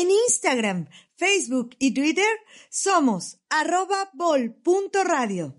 En 0.00 0.12
Instagram, 0.12 0.86
Facebook 1.16 1.70
y 1.80 1.92
Twitter 1.92 2.30
somos 2.70 3.40
arroba 3.50 4.08
bol.radio. 4.12 5.56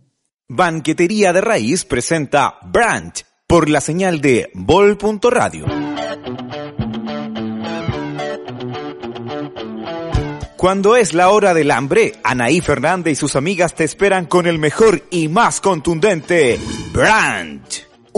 Banquetería 0.47 1.33
de 1.33 1.41
Raíz 1.41 1.83
presenta 1.83 2.57
Branch 2.63 3.25
por 3.45 3.67
la 3.67 3.81
señal 3.81 4.21
de 4.21 4.49
bol.radio. 4.53 5.65
Cuando 10.55 10.95
es 10.95 11.13
la 11.13 11.31
hora 11.31 11.53
del 11.53 11.71
hambre, 11.71 12.13
Anaí 12.23 12.61
Fernández 12.61 13.11
y 13.11 13.15
sus 13.17 13.35
amigas 13.35 13.75
te 13.75 13.83
esperan 13.83 14.25
con 14.25 14.47
el 14.47 14.57
mejor 14.57 15.03
y 15.11 15.27
más 15.27 15.59
contundente 15.59 16.57
Branch. 16.93 17.58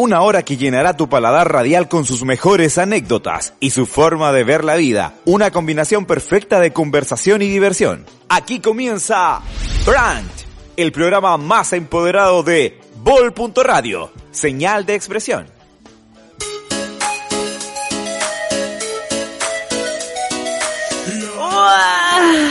Una 0.02 0.22
hora 0.22 0.42
que 0.42 0.58
llenará 0.58 0.98
tu 0.98 1.08
paladar 1.10 1.54
radial 1.54 1.88
con 1.88 2.06
sus 2.06 2.24
mejores 2.24 2.80
anécdotas 2.80 3.54
y 3.60 3.70
su 3.70 3.86
forma 3.86 4.32
de 4.32 4.44
ver 4.44 4.64
la 4.64 4.76
vida. 4.76 5.14
Una 5.26 5.52
combinación 5.52 6.08
perfecta 6.08 6.60
de 6.60 6.74
conversación 6.74 7.44
y 7.44 7.50
diversión. 7.50 8.08
Aquí 8.28 8.60
comienza 8.60 9.42
Branch, 9.86 10.32
el 10.76 10.92
programa 10.92 11.38
más 11.38 11.72
empoderado 11.74 12.42
de 12.42 12.82
Bol.radio, 12.96 14.12
señal 14.32 14.88
de 14.88 14.96
expresión. 14.96 15.46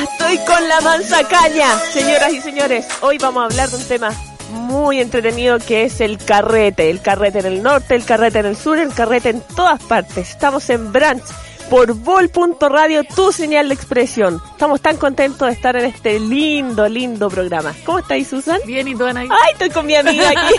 Estoy 0.05 0.39
con 0.47 0.69
la 0.69 0.81
mansa 0.83 1.27
caña, 1.27 1.77
señoras 1.93 2.33
y 2.33 2.41
señores. 2.43 2.87
Hoy 3.01 3.19
vamos 3.19 3.43
a 3.43 3.47
hablar 3.47 3.69
de 3.71 3.77
un 3.77 3.89
tema 3.89 4.13
muy 4.51 5.01
entretenido 5.01 5.59
que 5.59 5.85
es 5.85 6.01
el 6.01 6.19
carrete. 6.19 6.91
El 6.91 7.01
carrete 7.01 7.41
en 7.41 7.47
el 7.47 7.63
norte, 7.63 7.95
el 7.95 8.05
carrete 8.05 8.41
en 8.41 8.47
el 8.47 8.57
sur, 8.57 8.79
el 8.79 8.93
carrete 8.93 9.31
en 9.31 9.41
todas 9.55 9.83
partes. 9.83 10.31
Estamos 10.31 10.69
en 10.71 10.93
Branch 10.93 11.23
por 11.69 11.95
vol.radio, 11.95 13.05
tu 13.05 13.33
señal 13.33 13.69
de 13.69 13.75
expresión. 13.75 14.43
Estamos 14.53 14.81
tan 14.81 14.97
contentos 14.97 15.47
de 15.47 15.55
estar 15.55 15.77
en 15.77 15.85
este 15.85 16.19
lindo, 16.19 16.89
lindo 16.89 17.29
programa. 17.31 17.75
¿Cómo 17.87 18.01
estáis, 18.01 18.29
Susan? 18.29 18.59
Bien, 18.67 18.89
¿y 18.89 18.97
tú, 18.97 19.05
Ana? 19.05 19.21
Ay, 19.21 19.53
estoy 19.53 19.71
con 19.71 19.87
mi 19.87 19.95
amiga 19.95 20.31
aquí. 20.31 20.55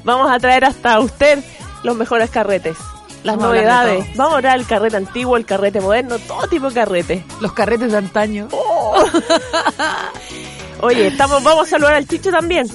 Vamos 0.04 0.30
a 0.30 0.38
traer 0.38 0.64
hasta 0.66 1.00
usted 1.00 1.38
los 1.82 1.96
mejores 1.96 2.28
carretes. 2.30 2.76
Las 3.22 3.36
Vamos 3.36 3.52
a 3.52 3.56
novedades. 3.56 4.04
todo. 4.04 4.14
Vamos 4.16 4.32
a 4.32 4.36
hablar 4.36 4.58
del 4.58 4.66
carrete 4.66 4.96
antiguo, 4.96 5.36
el 5.36 5.46
carrete 5.46 5.80
moderno, 5.80 6.18
todo 6.18 6.46
tipo 6.48 6.68
de 6.68 6.74
carrete. 6.74 7.24
Los 7.40 7.52
carretes 7.54 7.90
de 7.92 7.98
antaño. 7.98 8.48
Oye, 10.82 11.08
estamos, 11.08 11.42
vamos 11.42 11.66
a 11.66 11.70
saludar 11.70 11.94
al 11.94 12.06
Chicho 12.08 12.30
también. 12.30 12.66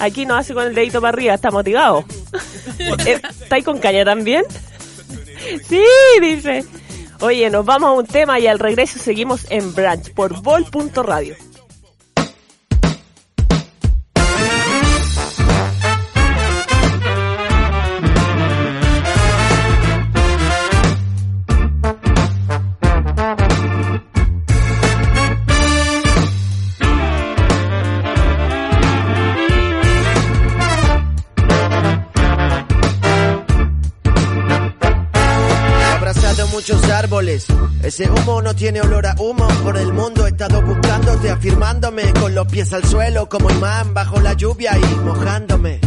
Aquí 0.00 0.26
nos 0.26 0.38
hace 0.38 0.54
con 0.54 0.66
el 0.66 0.74
dedito 0.74 1.00
para 1.00 1.10
arriba, 1.10 1.34
está 1.34 1.50
motivado. 1.50 2.04
Eh, 3.06 3.20
¿Está 3.42 3.56
ahí 3.56 3.62
con 3.62 3.78
caña 3.78 4.04
también? 4.04 4.44
Sí, 5.68 5.82
dice. 6.20 6.64
Oye, 7.20 7.50
nos 7.50 7.64
vamos 7.66 7.90
a 7.90 7.92
un 7.92 8.06
tema 8.06 8.40
y 8.40 8.46
al 8.46 8.58
regreso 8.58 8.98
seguimos 8.98 9.46
en 9.50 9.74
Branch 9.74 10.12
por 10.14 10.40
vol.radio. 10.42 11.36
árboles. 37.00 37.46
Ese 37.82 38.10
humo 38.10 38.42
no 38.42 38.54
tiene 38.54 38.80
olor 38.82 39.06
a 39.06 39.14
humo. 39.18 39.48
Por 39.62 39.76
el 39.78 39.92
mundo 39.92 40.26
he 40.26 40.30
estado 40.30 40.60
buscándote, 40.60 41.30
afirmándome 41.30 42.12
con 42.12 42.34
los 42.34 42.46
pies 42.46 42.72
al 42.74 42.84
suelo 42.84 43.26
como 43.28 43.50
imán 43.50 43.94
bajo 43.94 44.20
la 44.20 44.34
lluvia 44.34 44.76
y 44.76 44.94
mojándome. 44.96 45.80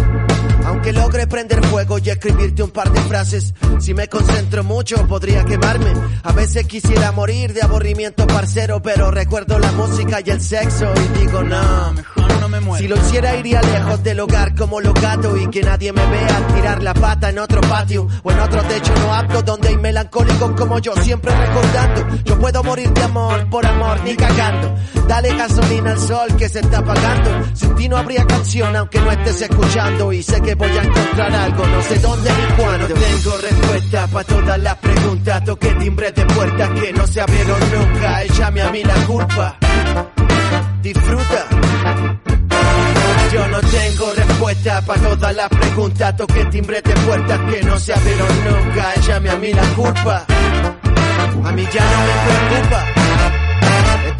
Aunque 0.66 0.92
logre 0.92 1.28
prender 1.28 1.64
fuego 1.66 2.00
y 2.00 2.10
escribirte 2.10 2.64
un 2.64 2.72
par 2.72 2.92
de 2.92 3.00
frases, 3.02 3.54
si 3.80 3.94
me 3.94 4.08
concentro 4.08 4.64
mucho 4.64 5.08
podría 5.08 5.46
quemarme. 5.46 5.94
A 6.24 6.32
veces 6.32 6.66
quisiera 6.66 7.12
morir 7.12 7.54
de 7.54 7.62
aburrimiento 7.62 8.26
parcero, 8.26 8.82
pero 8.82 9.12
recuerdo 9.12 9.60
la 9.60 9.72
música 9.74 10.20
y 10.26 10.32
el 10.32 10.42
sexo 10.42 10.92
y 10.96 11.20
digo 11.20 11.44
no, 11.44 11.94
mejor 11.94 12.28
no 12.28 12.33
me 12.54 12.60
muero. 12.60 12.82
Si 12.82 12.88
lo 12.88 12.96
hiciera 12.96 13.36
iría 13.36 13.62
lejos 13.62 14.04
del 14.04 14.20
hogar 14.20 14.56
como 14.56 14.80
los 14.80 14.94
gatos 14.94 15.40
y 15.42 15.48
que 15.48 15.62
nadie 15.62 15.92
me 15.92 16.06
vea 16.06 16.48
tirar 16.54 16.84
la 16.84 16.94
pata 16.94 17.30
en 17.30 17.40
otro 17.40 17.62
patio 17.62 18.08
o 18.24 18.32
en 18.32 18.40
otro 18.40 18.62
techo 18.64 18.94
no 19.00 19.14
apto 19.14 19.42
donde 19.42 19.70
hay 19.70 19.78
melancólicos 19.78 20.52
como 20.52 20.80
yo 20.80 20.94
siempre 20.98 21.32
recordando. 21.36 22.24
Yo 22.24 22.40
puedo 22.40 22.64
morir 22.64 22.90
de 22.92 23.04
amor 23.04 23.50
por 23.50 23.66
amor 23.66 24.00
ni 24.04 24.16
cagando. 24.16 24.76
Dale 25.08 25.36
gasolina 25.36 25.92
al 25.92 26.00
sol 26.00 26.36
que 26.38 26.48
se 26.48 26.60
está 26.60 26.80
apagando. 26.80 27.30
Sin 27.56 27.76
ti 27.76 27.90
no 27.90 27.98
habría 27.98 28.26
canción 28.26 28.76
aunque 28.76 29.00
no 29.00 29.12
estés 29.12 29.42
escuchando 29.42 30.14
y 30.14 30.22
sé 30.22 30.40
que 30.42 30.56
voy 30.56 30.78
a 30.78 30.84
encontrar 30.84 31.34
algo, 31.34 31.66
no 31.66 31.82
sé 31.82 32.00
dónde 32.00 32.30
ni 32.30 32.64
cuándo. 32.64 32.88
No 32.88 32.96
tengo 32.96 33.38
respuesta 33.38 34.08
para 34.08 34.28
todas 34.28 34.60
las 34.60 34.76
preguntas. 34.76 35.44
Toqué 35.44 35.74
timbre 35.74 36.12
de 36.12 36.26
puertas 36.28 36.70
que 36.80 36.94
no 36.94 37.08
se 37.08 37.22
abrieron 37.22 37.60
nunca. 37.60 38.24
Échame 38.24 38.62
a 38.62 38.70
mí 38.70 38.84
la 38.84 38.96
culpa. 39.06 39.58
Disfruta. 40.82 42.33
Yo 43.34 43.48
no 43.48 43.60
tengo 43.62 44.14
respuesta 44.14 44.82
para 44.86 45.02
todas 45.02 45.36
las 45.36 45.50
preguntas. 45.50 46.16
Toqué 46.16 46.46
timbre 46.46 46.82
de 46.84 46.94
puertas 46.94 47.40
que 47.52 47.64
no 47.64 47.80
se 47.80 47.94
abrieron 47.94 48.28
nunca. 48.46 48.94
Échame 48.96 49.30
a 49.32 49.36
mí 49.38 49.52
la 49.52 49.64
culpa. 49.70 50.26
A 51.44 51.52
mí 51.52 51.68
ya 51.74 51.84
no 51.84 51.98
me 52.06 52.60
preocupa. 52.60 53.03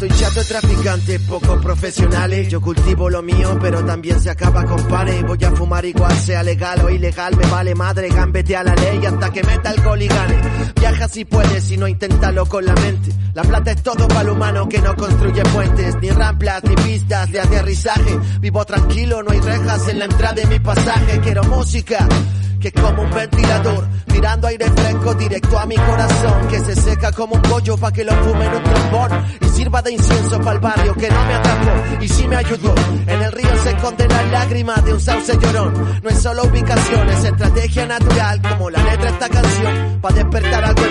Estoy 0.04 0.20
chato 0.20 0.40
de 0.40 0.44
traficantes 0.44 1.20
poco 1.22 1.60
profesionales. 1.62 2.48
Yo 2.48 2.60
cultivo 2.60 3.08
lo 3.08 3.22
mío, 3.22 3.56
pero 3.58 3.82
también 3.86 4.20
se 4.20 4.28
acaba 4.28 4.62
con 4.64 4.86
panes. 4.86 5.22
Voy 5.22 5.42
a 5.42 5.50
fumar 5.52 5.82
igual, 5.86 6.14
sea 6.18 6.42
legal 6.42 6.84
o 6.84 6.90
ilegal. 6.90 7.34
Me 7.34 7.46
vale 7.46 7.74
madre, 7.74 8.08
gambete 8.10 8.54
a 8.54 8.64
la 8.64 8.74
ley 8.74 9.06
hasta 9.06 9.32
que 9.32 9.42
meta 9.42 9.70
alcohol 9.70 10.02
y 10.02 10.06
gane. 10.06 10.36
Viaja 10.78 11.08
si 11.08 11.24
puedes, 11.24 11.64
si 11.64 11.78
no 11.78 11.88
inténtalo 11.88 12.44
con 12.44 12.66
la 12.66 12.74
mente. 12.74 13.12
La 13.32 13.44
plata 13.44 13.70
es 13.70 13.82
todo 13.82 14.06
para 14.08 14.20
el 14.20 14.28
humano 14.28 14.68
que 14.68 14.82
no 14.82 14.94
construye 14.94 15.42
puentes, 15.44 15.96
ni 16.02 16.10
ramplas, 16.10 16.62
ni 16.64 16.74
pistas 16.76 17.32
de 17.32 17.40
aterrizaje. 17.40 18.18
Vivo 18.40 18.62
tranquilo, 18.66 19.22
no 19.22 19.30
hay 19.30 19.40
rejas 19.40 19.88
en 19.88 20.00
la 20.00 20.04
entrada 20.04 20.34
de 20.34 20.46
mi 20.46 20.58
pasaje. 20.58 21.20
Quiero 21.20 21.44
música 21.44 22.06
que 22.64 22.72
como 22.72 23.02
un 23.02 23.10
ventilador, 23.10 23.86
tirando 24.06 24.46
aire 24.46 24.64
fresco 24.70 25.12
directo 25.16 25.58
a 25.58 25.66
mi 25.66 25.76
corazón, 25.76 26.48
que 26.48 26.60
se 26.60 26.74
seca 26.74 27.12
como 27.12 27.34
un 27.34 27.42
pollo 27.42 27.76
pa' 27.76 27.92
que 27.92 28.04
lo 28.04 28.12
fume 28.24 28.46
en 28.46 28.54
un 28.54 28.62
trombón 28.62 29.10
y 29.42 29.48
sirva 29.48 29.82
de 29.82 29.92
incienso 29.92 30.38
para 30.38 30.52
el 30.52 30.60
barrio 30.60 30.94
que 30.94 31.10
no 31.10 31.24
me 31.26 31.34
atrapó 31.34 32.02
y 32.02 32.08
sí 32.08 32.26
me 32.26 32.36
ayudó. 32.36 32.74
En 33.06 33.20
el 33.20 33.32
río 33.32 33.62
se 33.62 33.70
esconde 33.70 34.08
la 34.08 34.22
lágrima 34.22 34.76
de 34.76 34.94
un 34.94 35.00
sauce 35.00 35.36
llorón. 35.36 36.00
No 36.02 36.08
es 36.08 36.22
solo 36.22 36.44
ubicación, 36.44 37.06
es 37.10 37.24
estrategia 37.24 37.86
natural, 37.86 38.40
como 38.40 38.70
la 38.70 38.82
letra 38.82 39.04
de 39.04 39.10
esta 39.10 39.28
canción, 39.28 39.98
para 40.00 40.14
despertar 40.14 40.64
algo 40.64 40.83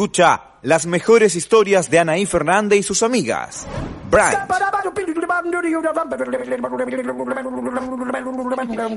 Escucha 0.00 0.40
las 0.62 0.86
mejores 0.86 1.36
historias 1.36 1.90
de 1.90 1.98
Anaí 1.98 2.24
Fernández 2.24 2.78
y 2.78 2.82
sus 2.82 3.02
amigas. 3.02 3.66
Brand. 4.10 4.48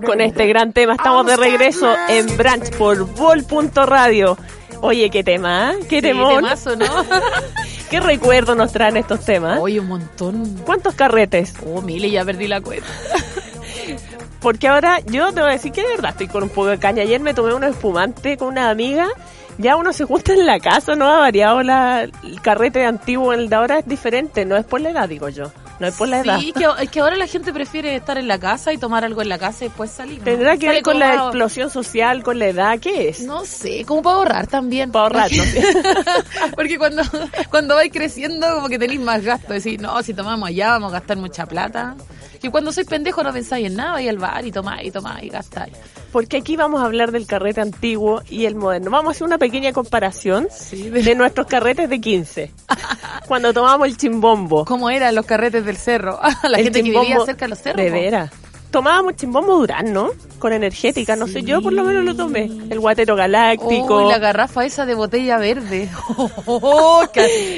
Con 0.06 0.22
este 0.22 0.48
gran 0.48 0.72
tema 0.72 0.94
estamos 0.94 1.26
de 1.26 1.36
regreso 1.36 1.94
en 2.08 2.38
Branch 2.38 2.74
por 2.78 3.06
Vol.radio. 3.16 4.38
Oye, 4.80 5.10
qué 5.10 5.26
tema, 5.26 5.74
¿eh? 5.74 5.80
qué 5.90 5.98
Sí, 5.98 6.04
temón. 6.04 6.36
temazo, 6.36 6.78
¿no? 6.78 6.86
¿Qué 7.90 8.00
recuerdo 8.00 8.56
nos 8.56 8.72
traen 8.72 8.96
estos 8.96 9.26
temas? 9.26 9.60
Oye, 9.60 9.82
un 9.82 9.90
montón. 9.90 10.62
¿Cuántos 10.64 10.96
carretes? 10.96 11.54
Oh, 11.66 11.82
mil 11.82 12.06
y 12.06 12.12
ya 12.12 12.24
perdí 12.24 12.48
la 12.48 12.62
cuenta. 12.62 12.88
Porque 14.40 14.70
ahora 14.70 15.02
yo 15.02 15.34
te 15.34 15.42
voy 15.42 15.50
a 15.50 15.54
decir 15.54 15.74
que 15.74 15.82
de 15.82 15.90
verdad 15.90 16.12
estoy 16.12 16.30
con 16.30 16.44
un 16.44 16.50
poco 16.50 16.68
de 16.68 16.80
caña. 16.80 17.02
Ayer 17.02 17.20
me 17.20 17.34
tomé 17.34 17.54
un 17.54 17.66
espumante 17.66 18.38
con 18.38 18.48
una 18.48 18.70
amiga. 18.70 19.10
Ya 19.58 19.76
uno 19.76 19.94
se 19.94 20.04
junta 20.06 20.34
en 20.34 20.46
la 20.46 20.60
casa, 20.60 20.96
no 20.96 21.08
ha 21.08 21.20
variado 21.20 21.62
la, 21.64 22.04
el 22.04 22.42
carrete 22.42 22.86
antiguo, 22.86 23.34
el 23.34 23.50
de 23.50 23.56
ahora 23.56 23.80
es 23.80 23.88
diferente. 23.88 24.46
No 24.46 24.56
es 24.58 24.66
por 24.66 24.82
la 24.82 24.90
edad, 24.90 25.08
digo 25.08 25.30
yo. 25.30 25.52
No 25.80 25.88
es 25.88 25.96
por 25.96 26.08
la 26.08 26.20
edad. 26.20 26.40
Sí, 26.40 26.54
que, 26.54 26.68
es 26.82 26.90
que 26.90 27.00
ahora 27.00 27.16
la 27.18 27.26
gente 27.28 27.52
prefiere 27.52 27.96
estar 27.96 28.18
en 28.18 28.28
la 28.28 28.40
casa 28.40 28.72
y 28.72 28.78
tomar 28.78 29.04
algo 29.04 29.22
en 29.22 29.30
la 29.30 29.38
casa 29.40 29.66
y 29.66 29.68
después 29.70 29.90
salir. 29.92 30.20
¿no? 30.20 30.24
¿Tendrá 30.26 30.54
que 30.56 30.68
Sale 30.68 30.74
ver 30.78 30.84
con 30.84 31.00
la 31.00 31.10
para- 31.10 31.24
explosión 31.24 31.70
social, 31.72 32.24
con 32.24 32.40
la 32.40 32.48
edad? 32.48 32.80
¿Qué 32.80 33.10
es? 33.10 33.22
No 33.22 33.44
sé, 33.46 33.84
como 33.86 34.02
para 34.02 34.16
ahorrar 34.18 34.48
también. 34.48 34.92
Para 34.92 35.04
ahorrar, 35.04 35.32
¿no? 35.32 35.44
Porque 36.56 36.78
cuando, 36.78 37.02
cuando 37.50 37.76
vais 37.76 37.92
creciendo, 37.92 38.56
como 38.56 38.70
que 38.70 38.80
tenéis 38.80 39.00
más 39.02 39.24
gasto. 39.24 39.54
Decís, 39.54 39.80
no, 39.80 40.02
si 40.04 40.14
tomamos 40.14 40.48
allá 40.50 40.70
vamos 40.72 40.92
a 40.94 41.00
gastar 41.00 41.18
mucha 41.18 41.46
plata. 41.46 41.96
Que 42.44 42.52
cuando 42.52 42.74
soy 42.74 42.84
pendejo 42.84 43.24
no 43.24 43.32
pensáis 43.32 43.68
en 43.68 43.78
nada, 43.78 43.94
vais 43.94 44.10
al 44.10 44.18
bar 44.18 44.46
y 44.46 44.52
tomáis, 44.52 44.90
y 44.90 44.92
tomáis 44.92 45.24
y 45.24 45.30
gastáis. 45.30 45.72
Porque 46.12 46.36
aquí 46.36 46.58
vamos 46.58 46.82
a 46.82 46.86
hablar 46.88 47.14
del 47.14 47.26
carrete 47.26 47.62
antiguo 47.62 48.22
y 48.30 48.48
el 48.48 48.56
moderno. 48.56 48.92
Vamos 48.92 49.08
a 49.08 49.12
hacer 49.12 49.26
una 49.26 49.38
pequeña 49.38 49.72
comparación 49.72 50.50
Sí, 50.52 50.90
de 50.90 51.16
nuestros 51.16 51.48
carretes 51.48 51.90
de 51.90 52.02
15. 52.02 52.52
Cuando 53.30 53.54
tomábamos 53.54 53.88
el 53.88 53.96
chimbombo. 53.96 54.66
¿Cómo 54.66 54.90
eran 54.90 55.16
los 55.16 55.26
carretes 55.26 55.64
del 55.64 55.78
cerro? 55.78 56.20
la 56.44 56.58
El 56.58 56.66
gente 56.66 56.84
que 56.84 56.92
vivía 56.92 57.18
cerca 57.26 57.46
de 57.46 57.50
los 57.50 57.60
cerros. 57.60 57.78
De 57.82 57.90
veras. 57.90 58.30
Tomábamos 58.72 59.16
chimbombo 59.16 59.60
Durán, 59.60 59.94
¿no? 59.94 60.10
Con 60.38 60.52
energética, 60.52 61.16
no 61.16 61.28
sé, 61.28 61.44
yo 61.44 61.62
por 61.62 61.72
lo 61.72 61.86
menos 61.86 62.04
lo 62.04 62.14
tomé. 62.14 62.52
El 62.70 62.80
guatero 62.82 63.16
galáctico. 63.16 64.04
Uy, 64.04 64.12
la 64.12 64.20
garrafa 64.20 64.66
esa 64.66 64.86
de 64.86 64.96
botella 64.96 65.38
verde. 65.38 65.90
Oh. 66.46 67.06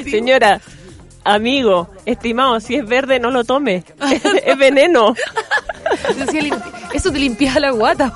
Señora, 0.03 0.61
amigo, 1.25 1.89
estimado, 2.05 2.59
si 2.61 2.75
es 2.75 2.87
verde 2.87 3.19
no 3.19 3.31
lo 3.31 3.43
tome. 3.43 3.83
es 4.45 4.57
veneno. 4.57 5.13
Eso, 6.93 7.11
te 7.11 7.19
limpiaba 7.19 7.59
la 7.59 7.71
guata. 7.71 8.13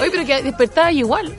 Oye, 0.00 0.10
pero 0.10 0.26
que 0.26 0.42
despertaba 0.42 0.90
igual. 0.90 1.32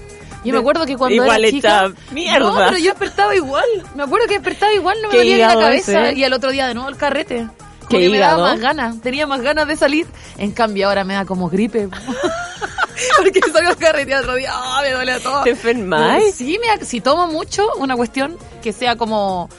Yo 0.43 0.53
me 0.53 0.59
acuerdo 0.59 0.85
que 0.85 0.97
cuando 0.97 1.15
Igual 1.15 1.45
era 1.45 1.51
chica... 1.51 1.93
mierda. 2.11 2.39
No, 2.39 2.55
pero 2.55 2.77
yo 2.77 2.91
despertaba 2.91 3.35
igual. 3.35 3.65
Me 3.95 4.03
acuerdo 4.03 4.27
que 4.27 4.33
despertaba 4.33 4.73
igual, 4.73 4.97
no 5.01 5.09
me 5.09 5.17
dolía 5.17 5.35
ni 5.35 5.41
la 5.41 5.61
cabeza. 5.61 6.09
ese. 6.09 6.19
Y 6.19 6.23
al 6.23 6.33
otro 6.33 6.51
día 6.51 6.67
de 6.67 6.73
nuevo 6.73 6.89
el 6.89 6.97
carrete. 6.97 7.47
Como 7.87 7.99
que 7.99 8.09
me 8.09 8.19
daba 8.19 8.43
más 8.43 8.59
ganas. 8.59 9.01
Tenía 9.01 9.25
más 9.27 9.41
ganas 9.41 9.67
de 9.67 9.77
salir. 9.77 10.05
En 10.37 10.51
cambio 10.51 10.89
ahora 10.89 11.05
me 11.05 11.13
da 11.13 11.25
como 11.25 11.49
gripe. 11.49 11.87
Porque 13.17 13.39
salgo 13.51 13.71
a 13.71 13.75
carretear 13.75 14.21
otro 14.21 14.35
día. 14.35 14.51
¡Ah, 14.53 14.81
me 14.83 14.91
duele 14.91 15.19
todo! 15.19 15.43
¿Te 15.43 15.51
enfermáis? 15.51 16.35
Sí, 16.35 16.59
me, 16.59 16.85
si 16.85 17.01
tomo 17.01 17.27
mucho, 17.27 17.67
una 17.77 17.95
cuestión 17.95 18.37
que 18.61 18.73
sea 18.73 18.95
como... 18.95 19.49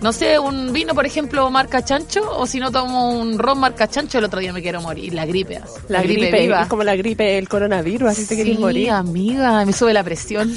No 0.00 0.12
sé, 0.12 0.38
un 0.38 0.72
vino, 0.72 0.94
por 0.94 1.06
ejemplo, 1.06 1.50
marca 1.50 1.84
chancho, 1.84 2.20
o 2.38 2.46
si 2.46 2.60
no 2.60 2.70
tomo 2.70 3.10
un 3.10 3.38
ron 3.38 3.58
marca 3.58 3.88
chancho, 3.88 4.18
el 4.18 4.24
otro 4.24 4.38
día 4.38 4.52
me 4.52 4.62
quiero 4.62 4.80
morir. 4.80 5.12
La 5.12 5.26
gripe. 5.26 5.56
así. 5.56 5.72
La, 5.88 6.02
gripe, 6.02 6.30
viva. 6.40 6.62
es 6.62 6.68
como 6.68 6.84
la 6.84 6.94
gripe, 6.94 7.36
el 7.36 7.48
coronavirus, 7.48 8.10
así 8.10 8.26
te 8.26 8.36
querés 8.36 8.54
Sí, 8.56 8.60
morir. 8.60 8.90
amiga, 8.90 9.64
me 9.64 9.72
sube 9.72 9.92
la 9.92 10.04
presión. 10.04 10.54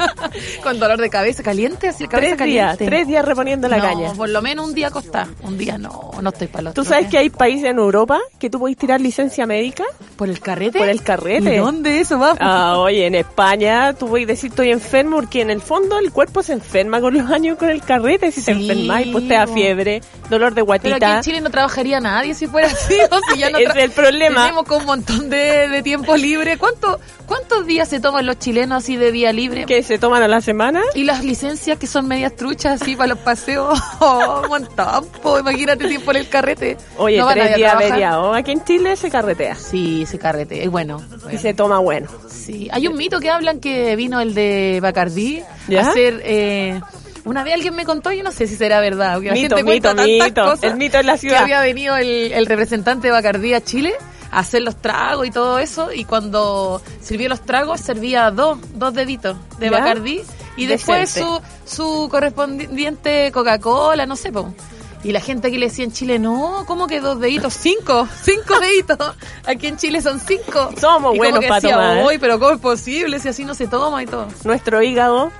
Con 0.62 0.78
dolor 0.78 1.00
de 1.00 1.10
cabeza 1.10 1.42
caliente, 1.42 1.88
así 1.88 2.06
cabeza 2.08 2.36
Tres 2.36 2.48
días, 2.48 2.66
caliente. 2.76 2.86
tres 2.86 3.06
días 3.06 3.24
reponiendo 3.24 3.68
la 3.68 3.76
no, 3.78 3.82
caña. 3.82 4.12
por 4.14 4.28
lo 4.28 4.42
menos 4.42 4.66
un 4.66 4.74
día 4.74 4.88
acostar. 4.88 5.26
Un 5.42 5.58
día 5.58 5.78
no, 5.78 6.10
no 6.20 6.30
estoy 6.30 6.48
para 6.48 6.62
los 6.64 6.74
¿Tú 6.74 6.84
sabes 6.84 7.08
que 7.08 7.18
hay 7.18 7.30
países 7.30 7.64
en 7.70 7.78
Europa 7.78 8.18
que 8.38 8.48
tú 8.50 8.58
podés 8.58 8.76
tirar 8.76 9.00
licencia 9.00 9.46
médica? 9.46 9.84
¿Por 10.16 10.28
el 10.28 10.40
carrete? 10.40 10.78
Por 10.78 10.88
el 10.88 11.02
carrete. 11.02 11.54
¿Y 11.54 11.58
dónde 11.58 12.00
eso 12.00 12.18
va? 12.18 12.36
Ah, 12.40 12.78
oye, 12.78 13.06
en 13.06 13.14
España 13.14 13.92
tú 13.94 14.08
puedes 14.08 14.26
decir 14.26 14.50
estoy 14.50 14.70
enfermo 14.70 15.16
porque 15.16 15.42
en 15.42 15.50
el 15.50 15.60
fondo 15.60 15.98
el 15.98 16.10
cuerpo 16.12 16.42
se 16.42 16.52
enferma 16.54 17.00
con 17.00 17.14
los 17.14 17.30
años 17.30 17.58
con 17.58 17.68
el 17.68 17.82
carrete. 17.82 18.32
Si 18.32 18.42
te 18.42 18.54
Sí, 18.54 18.66
enfermáis, 18.80 19.08
pues 19.12 19.28
te 19.28 19.34
da 19.34 19.46
fiebre, 19.46 20.00
dolor 20.30 20.54
de 20.54 20.62
Pero 20.64 20.72
aquí 20.74 20.88
guatita. 20.88 21.16
en 21.16 21.22
Chile 21.22 21.40
no 21.40 21.50
trabajaría 21.50 22.00
nadie 22.00 22.34
si 22.34 22.46
fuera 22.46 22.68
así. 22.68 22.94
O 23.10 23.18
si 23.32 23.38
ya 23.40 23.50
no 23.50 23.58
es 23.58 23.74
el 23.76 23.90
problema. 23.90 24.42
Tenemos 24.42 24.64
con 24.64 24.80
un 24.80 24.86
montón 24.86 25.30
de, 25.30 25.68
de 25.68 25.82
tiempo 25.82 26.16
libre. 26.16 26.56
¿Cuánto, 26.58 26.98
¿Cuántos 27.26 27.66
días 27.66 27.88
se 27.88 28.00
toman 28.00 28.26
los 28.26 28.38
chilenos 28.38 28.82
así 28.84 28.96
de 28.96 29.12
día 29.12 29.32
libre? 29.32 29.64
que 29.66 29.82
se 29.82 29.98
toman 29.98 30.22
a 30.22 30.28
la 30.28 30.40
semana. 30.40 30.80
Y 30.94 31.04
las 31.04 31.22
licencias 31.24 31.78
que 31.78 31.86
son 31.86 32.08
medias 32.08 32.34
truchas 32.36 32.80
así 32.80 32.96
para 32.96 33.08
los 33.08 33.18
paseos. 33.18 33.78
Oh, 34.00 34.42
un 34.44 34.48
montón, 34.48 35.06
po. 35.22 35.38
Imagínate 35.40 35.88
tiempo 35.88 36.10
en 36.12 36.16
el 36.18 36.28
carrete. 36.28 36.76
Oye, 36.98 37.18
No 37.18 37.28
tres 37.28 37.56
días 37.56 37.74
averiados. 37.74 38.36
Aquí 38.36 38.52
en 38.52 38.64
Chile 38.64 38.96
se 38.96 39.10
carretea 39.10 39.54
Sí, 39.56 40.02
ese 40.02 40.18
carrete. 40.18 40.62
Es 40.62 40.70
bueno. 40.70 41.02
y 41.32 41.36
se 41.38 41.52
toma 41.52 41.78
bueno. 41.80 42.08
Sí, 42.28 42.68
hay 42.72 42.86
un 42.86 42.96
mito 42.96 43.18
que 43.20 43.28
hablan 43.30 43.58
que 43.60 43.96
vino 43.96 44.20
el 44.20 44.34
de 44.34 44.78
Bacardí 44.80 45.42
¿Ya? 45.68 45.80
a 45.86 45.90
hacer... 45.90 46.22
Eh, 46.24 46.80
una 47.24 47.44
vez 47.44 47.54
alguien 47.54 47.74
me 47.74 47.84
contó, 47.84 48.12
yo 48.12 48.22
no 48.22 48.32
sé 48.32 48.46
si 48.46 48.56
será 48.56 48.80
verdad, 48.80 49.14
porque 49.14 49.28
la 49.28 49.34
Mito, 49.34 49.56
gente 49.56 49.70
cuenta 49.70 49.94
mito, 49.94 50.04
tantas 50.04 50.26
mito. 50.28 50.44
cosas, 50.44 50.64
El 50.64 50.76
mito 50.76 50.98
en 50.98 51.06
la 51.06 51.12
Que 51.14 51.18
ciudad. 51.18 51.42
había 51.42 51.60
venido 51.60 51.96
el, 51.96 52.32
el 52.32 52.46
representante 52.46 53.08
de 53.08 53.12
Bacardí 53.12 53.54
a 53.54 53.60
Chile 53.62 53.94
a 54.30 54.40
hacer 54.40 54.62
los 54.62 54.76
tragos 54.76 55.26
y 55.26 55.30
todo 55.30 55.58
eso, 55.58 55.92
y 55.92 56.04
cuando 56.04 56.82
sirvió 57.00 57.28
los 57.30 57.40
tragos 57.46 57.80
servía 57.80 58.30
dos, 58.30 58.58
dos 58.74 58.92
deditos 58.92 59.36
de 59.58 59.70
¿Ya? 59.70 59.78
Bacardí, 59.78 60.22
y 60.56 60.66
después 60.66 61.10
su, 61.10 61.40
su 61.64 62.08
correspondiente 62.10 63.30
Coca-Cola, 63.32 64.06
no 64.06 64.16
sé, 64.16 64.32
po. 64.32 64.52
Y 65.04 65.12
la 65.12 65.20
gente 65.20 65.46
aquí 65.46 65.58
le 65.58 65.66
decía 65.66 65.84
en 65.84 65.92
Chile, 65.92 66.18
no, 66.18 66.64
¿cómo 66.66 66.88
que 66.88 67.00
dos 67.00 67.20
deditos? 67.20 67.54
Cinco, 67.54 68.08
cinco 68.20 68.58
deditos. 68.60 68.98
Aquí 69.46 69.68
en 69.68 69.76
Chile 69.76 70.02
son 70.02 70.18
cinco. 70.18 70.70
Somos 70.80 71.14
Y 71.14 71.18
buenos 71.18 71.38
que 71.40 71.48
para 71.48 71.60
tomar. 71.60 72.04
"Uy, 72.04 72.18
pero 72.18 72.40
¿cómo 72.40 72.50
es 72.50 72.58
posible 72.60 73.20
si 73.20 73.28
así 73.28 73.44
no 73.44 73.54
se 73.54 73.68
toma 73.68 74.02
y 74.02 74.06
todo? 74.06 74.26
Nuestro 74.42 74.82
hígado 74.82 75.30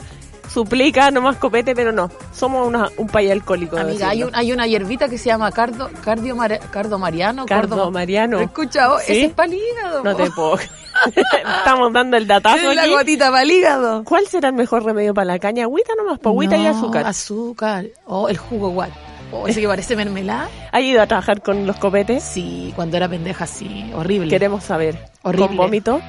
suplica 0.52 1.10
nomás 1.10 1.36
copete, 1.36 1.74
pero 1.74 1.92
no. 1.92 2.10
Somos 2.32 2.66
una- 2.66 2.88
un 2.96 3.06
país 3.06 3.30
alcohólico. 3.30 3.76
Amiga, 3.78 4.08
hay, 4.10 4.22
un, 4.24 4.34
hay 4.34 4.52
una 4.52 4.66
hierbita 4.66 5.08
que 5.08 5.18
se 5.18 5.26
llama 5.26 5.50
cardo, 5.52 5.90
cardio 6.04 6.34
mar- 6.36 6.60
cardo 6.70 6.98
mariano. 6.98 7.46
Cardo 7.46 7.90
mariano. 7.90 8.38
¿Sí? 8.38 8.68
Ese 9.06 9.24
es 9.26 9.32
para 9.32 9.52
el 9.52 9.58
hígado. 9.58 10.04
No 10.04 10.16
po. 10.16 10.22
te 10.24 10.30
puedo. 10.30 10.58
Estamos 11.58 11.92
dando 11.92 12.16
el 12.16 12.26
datazo 12.26 12.70
Es 12.70 12.74
la 12.76 12.82
aquí. 12.82 12.90
gotita 12.90 13.30
para 13.30 13.42
el 13.42 13.50
hígado. 13.50 14.04
¿Cuál 14.04 14.26
será 14.26 14.48
el 14.48 14.54
mejor 14.54 14.84
remedio 14.84 15.14
para 15.14 15.26
la 15.26 15.38
caña? 15.38 15.64
Agüita 15.64 15.92
nomás, 15.96 16.18
pa' 16.18 16.30
agüita 16.30 16.56
y 16.56 16.64
No, 16.64 16.70
azúcar. 16.70 17.06
Azúcar. 17.06 17.86
Oh, 18.06 18.28
el 18.28 18.36
jugo 18.36 18.70
guat. 18.70 18.90
Oh, 19.30 19.46
ese 19.46 19.60
que 19.60 19.68
parece 19.68 19.94
mermelada. 19.94 20.48
¿Has 20.72 20.82
ido 20.82 21.02
a 21.02 21.06
trabajar 21.06 21.42
con 21.42 21.66
los 21.66 21.76
copetes? 21.76 22.24
Sí, 22.24 22.72
cuando 22.74 22.96
era 22.96 23.08
pendeja, 23.08 23.46
sí. 23.46 23.90
Horrible. 23.94 24.28
Queremos 24.30 24.64
saber. 24.64 24.98
Horrible. 25.22 25.48
¿Con 25.48 25.56
vómito? 25.56 26.00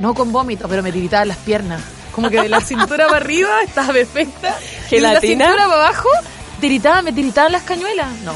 No 0.00 0.14
con 0.14 0.32
vómito, 0.32 0.66
pero 0.68 0.82
me 0.82 0.90
tiritaban 0.90 1.28
las 1.28 1.36
piernas. 1.38 1.82
Como 2.12 2.30
que 2.30 2.40
de 2.40 2.48
la 2.48 2.60
cintura 2.60 3.06
para 3.06 3.16
arriba 3.16 3.62
estaba 3.62 3.92
perfecta. 3.92 4.56
Y 4.90 4.96
de 4.96 5.00
la 5.00 5.08
¿Gelatina? 5.10 5.46
cintura 5.46 5.68
para 5.68 5.86
abajo, 5.86 6.08
tiritaba, 6.60 7.02
me 7.02 7.12
tiritaban 7.12 7.52
las 7.52 7.62
cañuelas. 7.62 8.08
No. 8.24 8.34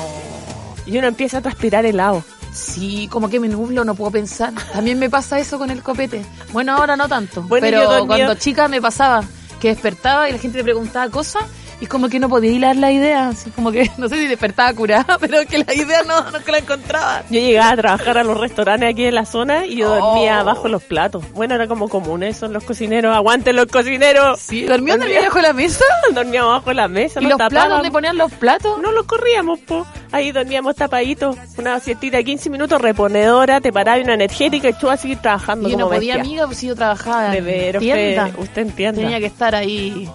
Y 0.87 0.97
uno 0.99 1.09
empieza 1.09 1.39
a 1.39 1.43
transpirar 1.43 1.85
helado. 1.85 2.25
Sí, 2.53 3.07
como 3.11 3.29
que 3.29 3.39
me 3.39 3.49
nublo, 3.49 3.85
no 3.85 3.95
puedo 3.95 4.11
pensar. 4.11 4.53
También 4.73 4.99
me 4.99 5.11
pasa 5.11 5.39
eso 5.39 5.59
con 5.59 5.71
el 5.71 5.83
copete. 5.83 6.25
Bueno, 6.53 6.75
ahora 6.75 6.97
no 6.97 7.07
tanto. 7.07 7.43
Bueno, 7.43 7.67
pero 7.67 8.07
cuando 8.07 8.35
chica 8.37 8.67
me 8.69 8.81
pasaba 8.81 9.23
que 9.61 9.69
despertaba 9.69 10.29
y 10.29 10.33
la 10.33 10.39
gente 10.39 10.59
me 10.59 10.65
preguntaba 10.65 11.11
cosas 11.11 11.45
y 11.81 11.87
como 11.87 12.09
que 12.09 12.19
no 12.19 12.29
podía 12.29 12.51
hilar 12.53 12.77
la 12.77 12.91
idea. 12.93 13.29
Así 13.29 13.51
como 13.51 13.71
que, 13.73 13.91
no 13.99 14.09
sé 14.09 14.17
si 14.17 14.27
despertaba 14.27 14.73
curada, 14.75 15.17
pero 15.21 15.39
que 15.47 15.59
la 15.59 15.75
idea 15.75 16.03
no, 16.05 16.31
no 16.31 16.41
que 16.45 16.53
la 16.53 16.59
encontraba. 16.59 17.23
Yo 17.31 17.41
llegaba 17.41 17.71
a 17.73 17.77
trabajar 17.77 18.19
a 18.19 18.25
los 18.25 18.39
restaurantes 18.39 18.91
aquí 18.91 19.05
en 19.05 19.15
la 19.15 19.25
zona 19.27 19.67
y 19.67 19.77
yo 19.77 19.89
dormía 19.89 20.37
Oh. 20.39 20.41
abajo 20.41 20.69
los 20.69 20.83
platos. 20.83 21.25
Bueno, 21.33 21.55
era 21.55 21.67
como 21.67 21.89
común 21.89 22.23
eso 22.23 22.49
los 22.49 22.65
cocineros. 22.65 23.15
¡Aguanten 23.15 23.57
los 23.57 23.67
cocineros! 23.67 24.41
Sí, 24.41 24.65
dormía 24.65 24.95
donde 24.95 25.07
Dormía- 25.07 25.21
debajo 25.21 25.37
de 25.37 25.43
la 25.43 25.53
mesa. 25.53 25.85
Dormíamos 26.15 26.51
abajo 26.51 26.71
de 26.71 26.75
la 26.75 26.89
mesa, 26.89 27.21
¿Y 27.21 27.27
los 27.27 27.37
platos? 27.37 27.69
¿Dónde 27.69 27.91
ponían 27.91 28.17
los 28.17 28.33
platos? 28.33 28.79
No 28.81 28.93
los 28.93 29.05
corríamos, 29.07 29.59
po. 29.61 29.87
Ahí 30.13 30.33
dormíamos 30.33 30.75
tapaditos. 30.77 31.37
Una 31.59 31.79
siestita 31.81 32.17
de 32.19 32.25
15 32.25 32.49
minutos, 32.51 32.81
reponedora, 32.81 33.61
te 33.61 33.73
paraba 33.73 34.01
una 34.01 34.15
energética 34.15 34.69
y 34.69 34.73
tú 34.75 34.89
a 34.89 34.97
seguir 34.97 35.19
trabajando 35.19 35.69
Y 35.69 35.73
yo 35.73 35.79
no 35.79 35.85
como 35.85 35.97
podía, 35.97 36.15
bestia. 36.15 36.31
amiga, 36.31 36.47
pues 36.47 36.59
si 36.59 36.67
yo 36.69 36.75
trabajaba 36.77 37.31
De 37.31 37.77
tienda. 37.79 38.27
usted, 38.27 38.41
usted 38.43 38.63
entienda. 38.63 39.01
Tenía 39.03 39.21
que 39.21 39.27
estar 39.27 39.55
ahí 39.55 40.09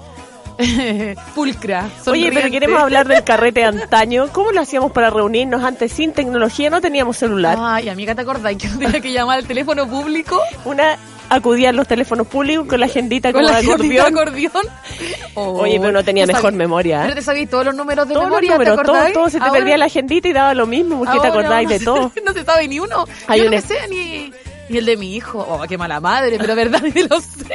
pulcra. 1.35 1.89
Oye, 2.07 2.31
pero 2.33 2.49
queremos 2.49 2.81
hablar 2.81 3.07
del 3.07 3.23
carrete 3.23 3.61
de 3.61 3.65
antaño. 3.67 4.27
¿Cómo 4.31 4.51
lo 4.51 4.61
hacíamos 4.61 4.91
para 4.91 5.09
reunirnos 5.09 5.63
antes 5.63 5.91
sin 5.91 6.13
tecnología? 6.13 6.69
No 6.69 6.81
teníamos 6.81 7.17
celular. 7.17 7.57
Ay, 7.59 7.89
amiga, 7.89 8.15
¿te 8.15 8.21
acordás 8.21 8.55
que 8.55 8.67
tenía 8.67 8.99
que 9.01 9.11
llamar 9.11 9.39
al 9.39 9.47
teléfono 9.47 9.87
público? 9.87 10.39
Una 10.65 10.97
acudía 11.29 11.69
a 11.69 11.71
los 11.71 11.87
teléfonos 11.87 12.27
públicos 12.27 12.67
con 12.67 12.79
la 12.81 12.87
agendita 12.87 13.31
Con 13.31 13.41
como 13.43 13.53
la 13.53 13.61
de 13.61 13.71
acordeón. 14.01 14.65
Oye, 15.35 15.79
pero 15.79 15.91
no 15.93 16.03
tenía 16.03 16.25
¿Tú 16.27 16.33
mejor 16.33 16.51
sabí- 16.51 16.57
memoria, 16.57 16.97
¿eh? 16.99 17.03
Pero 17.03 17.15
te 17.15 17.21
sabías 17.21 17.49
todos 17.49 17.65
los 17.65 17.75
números 17.75 18.05
de 18.07 18.13
Todos 18.13 18.25
los 18.27 18.31
memoria, 18.31 18.51
números, 18.53 18.77
¿te 18.77 19.13
todo, 19.13 19.29
se 19.29 19.37
te 19.39 19.43
Ahora- 19.45 19.59
perdía 19.59 19.77
la 19.77 19.85
agendita 19.85 20.27
y 20.27 20.33
daba 20.33 20.53
lo 20.53 20.67
mismo 20.67 20.97
porque 20.99 21.19
te 21.19 21.27
acordáis 21.27 21.69
de 21.69 21.79
todo. 21.79 22.11
No 22.25 22.33
se 22.33 22.43
sabe 22.43 22.67
ni 22.67 22.79
uno. 22.79 23.05
Hay 23.27 23.39
Yo 23.39 23.45
un 23.45 23.51
no 23.51 23.55
me 23.57 23.61
sé 23.61 23.75
ni, 23.89 24.31
ni 24.69 24.77
el 24.77 24.85
de 24.85 24.97
mi 24.97 25.15
hijo. 25.15 25.39
Oh, 25.39 25.63
qué 25.69 25.77
mala 25.77 26.01
madre, 26.01 26.37
pero 26.37 26.53
verdad 26.55 26.81
ni 26.95 27.03
lo 27.03 27.19
sé. 27.21 27.45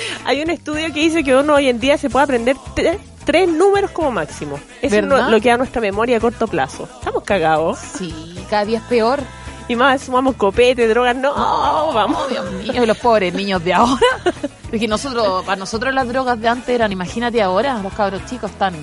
Hay 0.24 0.42
un 0.42 0.50
estudio 0.50 0.86
que 0.92 1.00
dice 1.00 1.22
que 1.24 1.34
uno 1.34 1.54
hoy 1.54 1.68
en 1.68 1.78
día 1.80 1.98
se 1.98 2.10
puede 2.10 2.24
aprender 2.24 2.56
tre- 2.74 2.98
tres 3.24 3.48
números 3.48 3.90
como 3.90 4.10
máximo. 4.10 4.56
Eso 4.56 4.62
es 4.82 4.90
¿Verdad? 4.92 5.24
no- 5.24 5.30
lo 5.30 5.40
que 5.40 5.48
da 5.50 5.56
nuestra 5.56 5.80
memoria 5.80 6.16
a 6.16 6.20
corto 6.20 6.46
plazo. 6.46 6.88
Estamos 6.98 7.22
cagados. 7.24 7.78
Sí, 7.78 8.14
cada 8.50 8.64
día 8.64 8.78
es 8.78 8.84
peor. 8.84 9.20
Y 9.68 9.74
más 9.74 10.02
sumamos 10.02 10.36
copete, 10.36 10.86
drogas, 10.86 11.16
no, 11.16 11.34
vamos. 11.34 12.22
Oh, 12.24 12.28
Dios 12.28 12.52
mío, 12.52 12.86
los 12.86 12.96
pobres 12.98 13.34
niños 13.34 13.64
de 13.64 13.74
ahora. 13.74 14.00
Porque 14.70 14.86
nosotros, 14.86 15.44
para 15.44 15.56
nosotros 15.56 15.92
las 15.92 16.06
drogas 16.06 16.40
de 16.40 16.46
antes 16.48 16.68
eran, 16.68 16.92
imagínate 16.92 17.42
ahora, 17.42 17.80
los 17.82 17.92
cabros 17.92 18.24
chicos 18.26 18.52
están, 18.52 18.74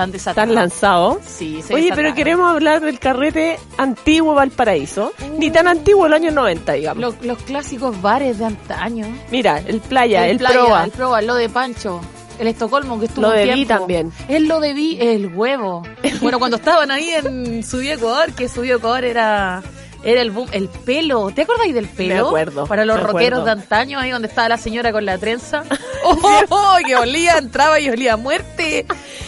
están 0.00 0.12
desatados. 0.12 0.48
Están 0.48 0.54
lanzados. 0.54 1.18
Sí, 1.26 1.62
se 1.62 1.74
Oye, 1.74 1.90
pero 1.94 2.14
queremos 2.14 2.50
hablar 2.50 2.80
del 2.80 2.98
carrete 2.98 3.58
antiguo 3.76 4.34
Valparaíso. 4.34 5.12
Ni 5.38 5.50
tan 5.50 5.68
antiguo, 5.68 6.06
el 6.06 6.14
año 6.14 6.30
90, 6.30 6.72
digamos. 6.72 7.00
Los, 7.00 7.24
los 7.24 7.38
clásicos 7.42 8.00
bares 8.00 8.38
de 8.38 8.46
antaño. 8.46 9.06
Mira, 9.30 9.62
el 9.66 9.80
playa, 9.80 10.26
el, 10.26 10.38
playa, 10.38 10.54
proa. 10.54 10.84
El 10.84 10.90
proa, 10.90 11.22
lo 11.22 11.34
de 11.34 11.48
Pancho. 11.48 12.00
El 12.38 12.46
Estocolmo 12.46 12.98
que 12.98 13.04
estuvo 13.04 13.26
Lo 13.26 13.32
de 13.32 13.52
Vi 13.52 13.66
también. 13.66 14.10
Es 14.26 14.40
lo 14.40 14.60
de 14.60 14.72
Vi, 14.72 14.96
el 14.98 15.26
huevo. 15.34 15.82
Bueno, 16.22 16.38
cuando 16.38 16.56
estaban 16.56 16.90
ahí 16.90 17.10
en 17.10 17.62
Subí 17.62 17.90
Ecuador, 17.90 18.32
que 18.32 18.48
Subí 18.48 18.70
Ecuador 18.70 19.04
era... 19.04 19.62
Era 20.02 20.22
el 20.22 20.30
boom, 20.30 20.48
el 20.52 20.68
pelo. 20.68 21.30
¿Te 21.34 21.42
acordáis 21.42 21.74
del 21.74 21.86
pelo? 21.88 22.14
Me 22.14 22.20
acuerdo, 22.20 22.66
Para 22.66 22.84
los 22.84 22.98
rockeros 23.00 23.40
acuerdo. 23.40 23.44
de 23.44 23.50
antaño, 23.50 23.98
ahí 23.98 24.10
donde 24.10 24.28
estaba 24.28 24.48
la 24.48 24.56
señora 24.56 24.92
con 24.92 25.04
la 25.04 25.18
trenza. 25.18 25.62
¡Oh, 26.04 26.18
oh, 26.48 26.76
que 26.86 26.96
olía! 26.96 27.36
Entraba 27.38 27.78
y 27.80 27.90
olía 27.90 28.14
a 28.14 28.16
muerte. 28.16 28.86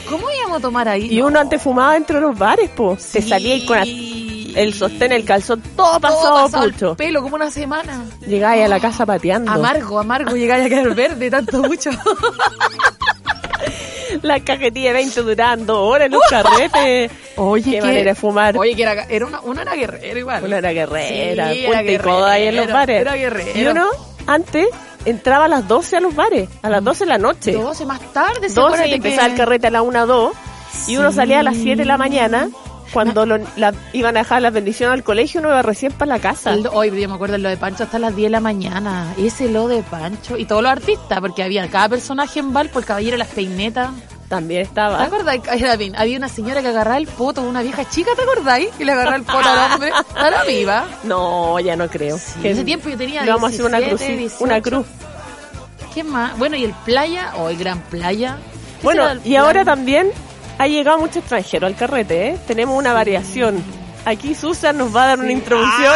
¿Cómo 0.08 0.26
íbamos 0.30 0.58
a 0.58 0.60
tomar 0.62 0.88
ahí? 0.88 1.08
Y 1.12 1.20
No. 1.20 1.26
uno 1.26 1.40
antes 1.40 1.60
fumaba 1.60 1.92
dentro 1.94 2.16
de 2.16 2.22
los 2.22 2.38
bares, 2.38 2.70
po. 2.70 2.96
Te 2.96 3.20
Sí. 3.20 3.28
salía 3.28 3.54
ahí 3.54 3.66
con 3.66 3.76
la- 3.76 4.60
el 4.62 4.74
sostén, 4.74 5.12
el 5.12 5.24
calzón, 5.24 5.62
todo 5.76 5.98
pasado, 6.00 6.22
Todo 6.22 6.44
pasado 6.44 6.64
el 6.90 6.96
pelo 6.96 7.22
como 7.22 7.36
una 7.36 7.50
semana. 7.50 8.04
Llegáis 8.26 8.64
a 8.64 8.68
la 8.68 8.80
casa 8.80 9.04
pateando. 9.06 9.50
Amargo, 9.50 9.98
amargo, 9.98 10.36
llegáis 10.36 10.66
a 10.66 10.68
quedar 10.68 10.94
verde, 10.94 11.30
tanto 11.30 11.62
mucho. 11.62 11.90
La 14.22 14.40
cajetilla 14.40 14.88
de 14.88 14.94
20 14.94 15.22
durando 15.22 15.82
horas 15.84 16.06
en 16.08 16.14
un 16.14 16.20
carrete. 16.28 17.10
Oye, 17.36 17.64
Qué 17.64 17.70
que- 17.78 17.80
manera 17.82 18.10
de 18.10 18.14
fumar. 18.14 18.56
Oye, 18.58 18.74
que 18.76 18.82
era, 18.82 19.04
era 19.04 19.26
una, 19.26 19.40
uno 19.40 19.62
era 19.62 19.74
guerrero 19.74 20.18
igual. 20.18 20.44
Uno 20.44 20.56
era 20.56 20.70
guerrera, 20.72 21.52
Sí, 21.52 21.62
punta 21.64 21.82
y 21.92 21.98
coda 21.98 22.32
ahí 22.32 22.46
en 22.48 22.56
los 22.56 22.70
bares. 22.70 23.00
era 23.00 23.14
guerrero. 23.14 23.58
Y 23.58 23.66
uno, 23.66 23.86
antes, 24.26 24.66
entraba 25.04 25.46
a 25.46 25.48
las 25.48 25.66
12 25.66 25.96
a 25.96 26.00
los 26.00 26.14
bares, 26.14 26.48
a 26.62 26.68
las 26.70 26.84
12 26.84 27.04
de 27.04 27.08
la 27.08 27.18
noche. 27.18 27.52
12 27.52 27.86
más 27.86 28.00
tarde, 28.12 28.48
se 28.48 28.54
12 28.54 28.60
acuérdate 28.60 28.88
y 28.90 28.94
empezaba 28.94 29.26
que- 29.26 29.32
el 29.32 29.38
carrete 29.38 29.66
a 29.68 29.70
la 29.70 29.82
1 29.82 30.06
2 30.06 30.32
y 30.88 30.96
uno 30.96 31.10
Sí. 31.10 31.16
salía 31.16 31.40
a 31.40 31.42
las 31.42 31.56
7 31.56 31.76
de 31.82 31.84
la 31.86 31.96
mañana 31.98 32.48
cuando 32.92 33.26
lo- 33.26 33.38
la- 33.56 33.72
iban 33.92 34.16
a 34.16 34.20
dejar 34.20 34.42
las 34.42 34.52
bendiciones 34.52 34.92
al 34.94 35.02
colegio 35.02 35.40
uno 35.40 35.48
iba 35.50 35.62
recién 35.62 35.92
para 35.92 36.08
la 36.14 36.18
casa. 36.20 36.54
Hoy 36.72 36.90
yo 37.00 37.08
me 37.08 37.14
acuerdo 37.14 37.36
el 37.36 37.42
lo 37.42 37.48
de 37.48 37.56
Pancho 37.56 37.84
hasta 37.84 37.98
las 37.98 38.14
10 38.14 38.26
de 38.26 38.30
la 38.30 38.40
mañana. 38.40 39.14
Ese 39.18 39.48
lo 39.48 39.68
de 39.68 39.82
Pancho. 39.82 40.36
Y 40.36 40.44
todos 40.44 40.62
los 40.62 40.70
artistas, 40.72 41.20
porque 41.20 41.42
había 41.42 41.66
cada 41.68 41.88
personaje 41.88 42.40
en 42.40 42.52
Valpo, 42.52 42.78
el 42.78 42.84
caballero 42.84 43.12
de 43.12 43.18
las 43.18 43.28
peinetas. 43.28 43.90
También 44.28 44.62
¿Te 44.62 44.68
estaba. 44.68 45.06
Era 45.54 45.76
bien, 45.76 45.94
Había 45.94 46.16
una 46.16 46.28
señora 46.28 46.62
que 46.62 46.68
agarraba 46.68 46.96
el 46.96 47.06
poto 47.06 47.42
una 47.42 47.60
vieja 47.60 47.86
chica, 47.88 48.12
¿te 48.16 48.22
acordáis? 48.22 48.70
Que 48.78 48.84
le 48.86 48.92
agarraba 48.92 49.16
el 49.16 49.24
poto 49.24 49.46
al 49.46 49.72
hombre. 49.72 49.90
Ahora 50.16 50.44
viva. 50.44 50.84
No, 51.04 51.60
ya 51.60 51.76
no 51.76 51.86
creo. 51.88 52.18
En 52.42 52.46
ese 52.52 52.64
tiempo 52.64 52.88
yo 52.88 52.96
tenía 52.96 53.22
Le 53.24 53.30
vamos 53.30 53.50
a 53.50 53.54
hacer 53.54 53.66
una 53.66 53.78
17, 53.78 54.06
cruz, 54.06 54.18
18. 54.38 54.44
una 54.44 54.60
cruz. 54.62 54.86
¿Qué 55.94 56.02
más? 56.02 56.38
Bueno, 56.38 56.56
y 56.56 56.64
el 56.64 56.72
playa, 56.86 57.32
o 57.36 57.50
el 57.50 57.58
gran 57.58 57.80
playa. 57.82 58.38
¿Qué 58.80 58.84
Bueno, 58.84 59.12
y 59.16 59.18
playa? 59.18 59.40
ahora 59.42 59.64
también 59.66 60.10
ha 60.58 60.66
llegado 60.66 60.98
mucho 60.98 61.18
extranjero 61.18 61.66
al 61.66 61.76
carrete, 61.76 62.28
¿eh? 62.28 62.38
Tenemos 62.46 62.78
una 62.78 62.92
variación. 62.92 63.62
Aquí 64.04 64.34
Susan 64.34 64.76
nos 64.76 64.94
va 64.94 65.04
a 65.04 65.06
dar 65.08 65.20
una 65.20 65.30
introducción. 65.30 65.94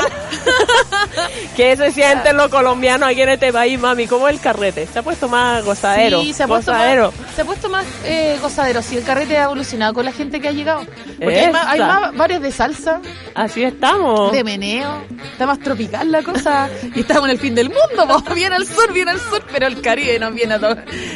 ¿Qué 1.56 1.76
se 1.76 1.90
siente 1.90 2.28
en 2.28 2.36
lo 2.36 2.48
colombiano 2.48 3.04
aquí 3.04 3.22
en 3.22 3.30
este 3.30 3.52
país, 3.52 3.80
mami? 3.80 4.06
¿Cómo 4.06 4.28
es 4.28 4.34
el 4.34 4.40
carrete? 4.40 4.86
Se 4.86 5.00
ha 5.00 5.02
puesto 5.02 5.28
más 5.28 5.64
gozadero. 5.64 6.20
Sí, 6.20 6.32
se 6.32 6.44
ha 6.44 6.46
puesto 6.46 6.70
gozadero. 6.70 7.10
más, 7.10 7.34
se 7.34 7.42
ha 7.42 7.44
puesto 7.44 7.68
más 7.68 7.84
eh, 8.04 8.38
gozadero. 8.40 8.80
Sí, 8.82 8.96
el 8.96 9.02
carrete 9.02 9.36
ha 9.38 9.44
evolucionado 9.44 9.92
con 9.92 10.04
la 10.04 10.12
gente 10.12 10.40
que 10.40 10.46
ha 10.46 10.52
llegado. 10.52 10.86
Porque 11.18 11.40
hay, 11.40 11.52
más, 11.52 11.66
hay 11.66 11.80
más 11.80 12.16
varios 12.16 12.42
de 12.42 12.52
salsa, 12.52 13.00
Así 13.34 13.64
estamos. 13.64 14.30
de 14.30 14.44
meneo. 14.44 15.02
Está 15.32 15.46
más 15.46 15.58
tropical 15.58 16.12
la 16.12 16.22
cosa. 16.22 16.68
Y 16.94 17.00
estamos 17.00 17.24
en 17.24 17.30
el 17.30 17.38
fin 17.40 17.56
del 17.56 17.70
mundo. 17.70 18.06
po. 18.06 18.22
Viene 18.34 18.54
al 18.54 18.66
sur, 18.66 18.92
viene 18.92 19.10
al 19.12 19.20
sur, 19.20 19.42
pero 19.50 19.66
el 19.66 19.80
Caribe 19.80 20.18
nos 20.20 20.32
viene, 20.32 20.54
a 20.54 20.58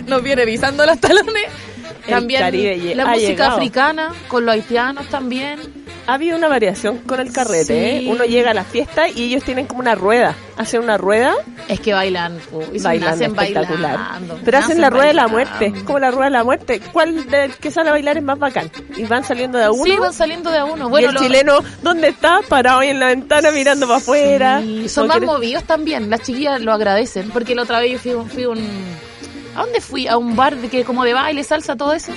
nos 0.06 0.22
viene 0.22 0.44
pisando 0.44 0.84
los 0.84 0.98
talones. 0.98 1.44
También 2.10 2.40
Caribe 2.40 2.94
la 2.94 3.06
música 3.06 3.28
llegado. 3.28 3.56
africana, 3.56 4.12
con 4.28 4.44
los 4.46 4.54
haitianos 4.54 5.06
también. 5.08 5.80
Ha 6.06 6.14
habido 6.14 6.36
una 6.36 6.48
variación 6.48 6.98
con 6.98 7.20
el 7.20 7.30
carrete, 7.32 7.64
Sí. 8.00 8.06
¿eh? 8.06 8.10
Uno 8.10 8.24
llega 8.24 8.50
a 8.50 8.54
la 8.54 8.64
fiesta 8.64 9.08
y 9.08 9.24
ellos 9.24 9.44
tienen 9.44 9.66
como 9.66 9.80
una 9.80 9.94
rueda. 9.94 10.34
Hacen 10.56 10.82
una 10.82 10.96
rueda, 10.96 11.34
Es 11.68 11.78
que 11.78 11.92
bailan, 11.92 12.38
y 12.72 12.80
bailan 12.80 13.10
nacen 13.10 13.30
espectacular. 13.30 13.96
bailando, 13.98 14.40
Pero 14.44 14.58
hacen 14.58 14.80
la 14.80 14.90
rueda 14.90 15.06
de 15.06 15.14
la 15.14 15.28
muerte, 15.28 15.72
como 15.84 15.98
la 16.00 16.10
rueda 16.10 16.24
de 16.24 16.30
la 16.32 16.42
muerte. 16.44 16.80
¿Cuál 16.92 17.28
del 17.30 17.52
que 17.54 17.70
sale 17.70 17.90
a 17.90 17.92
bailar 17.92 18.16
es 18.16 18.24
más 18.24 18.38
bacán? 18.38 18.70
Y 18.96 19.04
van 19.04 19.22
saliendo 19.24 19.58
de 19.58 19.64
a 19.64 19.70
uno. 19.70 19.84
Sí, 19.84 19.96
van 19.98 20.12
saliendo 20.12 20.50
de 20.50 20.58
a 20.58 20.64
uno. 20.64 20.86
y 20.88 20.90
Bueno, 20.90 21.08
el 21.10 21.14
lo- 21.14 21.20
chileno, 21.20 21.58
¿dónde 21.82 22.08
está? 22.08 22.40
Parado 22.48 22.80
ahí 22.80 22.88
en 22.88 22.98
la 22.98 23.08
ventana 23.08 23.52
mirando 23.52 23.86
para 23.86 23.98
afuera. 23.98 24.60
Sí, 24.62 24.88
son 24.88 25.06
más 25.06 25.20
movidos 25.20 25.62
también. 25.64 26.10
Las 26.10 26.22
chiquillas 26.22 26.60
lo 26.60 26.72
agradecen. 26.72 27.30
Porque 27.30 27.54
la 27.54 27.62
otra 27.62 27.78
vez 27.78 27.92
yo 27.92 27.98
fui, 28.24 28.30
fui 28.32 28.46
un. 28.46 28.58
¿A 29.54 29.62
dónde 29.62 29.80
fui? 29.80 30.06
A 30.06 30.16
un 30.16 30.36
bar 30.36 30.56
de 30.56 30.68
que 30.68 30.84
como 30.84 31.04
de 31.04 31.14
baile, 31.14 31.44
salsa, 31.44 31.76
todo 31.76 31.92
eso. 31.92 32.12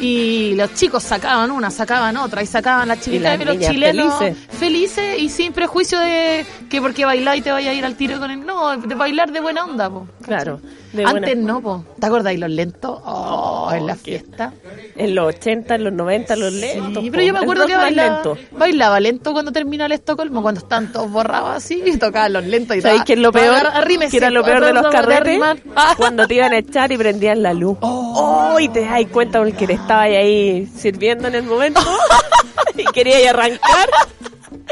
Y 0.00 0.54
los 0.54 0.74
chicos 0.74 1.02
sacaban 1.02 1.50
una, 1.50 1.70
sacaban 1.70 2.16
otra, 2.16 2.42
y 2.42 2.46
sacaban 2.46 2.86
las 2.88 3.00
chiquitas. 3.00 3.38
las 3.38 3.40
y 3.40 3.44
los 3.44 3.58
chilenos 3.58 4.18
felices. 4.18 4.46
felices 4.50 5.18
y 5.18 5.28
sin 5.28 5.52
prejuicio 5.52 5.98
de 5.98 6.46
que 6.70 6.80
porque 6.80 7.04
bailáis 7.04 7.42
te 7.42 7.50
vaya 7.50 7.70
a 7.70 7.74
ir 7.74 7.84
al 7.84 7.96
tiro 7.96 8.18
con 8.18 8.30
él. 8.30 8.46
No, 8.46 8.76
de 8.76 8.94
bailar 8.94 9.32
de 9.32 9.40
buena 9.40 9.64
onda, 9.64 9.90
po. 9.90 10.06
Claro. 10.22 10.60
De 10.92 11.04
Antes 11.04 11.36
no, 11.36 11.60
po. 11.60 11.84
¿Te 11.98 12.06
acordáis 12.06 12.38
los 12.38 12.50
lentos? 12.50 13.00
Oh, 13.04 13.70
en 13.72 13.86
la 13.86 13.94
fiesta. 13.94 14.52
En 14.96 15.14
los 15.14 15.34
80, 15.34 15.74
en 15.74 15.84
los 15.84 15.92
90, 15.92 16.36
los 16.36 16.52
lentos. 16.52 17.02
Sí, 17.02 17.10
pero 17.10 17.22
yo 17.22 17.32
me 17.32 17.40
acuerdo 17.40 17.66
que 17.66 17.76
bailaba 17.76 18.14
lento. 18.14 18.38
bailaba 18.52 19.00
lento 19.00 19.32
cuando 19.32 19.52
termina 19.52 19.86
el 19.86 19.92
Estocolmo, 19.92 20.42
cuando 20.42 20.60
están 20.60 20.92
todos 20.92 21.10
borrados 21.10 21.50
así, 21.50 21.82
y 21.84 21.96
tocaban 21.96 22.32
los 22.32 22.44
lentos 22.44 22.76
y 22.76 22.80
¿Sabéis 22.80 23.04
qué 23.04 23.12
es 23.14 23.18
lo 23.18 23.32
peor? 23.32 23.66
Arrímese, 23.66 24.10
que 24.10 24.16
era 24.18 24.30
lo 24.30 24.42
peor 24.42 24.64
de 24.64 24.72
los 24.72 24.88
carretes. 24.88 25.40
Ah. 25.76 25.94
cuando 25.96 26.26
te 26.26 26.34
iban 26.34 26.52
a 26.52 26.58
echar 26.58 26.90
y 26.92 26.96
prendían 26.96 27.42
la 27.42 27.52
luz. 27.52 27.78
Oh, 27.80 28.56
y 28.58 28.68
te 28.68 28.80
das 28.80 29.04
cuenta 29.12 29.38
porque 29.38 29.66
le 29.66 29.74
estaba 29.74 30.02
ahí 30.02 30.66
sirviendo 30.76 31.28
en 31.28 31.34
el 31.34 31.44
momento 31.44 31.80
y 32.76 32.84
quería 32.86 33.20
ir 33.20 33.36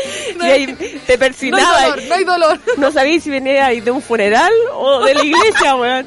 a 0.06 0.44
arrancar. 0.44 0.48
y 0.48 0.52
ahí 0.52 0.66
te 0.66 0.94
No 0.94 1.00
hay 1.12 1.16
persinaba. 1.18 1.82
dolor, 1.82 2.02
no 2.08 2.14
hay 2.14 2.24
dolor. 2.24 2.60
No 2.78 2.92
sabías 2.92 3.22
si 3.22 3.30
venía 3.30 3.68
de 3.68 3.90
un 3.90 4.02
funeral 4.02 4.52
o 4.74 5.04
de 5.04 5.14
la 5.14 5.24
iglesia, 5.24 5.74
weón. 5.76 6.06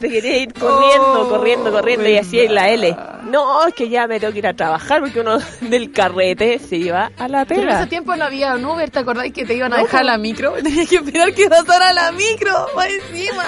Te 0.00 0.08
quería 0.08 0.36
ir 0.38 0.52
corriendo, 0.54 1.22
Oh, 1.22 1.28
corriendo, 1.28 1.72
corriendo 1.72 2.08
y 2.08 2.16
así 2.16 2.38
en 2.40 2.54
la 2.54 2.68
L. 2.70 2.96
No, 3.24 3.66
es 3.66 3.74
que 3.74 3.88
ya 3.88 4.06
me 4.06 4.20
tengo 4.20 4.32
que 4.32 4.38
ir 4.38 4.46
a 4.46 4.54
trabajar 4.54 5.00
porque 5.00 5.20
uno 5.20 5.38
del 5.60 5.90
carrete 5.90 6.58
se 6.60 6.76
iba 6.76 7.10
a 7.18 7.28
la 7.28 7.44
Pero 7.44 7.62
en 7.62 7.68
ese 7.68 7.76
pega. 7.78 7.88
tiempo 7.88 8.14
no 8.16 8.24
había 8.24 8.54
un 8.54 8.64
Uber, 8.64 8.88
¿te 8.90 9.00
acordáis 9.00 9.32
que 9.32 9.44
te 9.44 9.54
iban 9.54 9.72
a 9.72 9.76
No, 9.78 9.82
dejar 9.82 10.04
la 10.04 10.16
micro? 10.18 10.52
Tenías 10.62 10.88
que 10.88 10.96
esperar 10.96 11.34
que 11.34 11.48
pasara 11.48 11.92
la 11.92 12.12
micro, 12.12 12.52
más 12.76 12.86
encima. 12.88 13.44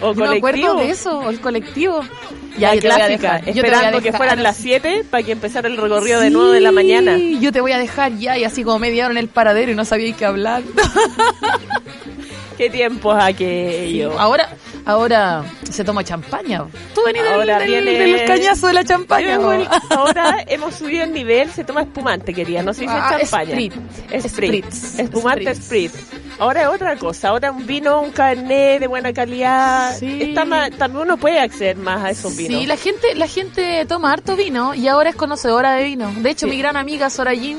O 0.00 0.12
Yo 0.12 0.24
me 0.26 0.36
acuerdo 0.38 0.40
colectivo. 0.40 0.74
de 0.74 0.90
eso, 0.90 1.18
o 1.20 1.30
el 1.30 1.40
colectivo. 1.40 2.00
Ya, 2.58 2.74
yo 2.74 2.82
te 2.82 2.88
voy 2.88 2.94
a 3.00 3.06
clásica, 3.06 3.36
esperando 3.46 4.00
que 4.02 4.12
fueran 4.12 4.42
las 4.42 4.56
7 4.58 5.06
para 5.10 5.22
que 5.22 5.32
empezara 5.32 5.68
el 5.68 5.76
recorrido 5.78 6.20
de 6.20 6.28
nuevo 6.28 6.50
de 6.50 6.60
la 6.60 6.70
mañana. 6.72 7.16
Sí, 7.16 7.38
Yo 7.40 7.50
te 7.52 7.62
voy 7.62 7.72
a 7.72 7.78
dejar 7.78 8.12
ya, 8.18 8.36
y 8.36 8.44
así 8.44 8.62
como 8.62 8.78
media 8.78 9.04
hora 9.06 9.12
en 9.12 9.18
el 9.18 9.28
paradero 9.28 9.72
y 9.72 9.74
no 9.74 9.84
sabía 9.86 10.14
qué 10.14 10.26
hablar. 10.26 10.62
Qué 12.58 12.68
tiempos 12.68 13.16
aquello. 13.20 14.18
Ahora, 14.20 14.48
ahora 14.84 15.44
se 15.70 15.84
toma 15.84 16.04
champaña. 16.04 16.64
Tú 16.94 17.00
venís 17.06 17.22
del, 17.22 17.32
Ahora 17.32 17.58
del- 17.58 17.68
viene- 17.84 17.92
del 18.18 18.24
cañazo 18.26 18.66
de 18.68 18.72
la 18.74 18.84
champaña. 18.84 19.36
Ahora 19.90 20.44
hemos 20.46 20.74
subido 20.74 21.04
el 21.04 21.12
nivel, 21.12 21.50
se 21.50 21.64
toma 21.64 21.82
espumante, 21.82 22.32
quería, 22.34 22.62
no 22.62 22.72
se 22.74 22.82
dice 22.82 22.94
Ah, 22.96 23.16
champaña. 23.18 23.50
Sprit. 23.52 23.72
Sprit. 24.20 24.64
Spritz. 24.64 24.98
Espumante 24.98 25.54
Spritz. 25.54 25.92
Sprit. 25.94 26.31
Ahora 26.38 26.62
es 26.62 26.68
otra 26.68 26.96
cosa, 26.96 27.28
ahora 27.28 27.50
un 27.52 27.66
vino, 27.66 28.00
un 28.00 28.10
carnet 28.10 28.80
de 28.80 28.86
buena 28.86 29.12
calidad. 29.12 29.96
Sí. 29.96 30.18
Está 30.22 30.44
más, 30.44 30.70
también 30.72 31.02
uno 31.04 31.16
puede 31.16 31.38
acceder 31.40 31.76
más 31.76 32.02
a 32.04 32.10
esos 32.10 32.36
vinos. 32.36 32.60
Sí, 32.60 32.66
la 32.66 32.76
gente, 32.76 33.14
la 33.14 33.26
gente 33.28 33.84
toma 33.86 34.12
harto 34.12 34.34
vino 34.36 34.74
y 34.74 34.88
ahora 34.88 35.10
es 35.10 35.16
conocedora 35.16 35.72
de 35.74 35.84
vino. 35.84 36.10
De 36.18 36.30
hecho, 36.30 36.46
Sí. 36.46 36.50
mi 36.52 36.58
gran 36.58 36.76
amiga 36.76 37.10
Sorayín. 37.10 37.58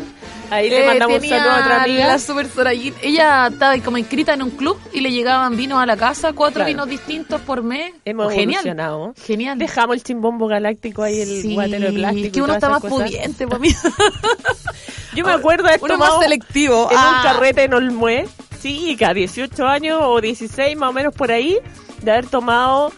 Ahí 0.50 0.70
le 0.70 0.86
mandamos 0.86 1.20
un 1.24 1.30
saludo 1.30 1.50
a 1.52 1.60
otra 1.62 1.84
amiga. 1.84 2.08
La 2.08 2.20
super 2.20 2.48
Sorayín. 2.48 2.94
Ella 3.02 3.48
estaba 3.48 3.76
como 3.80 3.98
inscrita 3.98 4.34
en 4.34 4.44
un 4.44 4.52
club 4.52 4.78
y 4.92 5.00
le 5.02 5.12
llegaban 5.12 5.56
vinos 5.58 5.82
a 5.82 5.86
la 5.86 5.98
casa, 5.98 6.34
cuatro 6.34 6.56
Claro. 6.60 6.68
vinos 6.68 6.90
distintos 6.90 7.42
por 7.42 7.64
mes. 7.64 7.94
Hemos 8.06 8.32
Genial. 8.34 9.14
Genial. 9.26 9.58
Dejamos 9.58 9.96
el 9.96 10.04
chimbombo 10.04 10.48
galáctico 10.48 11.02
ahí, 11.04 11.22
el 11.22 11.42
Sí, 11.42 11.54
guatero 11.56 11.86
de 11.88 11.94
plástico. 11.94 12.32
que 12.34 12.40
y 12.40 12.42
uno 12.42 12.54
está 12.54 12.70
más 12.70 12.82
cosas. 12.82 12.98
pudiente, 13.10 13.48
por 13.48 13.60
mí. 13.60 13.70
Yo 15.16 15.24
me 15.24 15.32
acuerdo 15.32 15.64
de 15.64 15.70
haber 15.70 15.82
Uno 15.84 15.98
más 15.98 16.20
selectivo. 16.20 16.90
en 16.92 16.98
Ah. 17.00 17.16
un 17.18 17.24
carrete 17.34 17.64
en 17.64 17.74
Olmué, 17.74 18.28
sí, 18.64 18.96
que 18.98 19.06
a 19.06 19.14
18 19.14 19.68
años 19.68 20.00
o 20.02 20.22
16 20.22 20.78
más 20.78 20.90
o 20.90 20.94
menos 20.94 21.14
por 21.14 21.32
ahí, 21.32 21.60
de 22.02 22.12
haber 22.12 22.28
tomado 22.28 22.94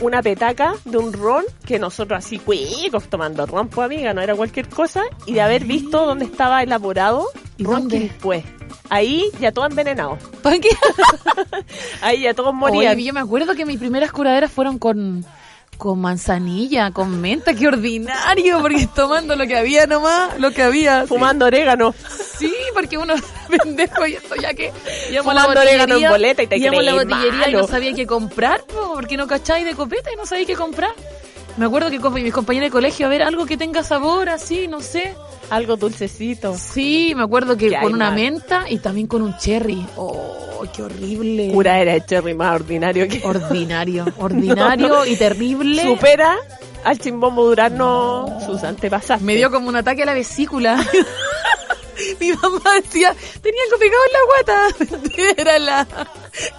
una 0.00 0.22
petaca 0.22 0.74
de 0.86 0.96
un 0.96 1.12
ron 1.12 1.44
que 1.66 1.78
nosotros 1.78 2.24
así 2.24 2.38
cuicos 2.38 3.04
tomando 3.08 3.44
ron, 3.44 3.68
pues 3.68 3.84
amiga, 3.84 4.14
no 4.14 4.22
era 4.22 4.34
cualquier 4.34 4.70
cosa, 4.70 5.02
y 5.26 5.34
de 5.34 5.42
haber 5.42 5.64
visto 5.64 6.06
dónde 6.06 6.24
estaba 6.24 6.62
elaborado 6.62 7.26
¿Y 7.58 7.64
ron 7.64 7.80
dónde? 7.80 7.98
Quilpué. 7.98 8.42
Ahí 8.88 9.30
ya 9.38 9.52
todo 9.52 9.66
envenenado. 9.66 10.18
¿Para 10.42 10.58
qué? 10.58 10.70
Ahí 12.00 12.22
ya 12.22 12.32
todos 12.32 12.54
morían. 12.54 12.96
Oye, 12.96 13.04
yo 13.04 13.12
me 13.12 13.20
acuerdo 13.20 13.54
que 13.54 13.66
mis 13.66 13.78
primeras 13.78 14.12
curaderas 14.12 14.50
fueron 14.50 14.78
con 14.78 15.24
con 15.82 16.00
manzanilla, 16.00 16.92
con 16.92 17.20
menta, 17.20 17.54
qué 17.54 17.66
ordinario, 17.66 18.60
porque 18.62 18.86
tomando 18.94 19.34
lo 19.34 19.48
que 19.48 19.56
había 19.56 19.84
nomás, 19.88 20.38
lo 20.38 20.52
que 20.52 20.62
había. 20.62 21.08
Fumando 21.08 21.46
orégano. 21.46 21.92
Sí, 22.38 22.54
porque 22.72 22.98
uno 22.98 23.14
pendejo 23.50 24.06
y 24.06 24.12
esto 24.12 24.36
ya 24.36 24.54
que 24.54 24.72
íbamos 25.10 25.34
Fumando 25.34 25.60
orégano 25.60 25.96
en 25.96 26.08
boleta 26.08 26.44
y 26.44 26.46
te 26.46 26.54
a 26.54 26.70
la 26.70 26.78
creí 26.78 26.92
botillería 26.92 27.48
y 27.48 27.52
no 27.54 27.66
sabía 27.66 27.92
qué 27.94 28.06
comprar, 28.06 28.62
po, 28.62 28.92
porque 28.94 29.16
no 29.16 29.26
cacháis 29.26 29.64
de 29.64 29.74
copeta 29.74 30.12
y 30.12 30.16
no 30.16 30.24
sabía 30.24 30.46
qué 30.46 30.54
comprar. 30.54 30.92
Me 31.56 31.66
acuerdo 31.66 31.90
que 31.90 31.98
con 31.98 32.14
mis 32.14 32.32
compañeros 32.32 32.68
de 32.68 32.70
colegio, 32.70 33.06
a 33.06 33.08
ver, 33.08 33.24
algo 33.24 33.44
que 33.44 33.56
tenga 33.56 33.82
sabor 33.82 34.28
así, 34.28 34.68
no 34.68 34.80
sé. 34.80 35.16
Algo 35.50 35.76
dulcecito. 35.76 36.56
Sí, 36.56 37.12
me 37.16 37.24
acuerdo 37.24 37.56
que 37.56 37.76
con 37.80 37.92
una 37.92 38.12
menta 38.12 38.66
y 38.68 38.78
también 38.78 39.08
con 39.08 39.20
un 39.20 39.36
cherry. 39.36 39.84
Oh, 39.96 40.51
qué 40.70 40.82
horrible. 40.82 41.50
Pura 41.52 41.80
era 41.80 41.94
el 41.94 42.04
cherry 42.06 42.34
más 42.34 42.54
ordinario 42.54 43.08
que 43.08 43.20
Ordinario, 43.24 44.04
ordinario 44.18 44.88
No, 44.88 44.98
no. 44.98 45.06
y 45.06 45.16
terrible. 45.16 45.82
supera 45.82 46.36
al 46.84 46.98
chimbombo 46.98 47.44
durano 47.46 48.38
sus 48.44 48.62
antepasados. 48.64 49.22
Me 49.22 49.36
dio 49.36 49.50
como 49.50 49.68
un 49.68 49.76
ataque 49.76 50.02
a 50.02 50.06
la 50.06 50.14
vesícula. 50.14 50.76
Mi 52.20 52.32
mamá 52.32 52.74
decía, 52.82 53.14
tenía 53.40 53.60
algo 53.64 53.78
pegado 53.78 54.02
en 54.06 54.12
la 54.12 54.96
guata. 54.96 55.34
Era 55.42 55.58
la, 55.58 55.86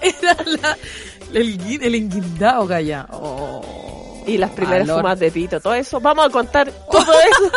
era 0.02 0.38
la, 0.46 0.78
el, 1.34 1.80
el 1.82 1.96
enguindado, 1.96 2.68
calla. 2.68 3.08
Oh, 3.12 4.24
Y 4.28 4.38
las 4.38 4.52
primeras 4.52 4.88
valor. 4.88 5.02
fumas 5.02 5.20
de 5.20 5.32
pito, 5.32 5.60
todo 5.60 5.74
eso. 5.74 6.00
Vamos 6.00 6.28
a 6.28 6.30
contar 6.30 6.72
todo 6.90 7.12
eso 7.20 7.52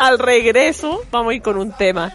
al 0.00 0.18
regreso. 0.18 1.02
Vamos 1.12 1.32
a 1.32 1.34
ir 1.34 1.42
con 1.42 1.58
un 1.58 1.70
tema. 1.72 2.12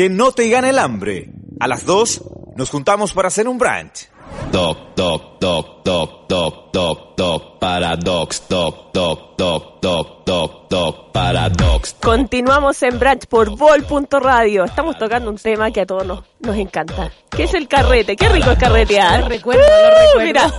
Que 0.00 0.08
no 0.08 0.32
te 0.32 0.48
gane 0.48 0.70
el 0.70 0.78
hambre. 0.78 1.28
A 1.60 1.68
las 1.68 1.84
2 1.84 2.24
nos 2.56 2.70
juntamos 2.70 3.12
para 3.12 3.28
hacer 3.28 3.46
un 3.46 3.58
brunch. 3.58 4.09
Doc, 4.52 4.96
doc, 4.96 5.38
doc, 5.38 5.84
doc, 5.84 6.28
doc, 6.28 6.72
doc, 6.72 7.16
doc, 7.16 7.58
paradox, 7.60 8.42
doc, 8.48 8.92
doc, 8.92 9.36
doc, 9.38 9.80
doc, 9.80 10.24
doc, 10.26 10.68
doc, 10.68 11.12
paradox. 11.12 11.94
Continuamos 12.00 12.82
en 12.82 12.98
Branch 12.98 13.26
por 13.26 13.56
Vol.radio. 13.56 14.64
Estamos 14.64 14.98
tocando 14.98 15.30
un 15.30 15.36
tema 15.36 15.70
que 15.70 15.82
a 15.82 15.86
todos 15.86 16.04
nos, 16.04 16.24
nos 16.40 16.56
encanta. 16.56 17.12
¿Qué 17.30 17.44
es 17.44 17.54
el 17.54 17.68
carrete? 17.68 18.16
Qué 18.16 18.28
rico 18.28 18.50
es 18.50 18.58
carretear. 18.58 19.28
Recuerdo, 19.28 19.62
lo 19.62 19.90
recuerdo. 19.90 20.20
Mira, 20.24 20.52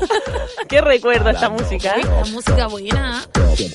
qué 0.69 0.79
recuerdo 0.79 1.29
esta 1.29 1.49
música. 1.49 1.95
La 1.97 2.25
música 2.31 2.67
buena. 2.67 3.25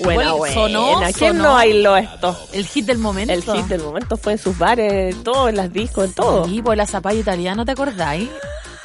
Buena, 0.03 0.33
buena. 0.33 0.55
sonó, 0.55 1.01
¿Quién 1.17 1.37
no 1.37 1.53
bailó 1.53 1.95
esto? 1.95 2.35
El 2.55 2.67
hit 2.67 2.87
del 2.87 2.99
momento. 2.99 3.35
El 3.35 3.43
hit 3.43 3.67
del 3.67 3.83
momento 3.83 4.17
fue 4.17 4.33
en 4.33 4.39
sus 4.39 4.57
bares, 4.57 5.23
todo, 5.23 5.51
en 5.51 5.57
las 5.57 5.71
discos, 5.71 6.07
en 6.07 6.15
todo. 6.15 6.47
Sí, 6.47 6.63
pues 6.63 6.79
la 6.79 6.87
zapallo 6.87 7.21
italiana, 7.21 7.67
¿te 7.67 7.73
acordáis? 7.73 8.31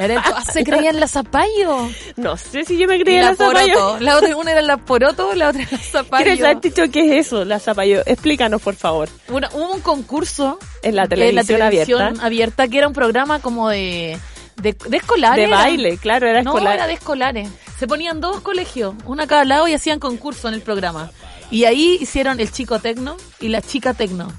Todas 0.09 0.45
se 0.53 0.63
creían 0.63 0.99
la 0.99 1.07
zapallo. 1.07 1.89
No 2.17 2.37
sé 2.37 2.65
si 2.65 2.77
yo 2.77 2.87
me 2.87 2.99
creía 2.99 3.21
la 3.23 3.29
la 3.31 3.35
zapallo. 3.35 3.73
poroto. 3.73 3.99
La 3.99 4.17
otra, 4.17 4.35
una 4.35 4.51
era 4.51 4.61
la 4.61 4.77
poroto, 4.77 5.33
la 5.35 5.49
otra 5.49 5.61
era 5.63 5.71
la 5.71 5.77
zapallo. 5.91 6.23
Quiero 6.25 6.41
saber, 6.41 6.59
Ticho, 6.61 6.83
¿qué 6.91 7.19
es 7.19 7.27
eso, 7.27 7.45
la 7.45 7.59
zapallo? 7.59 8.01
Explícanos, 8.05 8.61
por 8.61 8.75
favor. 8.75 9.09
Una- 9.29 9.49
hubo 9.53 9.71
un 9.73 9.81
concurso 9.81 10.59
En 10.83 10.95
la 10.95 11.03
en 11.03 11.09
televisión, 11.09 11.35
la 11.35 11.43
televisión 11.69 12.01
abierta. 12.01 12.25
abierta, 12.25 12.67
que 12.67 12.77
era 12.77 12.87
un 12.87 12.93
programa 12.93 13.39
como 13.39 13.69
de, 13.69 14.17
de, 14.57 14.73
de 14.87 14.97
escolares. 14.97 15.45
De 15.47 15.51
baile, 15.53 15.97
claro, 15.97 16.27
era 16.27 16.41
no, 16.43 16.51
escolar. 16.51 16.75
era 16.75 16.87
de 16.87 16.93
escolares. 16.93 17.49
Se 17.77 17.87
ponían 17.87 18.19
dos 18.21 18.41
colegios, 18.41 18.93
una 19.05 19.23
a 19.23 19.27
cada 19.27 19.43
lado 19.45 19.67
y 19.67 19.73
hacían 19.73 19.99
concurso 19.99 20.47
en 20.47 20.53
el 20.53 20.61
programa. 20.61 21.11
Y 21.49 21.65
ahí 21.65 21.97
hicieron 21.99 22.39
el 22.39 22.51
chico 22.51 22.79
tecno 22.79 23.17
y 23.39 23.49
la 23.49 23.61
chica 23.61 23.93
tecno. 23.93 24.31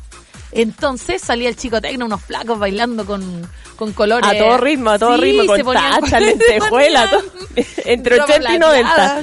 Entonces 0.53 1.23
salía 1.23 1.49
el 1.49 1.57
chico 1.57 1.81
tecno, 1.81 2.05
unos 2.07 2.23
flacos 2.23 2.59
bailando 2.59 3.05
con, 3.07 3.49
con 3.77 3.93
colores. 3.93 4.29
A 4.31 4.37
todo 4.37 4.59
ritmo, 4.59 4.91
a 4.91 4.99
todo 4.99 5.15
Sí, 5.17 5.21
ritmo, 5.23 5.47
con 5.65 5.75
tacha, 5.75 6.21
lentejuela, 6.21 7.09
todo. 7.11 7.23
entre 7.87 8.17
ropa 8.19 8.35
80 8.35 8.55
y 8.55 8.59
90. 8.59 8.95
plateada. 8.95 9.23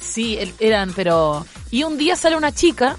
Sí, 0.00 0.38
eran, 0.58 0.92
pero... 0.94 1.44
Y 1.70 1.82
un 1.84 1.98
día 1.98 2.16
sale 2.16 2.36
una 2.36 2.52
chica 2.52 2.96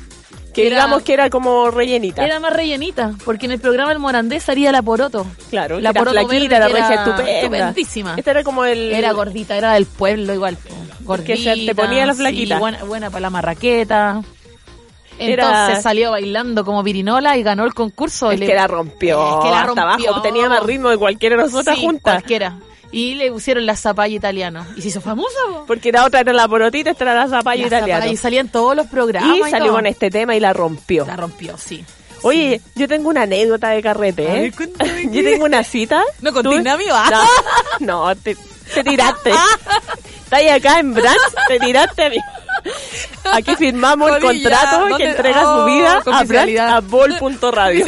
Que 0.54 0.68
era- 0.68 0.78
digamos 0.78 1.04
que 1.04 1.14
era 1.14 1.30
como 1.30 1.72
rellenita. 1.72 2.24
Era 2.26 2.40
más 2.40 2.54
rellenita, 2.54 3.14
porque 3.26 3.46
en 3.48 3.54
el 3.54 3.60
programa 3.60 3.92
El 3.92 4.00
Morandés 4.00 4.44
salía 4.44 4.72
la 4.72 4.82
Poroto. 4.82 5.26
claro, 5.50 5.80
la 5.80 5.94
Poroto 5.94 6.12
flaquita, 6.28 6.60
la 6.60 6.68
regia 6.68 6.96
estupenda. 6.96 7.32
estupendísima. 7.40 8.14
Esta 8.18 8.32
era 8.32 8.44
como 8.44 8.64
el... 8.66 8.92
Era 8.92 9.12
gordita, 9.14 9.56
era 9.58 9.74
del 9.74 9.86
pueblo 9.86 10.34
igual. 10.34 10.58
Gordita. 11.02 11.34
Que 11.34 11.38
se 11.38 11.66
te 11.66 11.76
ponía 11.76 12.06
la 12.06 12.14
sí, 12.14 12.20
flaquita. 12.20 12.60
buena, 12.60 12.84
buena 12.84 13.10
para 13.10 13.22
la 13.22 13.30
marraqueta. 13.30 14.22
Era- 15.22 15.62
Entonces 15.62 15.84
salió 15.84 16.12
bailando 16.12 16.64
como 16.66 16.84
pirinola 16.84 17.38
y 17.38 17.44
ganó 17.44 17.66
el 17.66 17.74
concurso. 17.74 18.32
Es 18.32 18.40
Le- 18.40 18.48
que 18.48 18.56
la 18.56 18.68
rompió. 18.68 19.38
Es 19.40 19.44
que 19.46 19.50
la 19.52 19.62
hasta 19.62 19.84
rompió. 19.84 20.10
abajo. 20.10 20.22
Tenía 20.22 20.50
más 20.50 20.64
ritmo 20.64 20.90
de 20.90 20.98
cualquiera 20.98 21.36
de 21.38 21.44
nosotras 21.44 21.76
Sí, 21.78 21.86
juntas. 21.86 22.16
cualquiera. 22.16 22.58
Y 22.94 23.16
le 23.16 23.32
pusieron 23.32 23.66
la 23.66 23.76
zapalla 23.78 24.14
italiana. 24.14 24.68
Y 24.76 24.82
se 24.82 24.90
hizo 24.90 25.00
famosa, 25.00 25.38
po. 25.50 25.64
Porque 25.66 25.92
la 25.94 26.04
otra 26.06 26.20
era 26.20 26.34
la 26.34 26.46
porotita, 26.48 26.90
esta 26.92 27.06
era 27.06 27.14
la 27.16 27.28
zapalla 27.30 27.62
La 27.62 27.68
italiana. 27.68 28.08
Y 28.08 28.18
salía 28.18 28.42
en 28.42 28.50
todos 28.50 28.76
los 28.76 28.88
programas. 28.88 29.38
Y 29.38 29.50
salió 29.50 29.68
todo. 29.68 29.76
con 29.76 29.86
este 29.86 30.10
tema 30.10 30.36
y 30.36 30.40
la 30.42 30.52
rompió. 30.52 31.06
La 31.06 31.16
rompió, 31.16 31.58
sí. 31.58 31.86
Oye, 32.24 32.62
yo 32.76 32.88
tengo 32.88 33.10
una 33.10 33.24
anécdota 33.24 33.70
de 33.70 33.82
carrete, 33.82 34.46
¿eh? 34.46 34.52
cuéntame 34.56 35.06
yo 35.12 35.24
tengo 35.24 35.46
una 35.46 35.64
cita. 35.64 36.04
No 36.22 36.32
mío, 36.32 36.94
ah. 36.94 37.10
No, 37.80 38.06
no, 38.10 38.16
te, 38.18 38.36
te 38.74 38.84
tiraste. 38.84 39.32
Estás 40.24 40.40
ahí 40.40 40.50
acá 40.50 40.80
en 40.80 40.94
Branch, 40.94 41.18
te 41.48 41.60
tiraste 41.60 42.04
a 42.06 42.10
mí. 42.10 42.18
Aquí 43.34 43.56
firmamos 43.56 44.12
el 44.12 44.22
contrato 44.22 44.86
que 44.86 44.90
¿dónde? 44.90 45.10
entrega 45.10 45.42
Oh, 45.46 45.60
su 45.60 45.66
vida 45.66 45.98
a 45.98 46.02
confidencialidad. 46.02 46.76
a 46.76 46.80
bol.radio. 46.82 47.86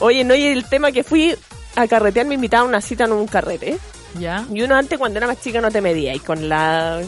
Oye, 0.00 0.24
no, 0.24 0.34
y 0.34 0.46
el 0.46 0.64
tema 0.64 0.92
que 0.92 1.04
fui 1.04 1.36
a 1.76 1.86
carretear 1.86 2.26
me 2.26 2.34
invitaron 2.34 2.66
a 2.66 2.68
una 2.68 2.80
cita 2.80 3.04
en 3.04 3.12
un 3.12 3.26
carrete. 3.26 3.78
Ya. 4.18 4.44
Y 4.52 4.62
uno 4.62 4.74
antes 4.74 4.98
cuando 4.98 5.18
era 5.18 5.26
más 5.26 5.40
chica 5.40 5.60
no 5.60 5.70
te 5.70 5.80
medía 5.80 6.14
y 6.14 6.18
con 6.18 6.48
la 6.48 7.00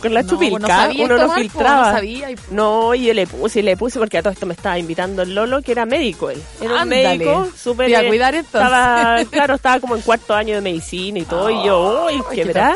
con 0.00 0.14
la 0.14 0.22
No, 0.22 0.28
chupilca 0.30 0.58
no 0.58 0.66
sabía 0.68 1.04
uno 1.04 1.16
tomar, 1.16 1.28
po, 1.36 1.42
filtraba. 1.42 1.86
no 1.86 1.92
sabía 1.92 2.30
y- 2.30 2.36
No, 2.50 2.94
yo 2.94 3.14
le 3.14 3.26
puse 3.26 3.60
y 3.60 3.62
le 3.62 3.76
puse 3.76 3.98
porque 3.98 4.18
a 4.18 4.22
todo 4.22 4.32
esto 4.32 4.46
me 4.46 4.54
estaba 4.54 4.78
invitando 4.78 5.22
el 5.22 5.34
Lolo 5.34 5.60
que 5.62 5.72
era 5.72 5.86
médico 5.86 6.30
él. 6.30 6.40
Era 6.60 6.74
un 6.74 6.78
Ándale. 6.80 7.18
médico 7.18 7.48
súper 7.56 7.94
a 7.94 8.02
eh, 8.02 8.08
cuidar, 8.08 8.34
entonces. 8.34 8.62
Estaba, 8.62 9.24
claro, 9.30 9.54
estaba 9.56 9.80
como 9.80 9.96
en 9.96 10.02
cuarto 10.02 10.34
año 10.34 10.54
de 10.54 10.60
medicina 10.60 11.18
y 11.18 11.24
todo 11.24 11.50
y 11.50 11.64
yo, 11.66 12.06
uy, 12.10 12.22
qué 12.30 12.36
qué 12.36 12.44
verdad. 12.44 12.74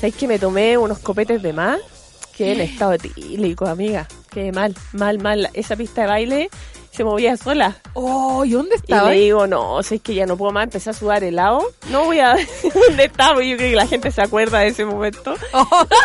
¿Sabes 0.00 0.14
que 0.14 0.26
me 0.28 0.38
tomé 0.38 0.78
unos 0.78 0.98
copetes 1.00 1.42
de 1.42 1.52
más? 1.52 1.78
Que 2.36 2.52
en 2.52 2.60
estado 2.62 2.92
etílico, 2.94 3.66
amiga. 3.66 4.06
Qué 4.30 4.52
mal, 4.52 4.74
mal, 4.92 5.18
mal. 5.18 5.50
Esa 5.54 5.74
pista 5.76 6.02
de 6.02 6.06
baile 6.06 6.50
se 6.98 7.04
movía 7.04 7.36
sola. 7.36 7.76
Oh, 7.94 8.44
¿y 8.44 8.50
dónde 8.50 8.72
Y 8.74 8.78
estaba? 8.92 9.10
le 9.10 9.20
digo, 9.20 9.46
no, 9.46 9.80
sé 9.84 10.00
que 10.00 10.14
ya 10.14 10.26
no 10.26 10.36
puedo 10.36 10.50
más, 10.52 10.64
empecé 10.64 10.90
a 10.90 10.92
sudar 10.92 11.22
helado. 11.22 11.62
No 11.90 12.04
voy 12.06 12.18
a 12.18 12.36
dónde 12.88 13.04
estaba, 13.04 13.40
yo 13.42 13.56
creo 13.56 13.70
que 13.70 13.76
la 13.76 13.86
gente 13.86 14.10
se 14.10 14.20
acuerda 14.20 14.58
de 14.58 14.68
ese 14.68 14.84
momento. 14.84 15.34
Oh. 15.52 15.86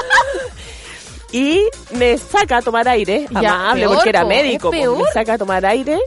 Y 1.32 1.64
me 1.96 2.16
saca 2.20 2.58
a 2.58 2.62
tomar 2.62 2.88
aire, 2.88 3.26
Ya, 3.42 3.56
amable, 3.56 3.82
peor, 3.86 3.96
porque 3.96 4.10
era 4.10 4.24
médico. 4.24 4.72
es. 4.72 4.88
Me 4.88 5.12
saca 5.12 5.34
a 5.34 5.38
tomar 5.40 5.66
aire 5.66 5.98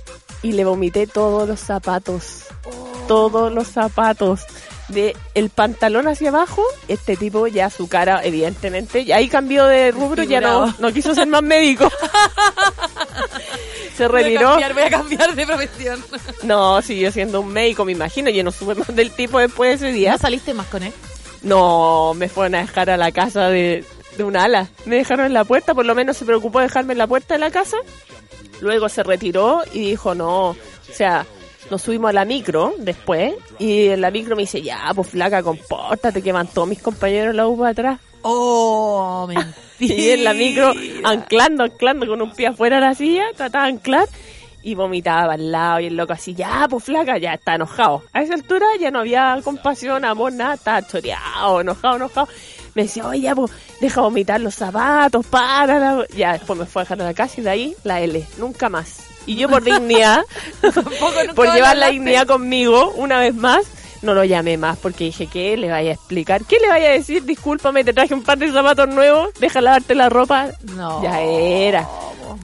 y 0.41 0.53
le 0.53 0.65
vomité 0.65 1.09
todos 1.09 1.49
los 1.49 1.59
zapatos. 1.59 2.43
Todos 3.09 3.53
los 3.53 3.67
zapatos. 3.67 4.43
De 4.87 5.17
el 5.35 5.51
pantalón 5.51 6.07
hacia 6.07 6.29
abajo, 6.29 6.63
este 6.87 7.17
tipo 7.17 7.49
ya 7.49 7.71
su 7.71 7.89
cara, 7.89 8.21
evidentemente, 8.23 9.01
y 9.01 9.11
ahí 9.11 9.27
cambió 9.29 9.65
de 9.67 9.91
rubro, 9.91 10.23
ya 10.23 10.41
no, 10.41 10.73
no 10.79 10.93
quiso 10.93 11.13
ser 11.13 11.27
más 11.27 11.43
médico. 11.43 11.91
Se 13.97 14.07
Voy 14.09 14.21
a 14.21 14.25
retiró. 14.25 14.49
cambiar, 14.51 14.75
voy 14.75 14.83
a 14.83 14.91
cambiar 14.91 15.35
de 15.35 15.47
profesión. 15.47 16.05
No, 16.43 16.81
siguió 16.83 17.11
siendo 17.11 17.41
un 17.41 17.49
médico, 17.49 17.85
me 17.85 17.93
imagino. 17.93 18.31
Yo 18.31 18.45
no 18.45 18.51
supe 18.53 18.75
más 18.75 18.95
del 18.95 19.11
tipo 19.11 19.39
después 19.39 19.81
de 19.81 19.89
ese 19.89 19.95
día. 19.97 20.13
¿Ya 20.13 20.19
saliste 20.19 20.53
más 20.55 20.67
con 20.67 20.83
él? 20.83 20.93
No, 21.43 22.13
me 22.15 22.29
fueron 22.29 22.55
a 22.57 22.61
dejar 22.61 22.91
a 22.91 22.97
la 22.97 23.11
casa 23.13 23.49
de, 23.49 23.85
de 24.17 24.25
un 24.25 24.37
ala. 24.37 24.69
Me 24.85 24.97
dejaron 24.97 25.27
en 25.27 25.33
la 25.35 25.45
puerta, 25.45 25.75
por 25.75 25.87
lo 25.87 25.95
menos 25.95 26.17
se 26.17 26.25
preocupó 26.25 26.59
de 26.61 26.67
dejarme 26.67 26.93
en 26.93 26.99
la 26.99 27.07
puerta 27.07 27.35
de 27.35 27.41
la 27.41 27.51
casa. 27.51 27.77
Luego 28.61 28.89
se 28.89 29.03
retiró 29.03 29.63
y 29.73 29.91
dijo, 29.91 30.15
no, 30.15 30.51
o 30.51 30.57
sea, 30.93 31.27
nos 31.71 31.83
subimos 31.83 32.11
a 32.11 32.13
la 32.13 32.25
micro 32.25 32.75
después 32.79 33.35
y 33.59 33.89
en 33.89 34.01
la 34.01 34.11
micro 34.11 34.37
me 34.37 34.43
dice, 34.43 34.63
ya, 34.63 34.91
pues 34.95 35.09
flaca, 35.09 35.43
compórtate, 35.43 36.23
que 36.23 36.33
van 36.33 36.47
todos 36.47 36.69
mis 36.69 36.81
compañeros 36.83 37.35
la 37.35 37.47
U 37.47 37.59
para 37.59 37.71
atrás. 37.71 38.01
Oh, 38.23 39.27
mentira. 39.29 39.55
Y 39.79 40.11
en 40.11 40.25
la 40.25 40.35
micro, 40.35 40.73
anclando, 41.05 41.65
anclando 41.65 42.07
con 42.07 42.23
un 42.23 42.33
pie 42.33 42.49
afuera 42.49 42.77
de 42.77 42.83
la 42.83 42.95
silla, 42.95 43.25
trataba 43.37 43.67
de 43.67 43.73
anclar 43.73 44.09
y 44.63 44.75
vomitaba 44.75 45.35
al 45.35 45.53
lado 45.53 45.79
y 45.81 45.87
el 45.87 45.97
loco 45.97 46.13
así, 46.13 46.35
ya, 46.35 46.67
pues 46.69 46.83
flaca, 46.85 47.19
ya 47.19 47.35
está 47.35 47.55
enojado. 47.55 48.03
A 48.13 48.23
esa 48.23 48.35
altura 48.35 48.67
ya 48.81 48.91
no 48.91 48.99
había 48.99 49.39
compasión, 49.45 50.05
amor, 50.05 50.33
nada, 50.33 50.55
estaba 50.55 50.85
choreado, 50.85 51.61
enojado, 51.61 51.97
enojado. 51.97 52.29
Me 52.75 52.83
decía, 52.83 53.07
oye, 53.07 53.21
ya, 53.21 53.35
pues, 53.35 53.53
deja 53.81 54.01
vomitar 54.01 54.41
los 54.41 54.55
zapatos, 54.57 55.25
para. 55.27 55.79
la-". 55.79 56.07
Ya, 56.17 56.33
después 56.33 56.59
me 56.59 56.67
fue 56.67 56.83
a 56.83 56.85
dejar 56.85 57.01
a 57.01 57.05
la 57.05 57.15
casa 57.15 57.41
y 57.41 57.45
de 57.45 57.51
ahí 57.51 57.77
la 57.85 58.01
L, 58.01 58.27
nunca 58.39 58.69
más. 58.69 59.16
Y 59.27 59.37
yo 59.37 59.49
por 59.49 59.63
dignidad, 59.63 60.25
por 61.35 61.53
llevar 61.53 61.75
le 61.75 61.81
la 61.81 61.89
dignidad 61.89 62.27
conmigo, 62.27 62.93
una 62.97 63.19
vez 63.19 63.35
más, 63.35 63.67
no 64.03 64.15
lo 64.15 64.25
llamé 64.25 64.57
más 64.57 64.79
porque 64.79 65.05
dije, 65.05 65.27
¿qué 65.27 65.57
le 65.57 65.69
vaya 65.69 65.91
a 65.91 65.95
explicar? 65.95 66.45
¿Qué 66.45 66.59
le 66.61 66.69
vaya 66.69 66.89
a 66.89 66.93
decir? 66.93 67.25
Discúlpame, 67.25 67.85
te 67.85 67.93
traje 67.93 68.15
un 68.15 68.23
par 68.23 68.39
de 68.39 68.51
zapatos 68.53 68.89
nuevos, 68.89 69.31
deja 69.41 69.61
lavarte 69.61 69.95
la 69.95 70.09
ropa. 70.09 70.51
No. 70.77 71.03
Ya 71.03 71.21
era, 71.21 71.89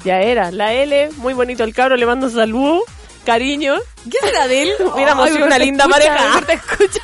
ya 0.05 0.21
era. 0.21 0.51
La 0.51 0.73
L, 0.73 1.11
muy 1.19 1.35
bonito 1.35 1.65
el 1.65 1.75
cabro, 1.75 1.97
le 1.97 2.05
mando 2.07 2.29
saludos, 2.29 2.83
cariño. 3.25 3.75
¿Qué 4.11 4.19
será 4.21 4.47
de 4.49 4.63
él? 4.63 4.71
Hubiéramos 4.95 5.29
sido 5.31 5.47
una 5.47 5.59
linda 5.59 5.85
escucha, 5.85 6.17
pareja. 6.17 6.41
te 6.47 6.53
escucha. 6.55 7.01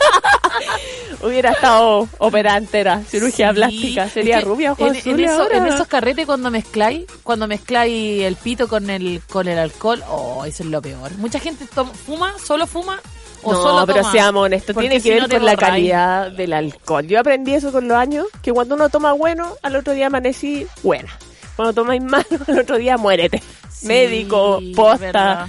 Hubiera 1.23 1.51
estado 1.51 2.09
operante, 2.19 2.79
era 2.81 3.01
cirugía 3.03 3.49
Sí, 3.51 3.55
plástica. 3.57 4.09
Sería 4.09 4.39
es 4.39 4.45
que 4.45 4.49
rubia, 4.49 4.73
ojos 4.73 4.97
en, 5.07 5.11
en, 5.15 5.21
eso- 5.25 5.49
esos 5.51 5.89
carretes 5.89 6.27
cuando 6.27 6.51
mezcláis, 6.51 7.07
cuando 7.25 7.49
mezcláis 7.49 8.23
el 8.23 8.37
pito 8.37 8.69
con 8.69 8.89
el 8.91 9.21
con 9.29 9.49
el 9.49 9.59
alcohol, 9.59 10.03
oh, 10.09 10.45
eso 10.45 10.63
es 10.63 10.69
lo 10.69 10.81
peor. 10.81 11.11
Mucha 11.19 11.41
gente 11.41 11.67
toma- 11.75 11.93
fuma, 11.93 12.35
solo 12.45 12.67
fuma 12.67 13.01
o 13.43 13.53
no, 13.53 13.63
solo 13.63 13.87
pero 13.87 14.01
toma. 14.01 14.13
seamos 14.13 14.45
honestos, 14.45 14.75
Porque 14.75 14.89
tiene 14.89 15.01
si 15.03 15.09
que 15.09 15.15
ver 15.15 15.23
no 15.23 15.29
con 15.29 15.45
la 15.45 15.57
calidad 15.57 16.31
del 16.31 16.53
alcohol. 16.53 17.07
Yo 17.07 17.19
aprendí 17.19 17.55
eso 17.55 17.73
con 17.73 17.89
los 17.89 17.97
años, 17.97 18.27
que 18.43 18.53
cuando 18.53 18.75
uno 18.77 18.89
toma 18.89 19.13
bueno, 19.13 19.55
al 19.63 19.75
otro 19.77 19.93
día 19.95 20.07
amanecí 20.07 20.67
buena. 20.83 21.17
Cuando 21.57 21.73
tomáis 21.73 22.03
malo, 22.05 22.25
al 22.47 22.59
otro 22.61 22.79
día 22.79 22.97
muérete. 22.97 23.43
Sí, 23.71 23.87
Médico, 23.89 24.61
posta. 24.77 24.99
verdad. 25.07 25.47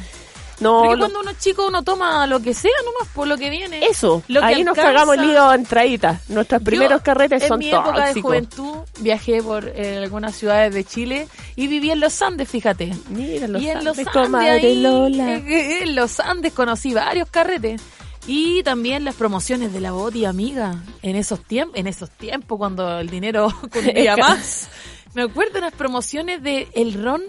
No, 0.59 0.79
Porque 0.79 0.93
lo- 0.95 0.99
cuando 0.99 1.19
uno 1.21 1.31
es 1.31 1.39
chico 1.39 1.67
uno 1.67 1.83
toma 1.83 2.27
lo 2.27 2.39
que 2.41 2.53
sea 2.53 2.71
nomás 2.85 3.07
por 3.13 3.27
lo 3.27 3.37
que 3.37 3.49
viene. 3.49 3.85
eso. 3.85 4.21
Lo 4.27 4.41
que 4.41 4.45
Ahí 4.47 4.63
nos 4.63 4.75
cagamos 4.75 5.15
el 5.17 5.23
hígado 5.23 5.49
a 5.51 5.55
entraditas. 5.55 6.29
Nuestros 6.29 6.61
primeros 6.63 6.99
Yo, 6.99 7.03
carretes 7.03 7.43
en 7.43 7.47
son 7.47 7.59
mi 7.59 7.69
época 7.69 7.91
de 7.91 7.97
tóxicos. 8.07 8.21
juventud 8.21 8.75
viajé 8.99 9.41
por 9.41 9.67
eh, 9.73 9.97
algunas 10.03 10.35
ciudades 10.35 10.73
de 10.73 10.83
Chile 10.83 11.27
y 11.55 11.67
viví 11.67 11.91
en 11.91 11.99
los 12.01 12.21
Andes, 12.21 12.49
fíjate. 12.49 12.91
Mira, 13.09 13.47
los 13.47 13.61
y 13.61 13.69
en 13.69 13.83
los 13.85 13.97
Andes, 13.97 14.07
Andes, 14.07 14.23
comadre 14.25 14.49
ahí, 14.67 14.81
Lola. 14.81 15.35
eh, 15.35 15.83
en 15.83 15.95
los 15.95 16.19
Andes 16.19 16.53
conocí 16.53 16.93
varios 16.93 17.29
carretes. 17.29 17.81
Y 18.27 18.61
también 18.63 19.05
las 19.05 19.15
promociones 19.15 19.71
de 19.73 19.79
la 19.79 19.91
Boti 19.93 20.25
Amiga 20.25 20.75
en 21.01 21.15
esos 21.15 21.41
tiempos, 21.43 21.77
en 21.79 21.87
esos 21.87 22.11
tiempos 22.11 22.57
cuando 22.57 22.99
el 22.99 23.09
dinero 23.09 23.47
cundía 23.71 24.17
más. 24.17 24.69
Me 25.13 25.23
acuerdo 25.23 25.53
de 25.53 25.61
las 25.61 25.73
promociones 25.73 26.43
de 26.43 26.67
el 26.73 27.01
ron 27.01 27.23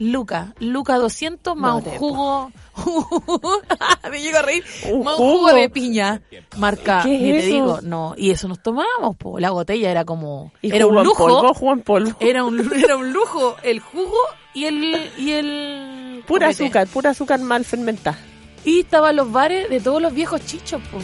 Luca, 0.00 0.54
Luca 0.60 0.96
200 0.96 1.56
más 1.56 1.70
No 1.84 1.90
un 1.90 1.98
jugo, 1.98 2.52
me 4.10 4.20
llego 4.22 4.38
a 4.38 4.42
reír, 4.42 4.64
¿Un 4.90 5.04
más 5.04 5.18
un 5.18 5.26
jugo 5.26 5.38
jugo? 5.48 5.52
de 5.54 5.68
piña, 5.70 6.22
marca, 6.56 7.00
¿Qué 7.02 7.14
es 7.16 7.20
ni 7.20 7.30
te 7.32 7.38
eso? 7.38 7.46
digo, 7.48 7.78
no, 7.82 8.14
y 8.16 8.30
eso 8.30 8.46
nos 8.48 8.62
tomábamos, 8.62 9.16
po. 9.16 9.38
la 9.40 9.50
botella 9.50 9.90
era 9.90 10.04
como, 10.04 10.52
Y 10.62 10.74
era 10.74 10.84
jugo 10.84 10.98
un 11.00 11.04
lujo, 11.04 11.26
polvo, 11.26 11.54
jugo 11.54 11.72
en 11.72 11.80
polvo. 11.82 12.16
era 12.20 12.44
un, 12.44 12.72
era 12.84 12.96
un 12.96 13.12
lujo 13.12 13.56
el 13.64 13.80
jugo 13.80 14.16
y 14.54 14.64
el, 14.66 15.10
y 15.18 15.32
el 15.32 16.22
Pura 16.26 16.48
azúcar, 16.48 16.86
pura 16.86 17.10
azúcar 17.10 17.40
mal 17.40 17.64
fermentada. 17.64 18.18
Y 18.64 18.80
estaban 18.80 19.16
los 19.16 19.32
bares 19.32 19.68
de 19.70 19.80
todos 19.80 20.00
los 20.02 20.12
viejos 20.12 20.44
chichos, 20.44 20.80
po. 20.92 20.98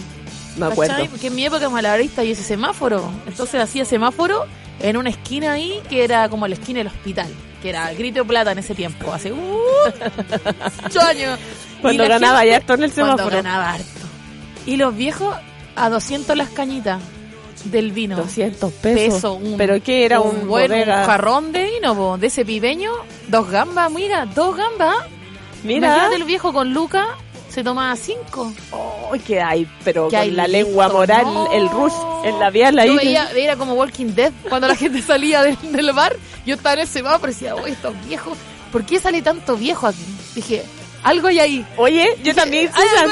Me 0.58 0.66
acuerdo. 0.66 0.92
¿Cachai? 0.94 1.08
Porque 1.08 1.28
en 1.28 1.34
mi 1.34 1.44
época 1.46 1.68
malabarista 1.68 2.22
y 2.24 2.32
ese 2.32 2.42
semáforo. 2.42 3.02
Entonces 3.26 3.60
hacía 3.60 3.84
semáforo 3.84 4.44
en 4.80 4.96
una 4.96 5.10
esquina 5.10 5.52
ahí 5.52 5.80
que 5.88 6.04
era 6.04 6.28
como 6.28 6.46
la 6.46 6.54
esquina 6.54 6.78
del 6.78 6.88
hospital. 6.88 7.28
Que 7.64 7.70
era 7.70 7.90
Grito 7.94 8.26
Plata 8.26 8.52
en 8.52 8.58
ese 8.58 8.74
tiempo, 8.74 9.10
hace 9.10 9.32
uh, 9.32 9.38
años. 11.00 11.38
Cuando 11.80 12.06
ganaba 12.06 12.40
gente- 12.40 12.50
ya 12.50 12.56
harto 12.56 12.74
en 12.74 12.82
el 12.82 12.92
Cuando 12.92 13.12
semáforo. 13.16 13.36
ganaba 13.36 13.70
harto. 13.72 13.86
Y 14.66 14.76
los 14.76 14.94
viejos 14.94 15.34
a 15.74 15.88
200 15.88 16.36
las 16.36 16.50
cañitas 16.50 17.00
del 17.64 17.92
vino. 17.92 18.16
200 18.18 18.70
pesos. 18.74 19.14
Peso, 19.14 19.32
un- 19.34 19.56
¿Pero 19.56 19.82
qué 19.82 20.04
era? 20.04 20.20
Un, 20.20 20.46
buen 20.46 20.70
un 20.72 20.84
jarrón 20.84 21.52
de 21.52 21.64
vino, 21.64 21.94
po, 21.96 22.18
de 22.18 22.26
ese 22.26 22.44
pibeño, 22.44 22.92
dos 23.28 23.48
gambas, 23.50 23.90
mira, 23.90 24.26
dos 24.26 24.54
gambas. 24.54 24.96
Mira, 25.62 25.86
Imagínate 25.88 26.16
el 26.16 26.24
viejo 26.24 26.52
con 26.52 26.74
Luca, 26.74 27.16
se 27.54 27.62
tomaba 27.62 27.94
cinco. 27.96 28.52
Ay, 29.12 29.20
¿qué 29.20 29.40
hay? 29.40 29.68
Pero 29.84 30.08
¿Qué 30.08 30.16
con 30.16 30.22
hay 30.22 30.30
la 30.32 30.48
listo? 30.48 30.66
lengua 30.66 30.88
moral, 30.88 31.24
No. 31.24 31.52
el 31.52 31.68
rush, 31.70 31.92
el 32.24 32.38
labial 32.40 32.78
ahí. 32.78 32.88
Yo 32.88 32.96
veía, 32.96 33.30
era 33.36 33.56
como 33.56 33.74
Walking 33.74 34.14
Dead. 34.14 34.32
Cuando 34.48 34.66
la 34.68 34.74
gente 34.74 35.00
salía 35.06 35.42
del, 35.42 35.56
del 35.72 35.92
bar, 35.92 36.16
yo 36.44 36.56
estaba 36.56 36.74
en 36.74 36.80
ese 36.80 37.02
bar, 37.02 37.20
pero 37.20 37.32
decía, 37.32 37.54
oye, 37.54 37.72
estos 37.72 37.94
viejos, 38.06 38.36
¿por 38.72 38.84
qué 38.84 38.98
sale 38.98 39.22
tanto 39.22 39.56
viejo 39.56 39.86
aquí? 39.86 40.04
Dije, 40.34 40.64
algo 41.04 41.28
hay 41.28 41.38
ahí. 41.38 41.66
Oye, 41.76 42.08
yo 42.24 42.34
también, 42.34 42.68
Susan, 42.72 43.10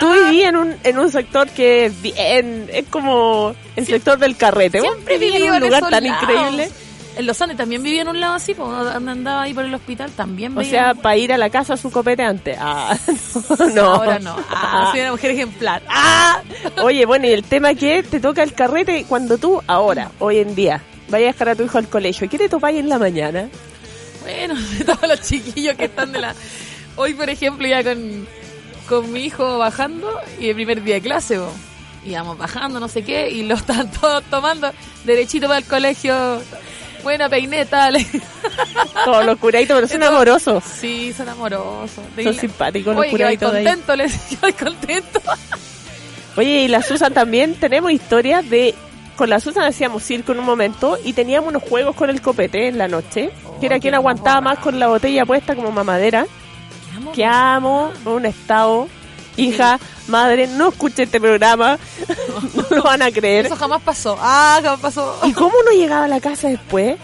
tú 0.00 0.06
ah. 0.06 0.24
vivías 0.30 0.48
en 0.48 0.56
un, 0.56 0.76
en 0.82 0.98
un 0.98 1.12
sector 1.12 1.48
que 1.50 1.86
es 1.86 2.02
bien, 2.02 2.68
es 2.72 2.86
como 2.88 3.54
el 3.76 3.86
sector 3.86 4.18
del 4.18 4.36
carrete. 4.36 4.80
Siempre 4.80 5.18
viví 5.18 5.36
en 5.36 5.52
un 5.52 5.60
lugar 5.60 5.88
tan 5.88 6.04
lados. 6.04 6.22
increíble. 6.22 6.70
En 7.16 7.26
Los 7.26 7.40
Andes 7.40 7.56
también 7.56 7.82
vivía 7.82 8.02
en 8.02 8.08
un 8.08 8.18
lado 8.18 8.34
así, 8.34 8.54
pues 8.54 8.68
andaba 8.70 9.42
ahí 9.42 9.54
por 9.54 9.64
el 9.64 9.74
hospital, 9.74 10.10
también 10.12 10.56
O 10.58 10.64
sea, 10.64 10.94
para 10.94 11.16
ir 11.16 11.32
a 11.32 11.38
la 11.38 11.48
casa 11.48 11.76
su 11.76 11.90
copete 11.90 12.24
antes. 12.24 12.56
Ah, 12.60 12.96
no, 13.58 13.66
no. 13.68 13.82
ahora 13.82 14.18
no. 14.18 14.36
Ah, 14.50 14.88
soy 14.90 15.00
una 15.00 15.12
mujer 15.12 15.30
ejemplar. 15.30 15.82
Ah, 15.88 16.40
Oye, 16.82 17.06
bueno, 17.06 17.26
y 17.26 17.30
el 17.30 17.44
tema 17.44 17.74
que 17.74 18.02
te 18.02 18.18
toca 18.18 18.42
el 18.42 18.52
carrete 18.54 19.04
cuando 19.08 19.38
tú, 19.38 19.62
ahora, 19.66 20.10
hoy 20.18 20.38
en 20.38 20.54
día, 20.54 20.82
vayas 21.08 21.28
a 21.28 21.32
dejar 21.32 21.48
a 21.50 21.54
tu 21.54 21.62
hijo 21.64 21.78
al 21.78 21.88
colegio. 21.88 22.28
¿Qué 22.28 22.38
te 22.38 22.48
topáis 22.48 22.80
en 22.80 22.88
la 22.88 22.98
mañana? 22.98 23.48
Bueno, 24.22 24.54
de 24.78 24.84
todos 24.84 25.08
los 25.08 25.20
chiquillos 25.20 25.76
que 25.76 25.84
están 25.84 26.10
de 26.12 26.20
la... 26.20 26.34
Hoy, 26.96 27.14
por 27.14 27.28
ejemplo, 27.28 27.66
ya 27.66 27.82
con, 27.84 28.26
con 28.88 29.12
mi 29.12 29.24
hijo 29.24 29.58
bajando 29.58 30.20
y 30.40 30.48
el 30.48 30.54
primer 30.54 30.82
día 30.82 30.96
de 30.96 31.00
clase, 31.00 31.38
bo. 31.38 31.52
íbamos 32.04 32.38
bajando, 32.38 32.80
no 32.80 32.88
sé 32.88 33.02
qué, 33.02 33.30
y 33.30 33.44
lo 33.44 33.54
están 33.56 33.90
todos 33.90 34.22
tomando 34.24 34.72
derechito 35.04 35.46
para 35.46 35.58
el 35.58 35.64
colegio. 35.64 36.40
Buena 37.04 37.28
peineta. 37.28 37.90
le- 37.92 38.04
Todos 39.04 39.24
los 39.24 39.38
curaditos, 39.38 39.76
pero 39.76 39.86
son 39.88 40.02
amorosos. 40.02 40.64
Sí, 40.64 41.12
son 41.16 41.28
amorosos. 41.28 41.90
Son 42.22 42.34
simpáticos 42.34 42.94
los 42.94 43.02
Oye, 43.02 43.10
curaditos 43.10 43.52
contento, 43.52 43.94
les 43.96 44.30
yo 44.30 44.38
contento. 44.58 45.20
Oye, 46.36 46.62
y 46.62 46.68
la 46.68 46.82
Susan 46.82 47.12
también 47.14 47.54
tenemos 47.54 47.92
historias 47.92 48.48
de... 48.50 48.74
Con 49.16 49.30
la 49.30 49.38
Susan 49.38 49.62
hacíamos 49.64 50.02
circo 50.02 50.32
en 50.32 50.40
un 50.40 50.44
momento 50.44 50.98
y 51.04 51.12
teníamos 51.12 51.50
unos 51.50 51.62
juegos 51.62 51.94
con 51.94 52.10
el 52.10 52.20
copete 52.20 52.66
en 52.66 52.78
la 52.78 52.88
noche, 52.88 53.30
que 53.60 53.66
era 53.66 53.76
qué 53.76 53.82
quien 53.82 53.94
aguantaba 53.94 54.40
más 54.40 54.58
con 54.58 54.80
la 54.80 54.88
botella 54.88 55.24
puesta 55.24 55.54
como 55.54 55.70
mamadera. 55.70 56.26
Que 57.14 57.24
amo, 57.24 57.92
un 58.06 58.26
estado. 58.26 58.88
Hija, 59.36 59.78
madre, 60.08 60.46
no 60.46 60.68
escuche 60.68 61.04
este 61.04 61.20
programa, 61.20 61.78
no 62.54 62.76
lo 62.76 62.82
van 62.82 63.02
a 63.02 63.10
creer. 63.10 63.46
Eso 63.46 63.56
jamás 63.56 63.82
pasó. 63.82 64.16
Ah, 64.20 64.60
jamás 64.62 64.80
pasó. 64.80 65.18
¿Y 65.24 65.32
cómo 65.32 65.52
uno 65.60 65.72
llegaba 65.72 66.04
a 66.04 66.08
la 66.08 66.20
casa 66.20 66.48
después? 66.48 66.96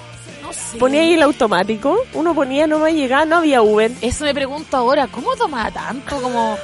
No 0.43 0.53
sé. 0.53 0.79
Ponía 0.79 1.01
ahí 1.03 1.15
el 1.15 1.23
automático, 1.23 1.99
uno 2.15 2.35
ponía, 2.35 2.67
no 2.67 2.79
me 2.79 2.95
llegaba, 2.95 3.25
no 3.25 3.37
había 3.37 3.63
Uber. 3.63 3.91
Eso 4.01 4.25
me 4.25 4.35
pregunto 4.35 4.77
ahora, 4.77 5.07
¿cómo 5.09 5.35
tomaba 5.37 5.71
tanto? 5.71 6.21
Como, 6.21 6.57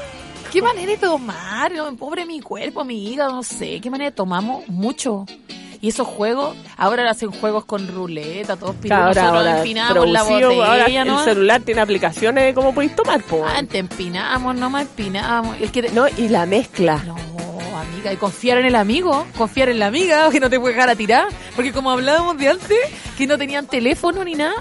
¿qué 0.52 0.62
manera 0.62 0.92
de 0.92 0.98
tomar? 0.98 1.72
Pobre 1.98 2.26
mi 2.26 2.40
cuerpo, 2.40 2.84
mi 2.84 3.10
hígado, 3.12 3.32
no 3.32 3.42
sé, 3.42 3.80
¿qué 3.80 3.90
manera 3.90 4.10
tomamos? 4.10 4.66
Mucho. 4.68 5.26
Y 5.80 5.88
esos 5.88 6.06
juegos, 6.06 6.56
ahora 6.76 7.10
hacen 7.10 7.30
juegos 7.30 7.64
con 7.64 7.86
ruleta, 7.88 8.56
todos 8.56 8.74
pidiendo, 8.76 9.04
nosotros 9.06 9.24
ahora, 9.26 9.58
empinamos 9.58 10.08
la 10.08 10.22
botella, 10.22 10.66
ahora 10.72 11.04
¿no? 11.04 11.18
el 11.18 11.24
celular 11.24 11.60
tiene 11.62 11.80
aplicaciones 11.80 12.44
de 12.44 12.54
cómo 12.54 12.74
podéis 12.74 12.94
tomar, 12.96 13.22
po. 13.22 13.44
Antes 13.44 13.78
empinamos, 13.80 14.54
nomás 14.56 14.82
empinamos. 14.82 15.56
El 15.60 15.70
que 15.70 15.82
te- 15.82 15.90
No, 15.92 16.06
y 16.08 16.28
la 16.28 16.46
mezcla. 16.46 17.02
No, 17.06 17.16
amiga, 17.78 18.12
y 18.12 18.16
confiar 18.16 18.58
en 18.58 18.66
el 18.66 18.74
amigo, 18.74 19.26
confiar 19.36 19.68
en 19.68 19.78
la 19.78 19.86
amiga, 19.88 20.28
que 20.32 20.40
no 20.40 20.48
te 20.50 20.58
puede 20.58 20.74
dejar 20.74 20.88
a 20.90 20.96
tirar. 20.96 21.28
Porque 21.54 21.72
como 21.72 21.90
hablábamos 21.90 22.38
de 22.38 22.48
antes, 22.48 22.78
que 23.18 23.26
no 23.26 23.36
tenían 23.38 23.66
teléfono 23.66 24.24
ni 24.24 24.34
nada. 24.34 24.54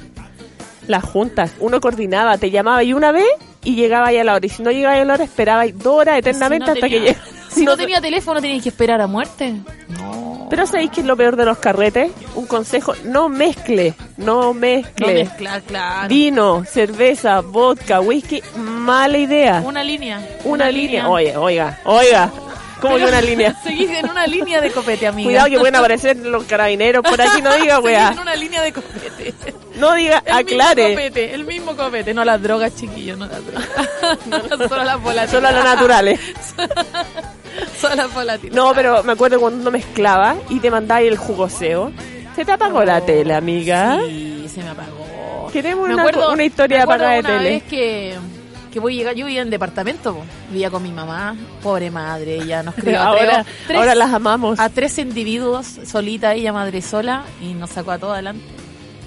Las 0.87 1.03
juntas, 1.03 1.53
uno 1.59 1.81
coordinaba, 1.81 2.37
te 2.37 2.51
llamaba 2.51 2.83
y 2.83 2.93
una 2.93 3.11
vez 3.11 3.25
y 3.63 3.73
llegaba 3.75 4.07
ahí 4.07 4.17
a 4.19 4.23
la 4.23 4.35
hora. 4.35 4.45
Y 4.45 4.49
si 4.49 4.61
no 4.61 4.69
llegaba 4.69 4.95
a 5.01 5.03
la 5.05 5.13
hora, 5.15 5.23
esperaba 5.23 5.61
ahí 5.61 5.71
dos 5.71 5.95
horas 5.95 6.19
eternamente 6.19 6.65
Si 6.65 6.69
no 6.69 6.73
hasta 6.75 6.87
tenía- 6.87 6.99
que 6.99 7.05
llegara. 7.13 7.34
Si 7.55 7.65
no, 7.65 7.71
No- 7.71 7.77
tenía 7.77 8.01
teléfono, 8.01 8.41
tenías 8.41 8.61
que 8.63 8.69
esperar 8.69 9.01
a 9.01 9.07
muerte. 9.07 9.53
No. 9.89 10.47
Pero 10.49 10.67
¿sabéis 10.67 10.91
qué 10.91 11.01
es 11.01 11.07
lo 11.07 11.17
peor 11.17 11.35
de 11.35 11.45
los 11.45 11.57
carretes? 11.57 12.11
Un 12.35 12.45
consejo, 12.45 12.93
no 13.05 13.29
mezcle, 13.29 13.95
no 14.17 14.41
No 14.41 14.53
mezcle. 14.53 15.13
mezclar, 15.13 15.61
claro. 15.63 16.07
Vino, 16.07 16.63
cerveza, 16.65 17.41
vodka, 17.41 17.99
whisky, 17.99 18.43
mala 18.55 19.17
idea. 19.17 19.61
Una 19.65 19.83
línea. 19.83 20.21
Una, 20.43 20.69
línea. 20.69 21.09
Oye, 21.09 21.35
oiga, 21.35 21.79
oiga. 21.85 22.31
¿Cómo 22.79 22.97
que 22.97 23.05
una 23.05 23.21
línea? 23.21 23.55
Seguís 23.63 23.89
en 23.89 24.07
una 24.09 24.27
línea 24.27 24.61
de 24.61 24.69
copete, 24.69 25.07
amiga. 25.07 25.25
Cuidado 25.27 25.49
que 25.49 25.57
pueden 25.57 25.75
aparecer 25.77 26.17
los 26.17 26.43
carabineros 26.43 27.03
por 27.03 27.19
aquí, 27.19 27.41
no 27.41 27.51
diga 27.55 27.77
Seguís 27.77 27.85
weá. 27.85 28.09
en 28.11 28.19
una 28.19 28.35
línea 28.35 28.61
de 28.61 28.73
copete. 28.73 29.33
No 29.79 29.93
diga, 29.93 30.19
El 30.25 30.35
mismo 30.45 30.61
aclare. 30.61 30.89
copete, 30.91 31.33
el 31.33 31.43
mismo 31.45 31.75
copete. 31.75 32.13
No 32.13 32.23
las 32.23 32.39
drogas, 32.41 32.75
chiquillos, 32.75 33.17
no 33.17 33.25
las 33.25 33.41
drogas. 33.45 33.67
Solo 34.69 34.83
las 34.83 35.01
volatiles. 35.01 35.31
Solo 35.31 35.51
lo 35.51 35.63
naturales. 35.63 36.19
Solo 37.79 37.95
las 37.95 38.13
volatiles. 38.13 38.55
No, 38.55 38.73
pero 38.73 39.03
me 39.03 39.13
acuerdo 39.13 39.39
cuando 39.39 39.61
uno 39.61 39.71
mezclaba 39.71 40.35
y 40.49 40.59
te 40.59 40.69
mandaba 40.71 40.99
ahí 40.99 41.07
el 41.07 41.17
jugoseo. 41.17 41.91
Se 42.35 42.43
te 42.45 42.51
apagó 42.51 42.83
la 42.83 43.01
tele, 43.01 43.33
amiga. 43.33 43.99
Sí, 44.07 44.45
se 44.53 44.61
me 44.63 44.69
apagó. 44.69 45.49
Queremos 45.53 45.87
Me 45.87 45.93
una, 45.93 46.03
acuerdo- 46.03 46.33
una 46.33 46.43
historia 46.43 46.77
me 46.79 46.83
apagada 46.83 47.11
de 47.13 47.19
una 47.21 47.29
tele. 47.29 47.49
vez 47.51 47.63
que, 47.63 48.15
que 48.73 48.79
voy 48.81 48.93
a 48.93 48.97
llegar, 48.97 49.15
yo 49.15 49.25
vivía 49.25 49.41
en 49.41 49.49
departamento, 49.49 50.17
vivía 50.51 50.69
con 50.69 50.83
mi 50.83 50.91
mamá, 50.91 51.33
pobre 51.63 51.89
madre, 51.91 52.35
ella 52.35 52.61
nos 52.61 52.75
crió 52.75 52.99
a 52.99 53.05
ahora, 53.05 53.43
tres- 53.45 53.55
tres- 53.67 53.79
ahora 53.79 53.95
las 53.95 54.11
amamos. 54.13 54.59
a 54.59 54.67
tres 54.69 54.97
individuos, 54.97 55.65
solita 55.85 56.33
ella, 56.33 56.51
madre 56.51 56.81
sola, 56.81 57.23
y 57.41 57.53
nos 57.53 57.69
sacó 57.69 57.91
a 57.91 57.97
todos 57.99 58.13
adelante, 58.15 58.43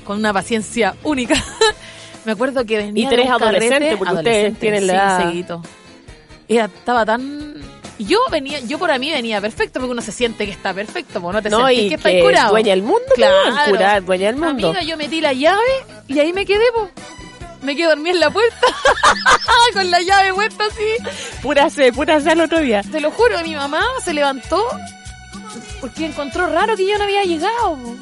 con 0.05 0.17
una 0.19 0.33
paciencia 0.33 0.95
única. 1.05 1.35
Me 2.25 2.33
acuerdo 2.33 2.65
que 2.65 2.79
venía 2.79 3.05
Y 3.07 3.09
tres 3.09 3.29
adolescentes, 3.29 3.97
porque 3.99 4.15
ustedes 4.15 4.55
adolescentes, 4.55 4.61
tienen 4.61 4.87
la 4.87 4.93
edad. 4.95 5.61
Era, 6.49 6.65
estaba 6.65 7.05
tan... 7.05 7.55
Yo 7.99 8.19
venía, 8.31 8.61
yo 8.61 8.79
por 8.79 8.97
mí 8.99 9.11
venía 9.11 9.41
perfecto, 9.41 9.81
porque 9.81 9.91
uno 9.93 10.03
se 10.03 10.13
siente 10.13 10.47
que 10.47 10.53
está 10.53 10.73
perfecto, 10.73 11.21
porque 11.21 11.37
no 11.37 11.43
te 11.43 11.51
No, 11.51 11.67
sentís 11.67 11.85
y 11.85 11.89
que 11.89 11.95
está 11.97 12.11
que 12.11 12.21
curado. 12.23 12.51
dueña 12.51 12.71
del 12.71 12.83
mundo, 12.83 13.05
Claro. 13.15 13.37
curar, 13.69 14.05
dueña 14.05 14.27
del 14.27 14.37
mundo. 14.37 14.69
Amiga, 14.69 14.83
yo 14.83 14.97
metí 14.97 15.21
la 15.21 15.33
llave 15.33 15.65
y 16.07 16.19
ahí 16.21 16.33
me 16.33 16.47
quedé, 16.47 16.65
po. 16.73 16.89
Me 17.63 17.75
quedé 17.75 17.89
dormida 17.89 18.13
en 18.13 18.21
la 18.21 18.31
puerta. 18.31 18.67
Con 19.73 19.91
la 19.91 20.01
llave 20.01 20.33
puesta 20.33 20.65
así. 20.67 21.13
Pura 21.43 21.69
sed, 21.71 21.93
pura 21.93 22.21
sed 22.21 22.31
el 22.33 22.43
otro 22.43 22.61
día. 22.61 22.83
Te 22.83 23.01
lo 23.01 23.11
juro, 23.11 23.41
mi 23.43 23.55
mamá 23.57 23.83
se 24.05 24.15
levantó 24.15 24.65
porque 25.81 26.07
encontró 26.07 26.47
raro 26.47 26.77
que 26.77 26.87
yo 26.87 26.97
no 26.99 27.05
había 27.05 27.25
llegado. 27.25 27.77
po. 27.77 27.97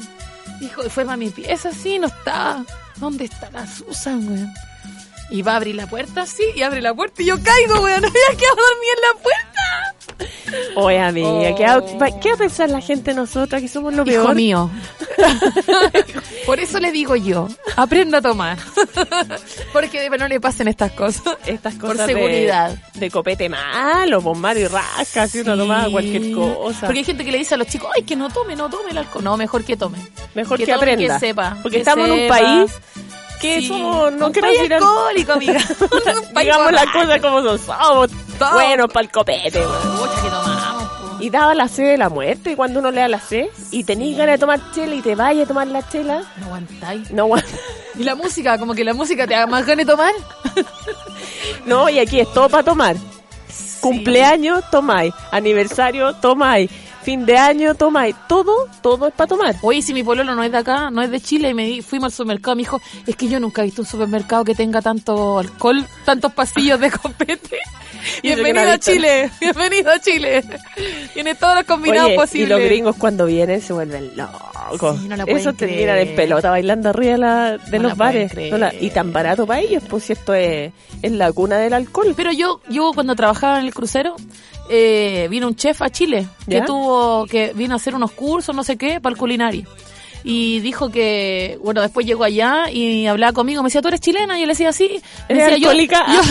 Dijo, 0.59 0.83
fue 0.89 1.05
para 1.05 1.17
mi 1.17 1.29
pieza, 1.31 1.71
sí, 1.71 1.97
no 1.97 2.07
está. 2.07 2.63
¿Dónde 2.97 3.25
está 3.25 3.49
la 3.51 3.65
Susan, 3.67 4.27
weón? 4.27 4.53
Y 5.29 5.41
va 5.41 5.53
a 5.53 5.55
abrir 5.57 5.75
la 5.75 5.87
puerta, 5.87 6.25
sí, 6.25 6.43
y 6.55 6.61
abre 6.61 6.81
la 6.81 6.93
puerta 6.93 7.21
y 7.21 7.25
yo 7.25 7.35
caigo, 7.41 7.81
weón. 7.81 8.01
No 8.01 8.07
había 8.07 8.37
quedado 8.39 8.55
dormida 8.55 8.93
en 8.95 9.01
la 9.01 9.23
puerta. 9.23 9.56
Oye, 10.75 10.99
amiga, 10.99 11.27
Oh. 11.29 11.55
¿qué, 11.55 11.65
va, 11.97 12.19
qué 12.19 12.29
va 12.29 12.35
a 12.35 12.37
pensar 12.37 12.69
la 12.69 12.81
gente 12.81 13.11
de 13.11 13.17
nosotras 13.17 13.61
que 13.61 13.67
somos 13.67 13.93
lo 13.93 14.03
Hijo 14.03 14.23
peor? 14.23 14.35
mío. 14.35 14.69
Por 16.45 16.59
eso 16.59 16.79
le 16.79 16.91
digo 16.91 17.15
yo, 17.15 17.47
aprenda 17.75 18.19
a 18.19 18.21
tomar. 18.21 18.57
Porque 19.73 20.09
no 20.09 20.27
le 20.27 20.39
pasen 20.39 20.67
estas 20.67 20.91
cosas. 20.91 21.37
Estas 21.45 21.75
Por 21.75 21.91
cosas 21.91 22.07
de- 22.07 22.13
seguridad. 22.13 22.75
De, 22.93 23.11
copete 23.11 23.49
malo, 23.49 24.21
bombar 24.21 24.57
y 24.57 24.65
rasca, 24.67 25.27
si 25.27 25.39
uno 25.41 25.53
Sí. 25.53 25.59
tomaba 25.59 25.89
cualquier 25.89 26.31
cosa. 26.33 26.81
Porque 26.87 26.99
hay 26.99 27.05
gente 27.05 27.25
que 27.25 27.31
le 27.31 27.37
dice 27.39 27.55
a 27.55 27.57
los 27.57 27.67
chicos, 27.67 27.89
ay, 27.95 28.03
que 28.03 28.15
no 28.15 28.29
tome, 28.29 28.55
no 28.55 28.69
tome 28.69 28.91
el 28.91 28.97
alcohol. 28.97 29.23
No, 29.23 29.37
mejor 29.37 29.63
que 29.63 29.75
tome. 29.77 29.97
Mejor 30.35 30.57
que, 30.57 30.65
tome, 30.65 30.77
aprenda. 30.77 31.19
Que 31.19 31.27
sepa. 31.27 31.57
Porque 31.61 31.77
que 31.77 31.81
estamos 31.81 32.05
en 32.07 32.13
un 32.13 32.19
sepa. 32.19 32.37
país 32.39 32.71
que 33.41 33.59
Sí. 33.61 33.67
somos, 33.67 34.13
no 34.13 34.31
quiero 34.31 34.49
decir 34.49 34.73
alcohólico, 34.73 35.33
amiga. 35.33 35.59
Digamos 36.39 36.71
las 36.71 36.85
cosas 36.87 37.21
como 37.21 37.41
son, 37.43 37.59
somos 37.59 38.09
Todo. 38.39 38.53
buenos 38.53 38.87
para 38.91 39.05
el 39.05 39.11
copete, 39.11 39.59
weón. 39.59 39.97
Pucha, 39.97 40.21
que 40.21 40.29
tomamos, 40.29 40.83
po. 40.83 41.17
Y 41.19 41.29
daba 41.29 41.55
la 41.55 41.67
sed 41.67 41.85
de 41.91 41.97
la 41.97 42.09
muerte, 42.09 42.51
y 42.51 42.55
cuando 42.55 42.79
uno 42.79 42.91
le 42.91 43.01
da 43.01 43.07
la 43.07 43.19
sed, 43.19 43.47
y 43.71 43.83
tenés 43.83 44.15
ganas 44.17 44.33
de 44.35 44.37
tomar 44.39 44.59
chela 44.73 44.95
y 44.95 45.01
te 45.01 45.15
vayas 45.15 45.45
a 45.45 45.47
tomar 45.47 45.67
la 45.67 45.87
chela, 45.89 46.21
No 46.37 46.45
aguantáis. 46.47 47.09
no 47.11 47.23
aguanta. 47.23 47.49
Y 47.95 48.03
la 48.03 48.13
música, 48.15 48.57
como 48.59 48.75
que 48.75 48.83
la 48.83 48.93
música 48.93 49.25
te 49.25 49.33
haga 49.33 49.47
más 49.47 49.65
ganas 49.65 49.85
de 49.85 49.91
tomar. 49.91 50.13
No, 51.65 51.89
y 51.89 51.99
aquí 51.99 52.19
es 52.19 52.31
todo 52.33 52.49
para 52.49 52.63
tomar. 52.63 52.95
Cumpleaños, 53.81 54.63
tomáis. 54.71 55.13
Aniversario, 55.31 56.13
tomáis. 56.15 56.69
Fin 57.07 57.25
de 57.25 57.37
año, 57.37 57.73
tomáis. 57.73 58.17
Todo, 58.27 58.67
todo 58.81 59.07
es 59.07 59.13
para 59.13 59.29
tomar. 59.29 59.55
Oye, 59.61 59.81
si 59.81 59.93
mi 59.93 60.03
pololo 60.03 60.35
no 60.35 60.43
es 60.43 60.51
de 60.51 60.57
acá, 60.57 60.89
no 60.91 61.01
es 61.01 61.09
de 61.09 61.21
Chile, 61.21 61.51
y 61.51 61.53
me 61.53 61.63
di- 61.65 61.81
fuimos 61.81 62.07
al 62.07 62.11
supermercado, 62.11 62.57
me 62.57 62.63
dijo, 62.63 62.81
es 63.05 63.15
que 63.15 63.29
yo 63.29 63.39
nunca 63.39 63.61
he 63.61 63.65
visto 63.65 63.81
un 63.81 63.87
supermercado 63.87 64.43
que 64.43 64.53
tenga 64.53 64.81
tanto 64.81 65.39
alcohol, 65.39 65.85
tantos 66.03 66.33
pasillos 66.33 66.77
de 66.81 66.91
copete. 66.91 67.59
Y 68.21 68.27
Bienvenido 68.35 68.71
a. 68.71 68.77
Chile, 68.77 69.29
bienvenido 69.41 69.91
a 69.91 69.99
Chile. 69.99 70.43
Tiene 71.13 71.35
todos 71.35 71.55
los 71.55 71.63
combinados 71.65 72.05
Oye, 72.07 72.13
y 72.13 72.17
posibles. 72.17 72.49
los 72.49 72.59
gringos 72.61 72.95
cuando 72.97 73.25
vienen 73.25 73.61
se 73.61 73.73
vuelven 73.73 74.11
locos. 74.15 74.99
Sí, 75.01 75.07
no 75.07 75.15
Eso 75.25 75.53
terminan 75.53 75.97
en 75.97 76.15
pelota 76.15 76.49
bailando 76.49 76.89
arriba 76.89 77.11
de, 77.13 77.17
la- 77.17 77.57
de 77.57 77.77
No 77.77 77.83
la 77.83 77.89
los 77.89 77.97
bares. 77.97 78.31
creer. 78.31 78.51
No 78.51 78.57
la- 78.59 78.73
y 78.73 78.89
tan 78.91 79.11
barato 79.11 79.45
para 79.47 79.59
ellos, 79.61 79.83
pues 79.89 80.03
si 80.05 80.13
esto 80.13 80.33
es, 80.33 80.71
es 81.01 81.11
la 81.11 81.31
cuna 81.33 81.57
del 81.57 81.73
alcohol. 81.73 82.13
Pero 82.15 82.31
yo, 82.31 82.61
yo 82.69 82.91
cuando 82.93 83.15
trabajaba 83.15 83.59
en 83.59 83.65
el 83.65 83.73
crucero, 83.73 84.15
eh, 84.69 85.27
vino 85.29 85.47
un 85.47 85.55
chef 85.55 85.81
a 85.81 85.89
Chile 85.89 86.27
que 86.47 86.55
¿Ya? 86.55 86.65
tuvo, 86.65 87.25
que 87.25 87.53
vino 87.53 87.73
a 87.73 87.77
hacer 87.77 87.95
unos 87.95 88.11
cursos, 88.11 88.55
no 88.55 88.63
sé 88.63 88.77
qué, 88.77 88.99
para 88.99 89.13
el 89.13 89.19
culinario. 89.19 89.67
y 90.23 90.59
dijo 90.59 90.89
que, 90.89 91.57
bueno, 91.63 91.81
después 91.81 92.05
llegó 92.05 92.25
allá 92.25 92.69
y 92.69 93.07
hablaba 93.07 93.31
conmigo, 93.31 93.61
me 93.63 93.67
decía, 93.67 93.81
¿tú 93.81 93.87
eres 93.87 94.01
chilena? 94.01 94.37
Y 94.37 94.41
yo 94.41 94.47
le 94.47 94.51
decía, 94.53 94.73
sí. 94.73 94.99
Me 95.29 95.35
¿Eres 95.35 95.51
decía, 95.51 95.57
yo, 95.57 95.69
alcohólica? 95.69 96.05
yo, 96.11 96.21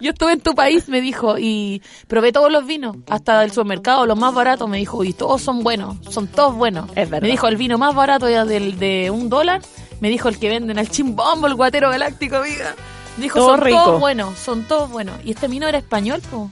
yo 0.00 0.10
estuve 0.10 0.32
en 0.32 0.40
tu 0.40 0.54
país, 0.54 0.88
me 0.88 1.00
dijo, 1.00 1.38
y 1.38 1.80
probé 2.08 2.32
todos 2.32 2.50
los 2.50 2.66
vinos, 2.66 2.96
hasta 3.08 3.40
del 3.40 3.50
supermercado, 3.52 4.04
los 4.06 4.18
más 4.18 4.34
baratos, 4.34 4.68
me 4.68 4.78
dijo, 4.78 5.04
y 5.04 5.12
todos 5.12 5.42
son 5.42 5.62
buenos, 5.62 5.96
son 6.10 6.26
todos 6.26 6.56
buenos. 6.56 6.90
Es 6.96 7.08
verdad. 7.08 7.22
Me 7.22 7.28
dijo, 7.28 7.46
el 7.46 7.56
vino 7.56 7.78
más 7.78 7.94
barato 7.94 8.26
era 8.26 8.44
del, 8.44 8.78
de 8.80 9.10
un 9.10 9.28
dólar, 9.28 9.62
me 10.00 10.08
dijo 10.08 10.28
el 10.28 10.38
que 10.38 10.48
venden 10.48 10.78
al 10.78 10.90
chimbombo, 10.90 11.46
el 11.46 11.54
guatero 11.54 11.90
galáctico, 11.90 12.36
amiga. 12.36 12.74
Dijo, 13.16 13.38
Todo 13.38 13.50
son 13.50 13.60
rico. 13.60 13.84
todos 13.84 14.00
buenos, 14.00 14.38
son 14.38 14.64
todos 14.64 14.90
buenos. 14.90 15.14
Y 15.24 15.32
este 15.32 15.48
vino 15.48 15.68
era 15.68 15.78
español, 15.78 16.20
po. 16.30 16.50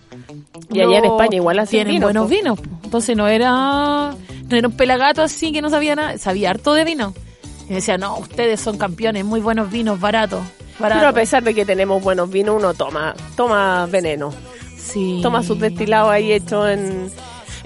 Y 0.71 0.81
allá 0.81 0.99
en 0.99 1.05
España 1.07 1.37
igual 1.37 1.59
hacen 1.59 1.71
tienen 1.71 1.95
vino, 1.95 2.07
buenos 2.07 2.25
po. 2.25 2.29
vinos. 2.29 2.61
po. 2.61 2.71
Entonces 2.85 3.17
no 3.17 3.27
era 3.29 4.15
no 4.49 4.57
era 4.57 4.69
un 4.69 4.77
pelagato 4.77 5.23
así 5.23 5.53
que 5.53 5.63
no 5.63 5.71
sabía 5.71 5.97
nada, 5.97 6.19
sabía 6.19 6.51
harto 6.51 6.75
de 6.75 6.85
vino. 6.85 7.15
Y 7.69 7.75
decía, 7.75 7.97
no, 7.99 8.19
ustedes 8.19 8.61
son 8.61 8.77
campeones, 8.77 9.25
muy 9.25 9.41
buenos 9.41 9.71
vinos, 9.71 9.99
baratos. 9.99 10.43
Pero 10.79 11.09
a 11.09 11.13
pesar 11.13 11.43
de 11.43 11.55
que 11.55 11.65
tenemos 11.65 12.03
buenos 12.03 12.31
vinos, 12.31 12.57
uno 12.59 12.75
toma, 12.75 13.15
toma 13.37 13.87
veneno. 13.87 14.33
Sí. 14.77 15.21
Toma 15.23 15.43
sus 15.43 15.59
destilados 15.59 16.11
ahí 16.11 16.33
hechos 16.33 16.69
en, 16.69 17.11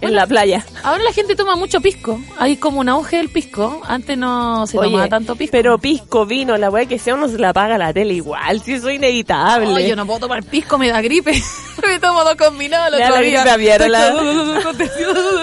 en 0.08 0.14
la 0.14 0.26
playa. 0.26 0.64
Ahora 0.82 1.02
la 1.02 1.12
gente 1.12 1.34
toma 1.34 1.56
mucho 1.56 1.80
pisco. 1.80 2.20
Hay 2.38 2.56
como 2.56 2.80
un 2.80 2.88
auge 2.88 3.16
del 3.16 3.28
pisco. 3.28 3.80
Antes 3.86 4.16
no 4.16 4.66
se 4.66 4.78
Oye, 4.78 4.88
tomaba 4.90 5.08
tanto 5.08 5.36
pisco. 5.36 5.52
Pero 5.52 5.78
pisco, 5.78 6.26
vino, 6.26 6.56
la 6.56 6.70
weá 6.70 6.86
que 6.86 6.98
sea, 6.98 7.14
uno 7.14 7.28
se 7.28 7.38
la 7.38 7.52
paga 7.52 7.78
la 7.78 7.92
tele 7.92 8.14
igual, 8.14 8.60
si 8.60 8.74
eso 8.74 8.88
es 8.88 8.96
inevitable. 8.96 9.68
Oye, 9.68 9.88
yo 9.88 9.96
no 9.96 10.06
puedo 10.06 10.20
tomar 10.20 10.42
pisco, 10.44 10.78
me 10.78 10.88
da 10.88 11.00
gripe. 11.00 11.32
me 11.86 11.98
tomo 11.98 12.24
dos 12.24 12.36
combinados 12.36 12.88
el 12.88 13.02
otro 13.02 13.14
la 13.16 13.20
día. 13.20 13.42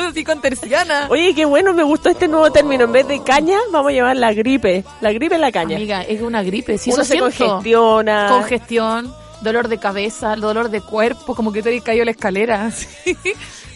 así 0.09 0.23
con 0.25 0.41
terciana. 0.41 1.07
Oye, 1.09 1.33
qué 1.35 1.45
bueno, 1.45 1.73
me 1.73 1.83
gustó 1.83 2.09
este 2.09 2.27
nuevo 2.27 2.51
término. 2.51 2.85
En 2.85 2.91
vez 2.91 3.07
de 3.07 3.23
caña, 3.23 3.57
vamos 3.71 3.91
a 3.91 3.93
llevar 3.93 4.15
la 4.17 4.33
gripe. 4.33 4.83
La 5.01 5.11
gripe 5.11 5.35
en 5.35 5.41
la 5.41 5.51
caña. 5.51 5.77
Amiga, 5.77 6.01
es 6.01 6.21
una 6.21 6.43
gripe. 6.43 6.77
Si 6.77 6.91
uno 6.91 7.01
eso 7.01 7.05
se 7.05 7.17
siento. 7.17 7.37
congestiona. 7.37 8.27
Congestión, 8.29 9.13
dolor 9.41 9.67
de 9.67 9.77
cabeza, 9.77 10.35
dolor 10.35 10.69
de 10.69 10.81
cuerpo, 10.81 11.35
como 11.35 11.51
que 11.51 11.61
te 11.61 11.69
habéis 11.69 11.83
caído 11.83 12.05
la 12.05 12.11
escalera. 12.11 12.65
así. 12.65 13.17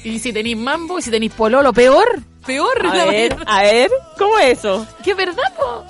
Y 0.07 0.19
si 0.19 0.31
tenéis 0.33 0.57
mambo, 0.57 0.99
y 0.99 1.01
si 1.01 1.11
tenéis 1.11 1.33
pololo, 1.33 1.73
peor. 1.73 2.07
Peor. 2.45 2.85
a 2.85 3.05
ver, 3.05 3.35
mañana. 3.35 3.57
a 3.57 3.61
ver, 3.63 3.91
¿cómo 4.17 4.37
es 4.39 4.59
eso? 4.59 4.87
¿Qué 5.03 5.13
verdad, 5.13 5.43
po? 5.57 5.85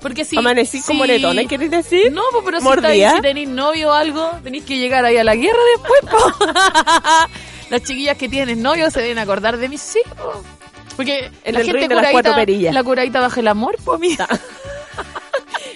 Porque 0.00 0.24
si... 0.24 0.36
Amanecí 0.36 0.80
si- 0.80 0.92
moretones, 0.94 1.46
¿quieres 1.46 1.70
decir? 1.70 2.12
No, 2.12 2.22
pero 2.44 2.58
si, 2.58 2.64
¿Mordía? 2.64 3.08
estáis- 3.10 3.16
si 3.16 3.22
tenéis 3.22 3.48
novio 3.48 3.90
o 3.90 3.92
algo, 3.92 4.30
tenéis 4.42 4.64
que 4.64 4.78
llegar 4.78 5.04
ahí 5.04 5.16
a 5.16 5.24
la 5.24 5.34
guerra 5.36 5.58
después, 5.76 6.00
po. 6.10 6.44
Las 7.70 7.82
chiquillas 7.84 8.16
que 8.18 8.28
tienen 8.28 8.60
novio 8.62 8.90
se 8.90 9.00
deben 9.00 9.18
acordar 9.18 9.56
de 9.56 9.68
mí, 9.68 9.78
sí, 9.78 10.00
po. 10.16 10.42
Porque 10.96 11.30
El 11.44 11.54
la 11.54 11.64
gente 11.64 11.88
las 11.88 12.12
curadita-. 12.12 12.72
La 12.72 12.82
curadita 12.84 13.20
baja 13.20 13.40
el 13.40 13.48
amor, 13.48 13.76
po, 13.84 13.96
mira. 13.98 14.26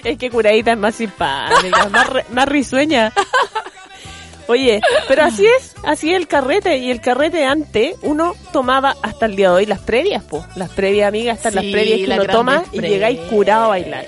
Es 0.05 0.19
que 0.19 0.31
curadita 0.31 0.71
es 0.73 0.79
más 0.79 0.95
simpática, 0.95 1.89
más, 1.89 2.09
re- 2.09 2.27
más 2.31 2.49
risueña. 2.49 3.13
Oye, 4.49 4.81
pero 5.09 5.25
así 5.25 5.45
es, 5.47 5.75
así 5.85 6.13
es 6.13 6.17
el 6.17 6.29
carrete. 6.29 6.79
Y 6.79 6.91
el 6.91 7.01
carrete 7.01 7.45
antes, 7.45 7.97
uno 8.03 8.35
tomaba 8.53 8.97
hasta 9.03 9.27
el 9.27 9.37
día 9.37 9.51
de 9.51 9.57
hoy 9.57 9.67
las 9.67 9.81
previas, 9.81 10.23
po. 10.23 10.45
Las 10.55 10.71
previas, 10.71 11.09
amigas, 11.09 11.39
están 11.39 11.55
las 11.55 11.65
previas 11.65 12.01
que 12.01 12.07
las 12.07 12.19
uno 12.21 12.33
toma 12.33 12.65
y 12.73 12.81
llegáis 12.81 13.21
curado 13.31 13.65
a 13.67 13.69
bailar. 13.69 14.07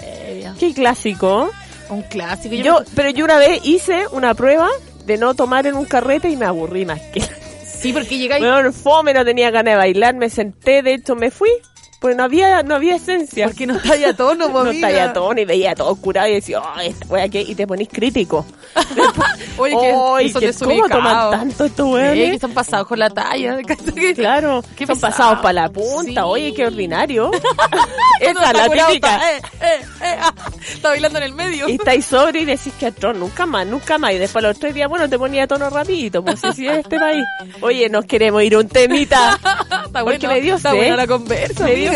Qué 0.59 0.73
clásico. 0.75 1.51
Un 1.89 2.03
clásico. 2.03 2.55
Yo, 2.55 2.83
pero 2.95 3.11
yo 3.11 3.25
una 3.25 3.39
vez 3.39 3.61
hice 3.65 4.07
una 4.13 4.35
prueba 4.35 4.69
de 5.07 5.17
no 5.17 5.35
tomar 5.35 5.67
en 5.67 5.75
un 5.75 5.87
carrete 5.87 6.29
y 6.29 6.37
me 6.37 6.47
aburrí 6.47 6.85
más 6.85 7.01
que. 7.01 7.23
Sí, 7.65 7.93
porque 7.93 8.19
llegáis... 8.19 8.45
Bueno, 8.45 8.73
fome, 8.73 9.15
no 9.15 9.25
tenía 9.25 9.51
ganas 9.51 9.75
de 9.75 9.77
bailar, 9.77 10.15
me 10.17 10.29
senté, 10.29 10.83
de 10.83 10.95
hecho 10.95 11.15
me 11.15 11.31
fui, 11.31 11.51
pues 12.01 12.15
no 12.17 12.23
había, 12.25 12.63
no 12.63 12.75
había 12.77 12.97
esencia. 12.97 13.47
Porque 13.47 13.67
no 13.67 13.77
está 13.77 13.97
ya 13.97 14.15
tono, 14.15 14.47
po, 14.53 14.63
no 14.65 14.71
amiga. 14.71 14.89
estaba 14.91 15.13
todo 15.13 15.33
y 15.37 15.45
veía 15.45 15.75
todo 15.75 15.95
curado 15.97 16.29
y 16.29 16.35
decía, 16.35 16.61
oh, 16.61 16.81
esta 16.81 17.07
wea 17.09 17.29
qué, 17.29 17.41
y 17.43 17.55
te 17.55 17.67
ponís 17.67 17.89
crítico. 17.89 18.47
Oye, 19.59 20.33
que 20.39 20.53
son 20.53 20.69
que 20.69 20.77
¿cómo 20.79 20.89
toman 20.89 21.31
tanto 21.31 21.65
estos 21.65 21.87
Sí, 21.87 21.93
weones? 21.93 22.29
que 22.29 22.35
están 22.35 22.53
pasados 22.53 22.87
con 22.87 22.99
la 22.99 23.11
talla. 23.11 23.57
Claro, 24.15 24.63
Qué 24.77 24.87
son 24.87 24.97
pesado. 24.97 25.13
pasados 25.13 25.39
para 25.41 25.53
la 25.53 25.69
punta, 25.71 26.23
Sí. 26.23 26.27
oye, 26.27 26.55
qué 26.55 26.67
ordinario. 26.67 27.31
Esa 28.21 28.31
es 28.51 28.57
la 28.57 28.69
típica. 28.87 29.17
Eh, 29.33 29.43
eh, 29.61 29.81
eh, 30.03 30.17
ah, 30.21 30.33
está 30.73 30.89
bailando 30.91 31.19
en 31.19 31.25
el 31.25 31.33
medio. 31.35 31.69
Y 31.69 31.73
estáis 31.73 32.05
sobre 32.07 32.41
y 32.41 32.45
decís 32.45 32.73
que 32.79 32.87
atroz, 32.87 33.17
nunca 33.17 33.47
más, 33.47 33.67
nunca 33.67 33.99
más. 33.99 34.13
Y 34.13 34.19
después 34.19 34.43
los 34.43 34.59
tres 34.59 34.75
días, 34.75 34.89
bueno, 34.89 35.09
te 35.09 35.19
ponía 35.19 35.47
tono 35.47 35.69
rapidito, 35.71 36.25
pues 36.25 36.41
si 36.55 36.67
es 36.67 36.79
este 36.79 36.99
país. 36.99 37.25
Oye, 37.61 37.89
nos 37.89 38.05
queremos 38.07 38.43
ir 38.43 38.57
un 38.57 38.69
temita. 38.69 39.39
está 39.87 40.05
Porque 40.05 40.27
bueno, 40.27 40.29
me 40.29 40.41
dio 40.41 40.57
está 40.57 40.73
buena 40.75 40.97
la 40.97 41.07
conversa, 41.07 41.65
Me 41.65 41.75
dio. 41.75 41.91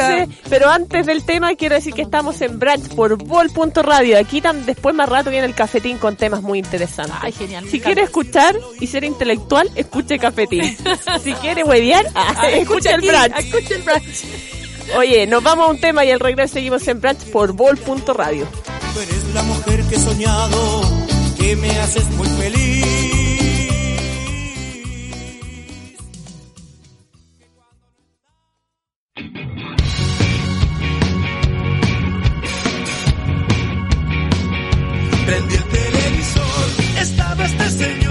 Pero 0.48 0.70
antes 0.70 1.06
del 1.06 1.24
tema, 1.24 1.54
quiero 1.54 1.74
decir 1.74 1.94
que 1.94 2.02
estamos 2.02 2.40
en 2.40 2.58
Branch 2.58 2.88
por 2.94 3.16
Vol.radio. 3.16 4.18
Aquí 4.18 4.40
tam- 4.40 4.64
después 4.64 4.94
más 4.94 5.08
rato 5.08 5.30
viene 5.30 5.46
el 5.46 5.54
cafetín 5.54 5.98
con 5.98 6.16
temas 6.16 6.42
muy 6.42 6.58
interesantes. 6.58 7.16
Ay, 7.20 7.32
genial, 7.32 7.64
Si 7.68 7.80
quiere 7.80 8.02
escuchar 8.02 8.56
y 8.80 8.86
ser 8.86 9.04
intelectual, 9.04 9.70
escuche 9.74 10.18
cafetín. 10.18 10.76
si 11.22 11.32
quiere 11.34 11.64
huevear, 11.64 12.06
ah, 12.14 12.48
escuche 12.52 12.90
el 12.90 13.00
Branch. 13.02 13.34
Escucha 13.38 13.74
el 13.74 13.82
branch. 13.82 14.24
Oye, 14.96 15.26
nos 15.26 15.42
vamos 15.42 15.68
a 15.68 15.70
un 15.70 15.80
tema 15.80 16.04
y 16.04 16.10
al 16.10 16.20
regreso 16.20 16.54
seguimos 16.54 16.86
en 16.86 17.00
Branch 17.00 17.18
por 17.30 17.52
Vol.radio. 17.52 18.46
Tú 18.94 19.00
eres 19.00 19.34
la 19.34 19.42
mujer 19.42 19.82
que 19.84 19.94
he 19.96 19.98
soñado, 19.98 20.82
que 21.38 21.56
me 21.56 21.70
haces 21.78 22.04
muy 22.10 22.28
feliz. 22.28 22.86
Prendí 35.26 35.54
el 35.54 35.64
televisor, 35.64 36.66
estaba 37.00 37.44
este 37.46 37.70
señor, 37.70 38.01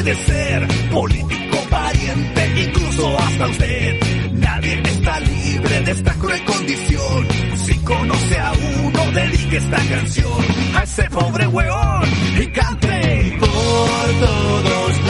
puede 0.00 0.16
ser 0.24 0.66
político, 0.90 1.58
pariente, 1.68 2.62
incluso 2.64 3.18
hasta 3.18 3.46
usted. 3.48 4.00
Nadie 4.32 4.80
está 4.82 5.20
libre 5.20 5.80
de 5.82 5.90
esta 5.92 6.14
cruel 6.14 6.42
condición. 6.44 7.28
Si 7.56 7.74
conoce 7.80 8.38
a 8.38 8.52
uno, 8.82 9.12
dedique 9.12 9.58
esta 9.58 9.76
canción 9.76 10.44
a 10.74 10.82
ese 10.84 11.02
pobre 11.10 11.46
weón 11.48 12.08
y 12.40 12.46
cante. 12.46 13.36
Por 13.40 13.48
todos 13.48 15.04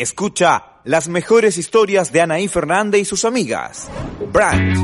Escucha 0.00 0.80
las 0.84 1.08
mejores 1.08 1.58
historias 1.58 2.10
de 2.10 2.22
Anaí 2.22 2.48
Fernández 2.48 3.02
y 3.02 3.04
sus 3.04 3.26
amigas. 3.26 3.90
Brand. 4.32 4.74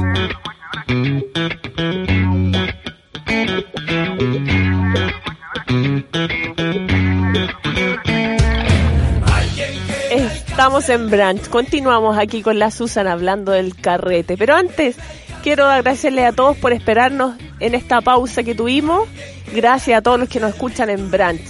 Estamos 10.11 10.87
en 10.91 11.09
Branch. 11.09 11.49
Continuamos 11.49 12.19
aquí 12.19 12.43
con 12.43 12.59
la 12.59 12.71
Susan 12.71 13.07
hablando 13.07 13.53
del 13.53 13.75
carrete. 13.75 14.37
Pero 14.37 14.55
antes, 14.55 14.97
quiero 15.43 15.65
agradecerle 15.65 16.27
a 16.27 16.33
todos 16.33 16.59
por 16.59 16.75
esperarnos 16.75 17.37
en 17.61 17.75
esta 17.75 18.03
pausa 18.03 18.43
que 18.43 18.55
tuvimos. 18.55 19.09
Gracias 19.55 19.97
a 19.97 20.03
todos 20.03 20.21
los 20.21 20.29
que 20.29 20.41
nos 20.41 20.51
escuchan 20.51 20.91
en 20.91 21.11
Branch. 21.11 21.41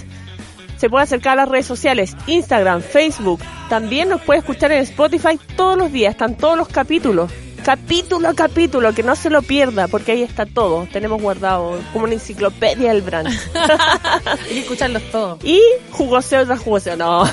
Se 0.77 0.89
puede 0.89 1.03
acercar 1.03 1.33
a 1.33 1.41
las 1.41 1.49
redes 1.49 1.65
sociales, 1.65 2.15
Instagram, 2.27 2.81
Facebook. 2.81 3.41
También 3.69 4.07
nos 4.09 4.21
puede 4.21 4.39
escuchar 4.39 4.71
en 4.71 4.79
Spotify 4.83 5.39
todos 5.55 5.77
los 5.77 5.91
días. 5.91 6.11
Están 6.11 6.35
todos 6.35 6.57
los 6.57 6.67
capítulos. 6.69 7.31
Capítulo 7.65 8.29
a 8.29 8.33
capítulo, 8.33 8.93
que 8.93 9.03
no 9.03 9.13
se 9.17 9.29
lo 9.29 9.41
pierda, 9.41 9.89
porque 9.89 10.13
ahí 10.13 10.23
está 10.23 10.45
todo. 10.45 10.87
Tenemos 10.93 11.21
guardado 11.21 11.77
como 11.91 12.05
una 12.05 12.13
enciclopedia 12.13 12.93
del. 12.93 13.03
Hay 13.13 13.25
que 14.47 14.59
escucharlos 14.59 15.03
todos. 15.11 15.43
Y 15.43 15.59
jugoseo 15.91 16.45
tras 16.45 16.61
jugoseo, 16.61 16.95
no. 16.95 17.23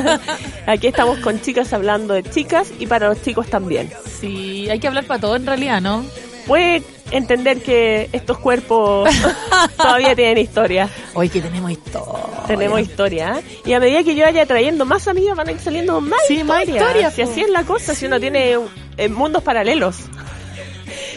Aquí 0.66 0.86
estamos 0.86 1.18
con 1.18 1.40
chicas 1.40 1.72
hablando 1.72 2.14
de 2.14 2.22
chicas 2.22 2.72
y 2.78 2.86
para 2.86 3.08
los 3.08 3.20
chicos 3.22 3.48
también. 3.48 3.90
Sí, 4.20 4.68
hay 4.70 4.78
que 4.78 4.86
hablar 4.86 5.06
para 5.06 5.20
todo 5.20 5.34
en 5.34 5.46
realidad, 5.46 5.80
¿no? 5.80 6.04
Puede 6.46 6.84
entender 7.10 7.62
que 7.62 8.08
estos 8.12 8.38
cuerpos 8.38 9.08
todavía 9.76 10.14
tienen 10.14 10.38
historia. 10.38 10.88
Hoy 11.14 11.28
que 11.28 11.40
tenemos 11.40 11.70
historia. 11.70 12.24
Tenemos 12.46 12.80
historia. 12.80 13.42
Y 13.64 13.72
a 13.72 13.80
medida 13.80 14.02
que 14.02 14.14
yo 14.14 14.24
vaya 14.24 14.46
trayendo 14.46 14.84
más 14.84 15.08
amigas, 15.08 15.36
van 15.36 15.48
a 15.48 15.52
ir 15.52 15.60
saliendo 15.60 16.00
más 16.00 16.20
Sí, 16.26 16.44
más 16.44 16.66
historias, 16.66 17.14
Si 17.14 17.22
así 17.22 17.42
es 17.42 17.50
la 17.50 17.64
cosa, 17.64 17.94
si 17.94 18.06
uno 18.06 18.20
tiene 18.20 18.58
eh, 18.96 19.08
mundos 19.08 19.42
paralelos. 19.42 19.96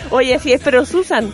Oye, 0.09 0.39
sí, 0.39 0.55
pero 0.63 0.85
Susan, 0.85 1.33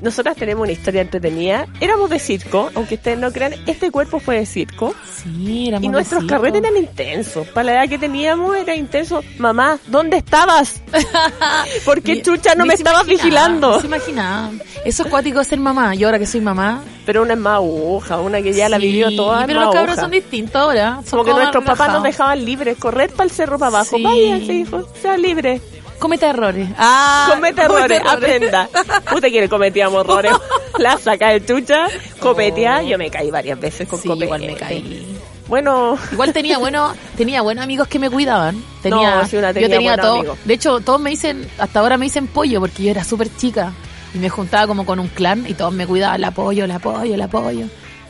nosotras 0.00 0.36
tenemos 0.36 0.62
una 0.62 0.72
historia 0.72 1.00
entretenida. 1.00 1.66
Éramos 1.80 2.10
de 2.10 2.18
circo, 2.18 2.70
aunque 2.74 2.96
ustedes 2.96 3.18
no 3.18 3.32
crean, 3.32 3.54
este 3.66 3.90
cuerpo 3.90 4.20
fue 4.20 4.36
de 4.38 4.46
circo. 4.46 4.94
Sí, 5.22 5.68
éramos 5.68 5.84
Y 5.84 5.88
nuestros 5.88 6.22
de 6.22 6.28
carretes 6.28 6.62
eran 6.62 6.76
intensos. 6.76 7.46
Para 7.48 7.64
la 7.64 7.72
edad 7.74 7.88
que 7.88 7.98
teníamos 7.98 8.56
era 8.56 8.74
intenso. 8.74 9.22
Mamá, 9.38 9.78
¿dónde 9.86 10.18
estabas? 10.18 10.82
¿Por 11.84 12.02
qué 12.02 12.22
chucha 12.22 12.54
no 12.54 12.66
me 12.66 12.76
se 12.76 12.82
estabas 12.82 13.06
imaginaba, 13.06 13.48
vigilando? 13.48 13.80
se 13.80 13.86
imaginaba. 13.86 14.50
Eso 14.84 15.02
es 15.04 15.08
cuático 15.08 15.42
ser 15.44 15.58
mamá. 15.58 15.94
Yo 15.94 16.08
ahora 16.08 16.18
que 16.18 16.26
soy 16.26 16.40
mamá. 16.40 16.82
Pero 17.06 17.22
una 17.22 17.34
es 17.34 17.38
más 17.38 17.56
aguja, 17.56 18.18
una 18.20 18.40
que 18.40 18.52
ya 18.52 18.68
la 18.68 18.78
vivió 18.78 19.14
toda. 19.14 19.46
Pero 19.46 19.60
los 19.60 19.74
cabros 19.74 19.96
son 19.96 20.10
distintos 20.10 20.56
ahora. 20.56 21.00
Son 21.04 21.18
Como 21.18 21.24
que 21.24 21.32
nuestros 21.32 21.64
papás 21.64 21.92
nos 21.92 22.02
dejaban 22.02 22.44
libres, 22.44 22.78
correr 22.78 23.10
para 23.10 23.24
el 23.24 23.30
cerro 23.30 23.58
para 23.58 23.68
abajo. 23.68 23.96
Sí. 23.96 24.02
Váyase, 24.02 24.52
hijo, 24.54 24.88
sea 25.00 25.16
libre. 25.18 25.60
Comete 26.04 26.26
errores. 26.26 26.68
Ah, 26.76 27.28
Comete 27.32 27.62
errores, 27.62 28.02
aprenda. 28.06 28.68
Usted 29.14 29.28
quiere 29.30 29.48
cometíamos 29.48 30.04
errores. 30.04 30.32
La 30.78 30.98
saca 30.98 31.30
de 31.30 31.42
chucha, 31.46 31.86
cometía. 32.20 32.82
Yo 32.82 32.98
me 32.98 33.10
caí 33.10 33.30
varias 33.30 33.58
veces 33.58 33.88
con 33.88 33.98
Sí, 33.98 34.08
copete. 34.08 34.26
igual 34.26 34.40
me 34.42 34.54
caí. 34.54 35.18
Bueno, 35.48 35.96
Igual 36.12 36.34
tenía 36.34 36.58
bueno, 36.58 36.94
tenía 37.16 37.40
buenos 37.40 37.64
amigos 37.64 37.88
que 37.88 37.98
me 37.98 38.10
cuidaban. 38.10 38.62
Tenía, 38.82 39.16
No, 39.22 39.26
sí, 39.26 39.38
una 39.38 39.52
yo 39.52 39.66
tenía 39.66 39.96
todo. 39.96 40.18
amigos. 40.18 40.38
De 40.44 40.52
hecho, 40.52 40.80
todos 40.80 41.00
me 41.00 41.08
dicen, 41.08 41.48
hasta 41.56 41.80
ahora 41.80 41.96
me 41.96 42.04
dicen 42.04 42.26
pollo 42.26 42.60
porque 42.60 42.82
yo 42.82 42.90
era 42.90 43.02
súper 43.02 43.34
chica 43.34 43.72
y 44.14 44.18
me 44.18 44.28
juntaba 44.28 44.66
como 44.66 44.84
con 44.84 44.98
un 44.98 45.08
clan 45.08 45.46
y 45.48 45.54
todos 45.54 45.72
me 45.72 45.86
cuidaban 45.86 46.16
el 46.16 46.24
apoyo, 46.24 46.66
el 46.66 46.70
apoyo, 46.70 47.14
el 47.14 47.22
apoyo. 47.22 47.64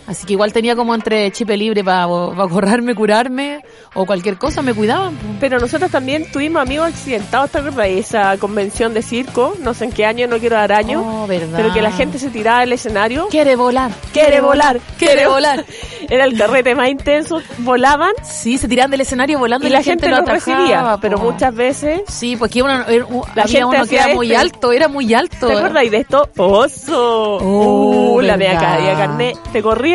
Así 0.06 0.26
que 0.26 0.34
igual 0.34 0.52
tenía 0.52 0.76
como 0.76 0.94
entre 0.94 1.30
chipe 1.32 1.56
libre 1.56 1.82
para 1.82 2.06
correrme, 2.50 2.94
curarme 2.94 3.60
o 3.94 4.04
cualquier 4.04 4.36
cosa, 4.36 4.60
me 4.60 4.74
cuidaban. 4.74 5.16
pero 5.40 5.58
nosotros 5.58 5.90
también 5.90 6.30
tuvimos 6.30 6.60
amigos 6.62 6.88
accidentados. 6.88 7.50
¿Te 7.50 7.58
acuerdas 7.58 7.86
de 7.86 7.98
esa 7.98 8.36
convención 8.38 8.92
de 8.92 9.02
circo? 9.02 9.54
No 9.60 9.72
sé 9.72 9.86
en 9.86 9.92
qué 9.92 10.04
año, 10.04 10.26
no 10.26 10.38
quiero 10.38 10.56
dar 10.56 10.72
año. 10.72 11.00
Oh, 11.22 11.26
pero 11.26 11.72
que 11.72 11.80
la 11.80 11.90
gente 11.92 12.18
se 12.18 12.28
tiraba 12.30 12.60
del 12.60 12.72
escenario. 12.74 13.28
Quiere 13.28 13.56
volar. 13.56 13.90
Quiere 14.12 14.40
volar, 14.40 14.78
Quiere 14.98 15.26
volar. 15.26 15.64
Era 16.10 16.24
el 16.24 16.36
carrete 16.36 16.74
más 16.74 16.88
intenso. 16.90 17.40
Volaban 17.58 18.12
Sí, 18.22 18.58
se 18.58 18.68
tiraban 18.68 18.90
del 18.90 19.00
escenario 19.00 19.38
volando 19.38 19.66
y 19.66 19.70
la 19.70 19.82
gente 19.82 20.08
lo 20.08 20.16
lo 20.16 20.22
atajaba, 20.22 20.58
recibía. 20.58 20.98
Pero 21.00 21.16
muchas 21.18 21.54
veces 21.54 22.02
Sí, 22.08 22.36
porque 22.36 22.62
uno, 22.62 22.84
u- 23.08 23.22
La 23.34 23.44
había 23.44 23.60
gente 23.60 23.76
uno 23.78 23.86
que 23.86 23.96
era 23.96 24.08
muy 24.14 24.34
alto, 24.34 24.70
era 24.72 24.88
muy 24.88 25.14
alto. 25.14 25.46
¿Te 25.46 25.54
acuerdas 25.54 25.90
de 25.90 25.96
esto? 25.96 26.28
¡Oso! 26.36 27.38
Oh, 27.40 28.14
uh, 28.16 28.20
la 28.20 28.36
mía 28.36 28.52
verdad. 28.52 28.76
caía 28.76 28.94
carne. 28.96 29.32
Te 29.52 29.62
corría 29.62 29.93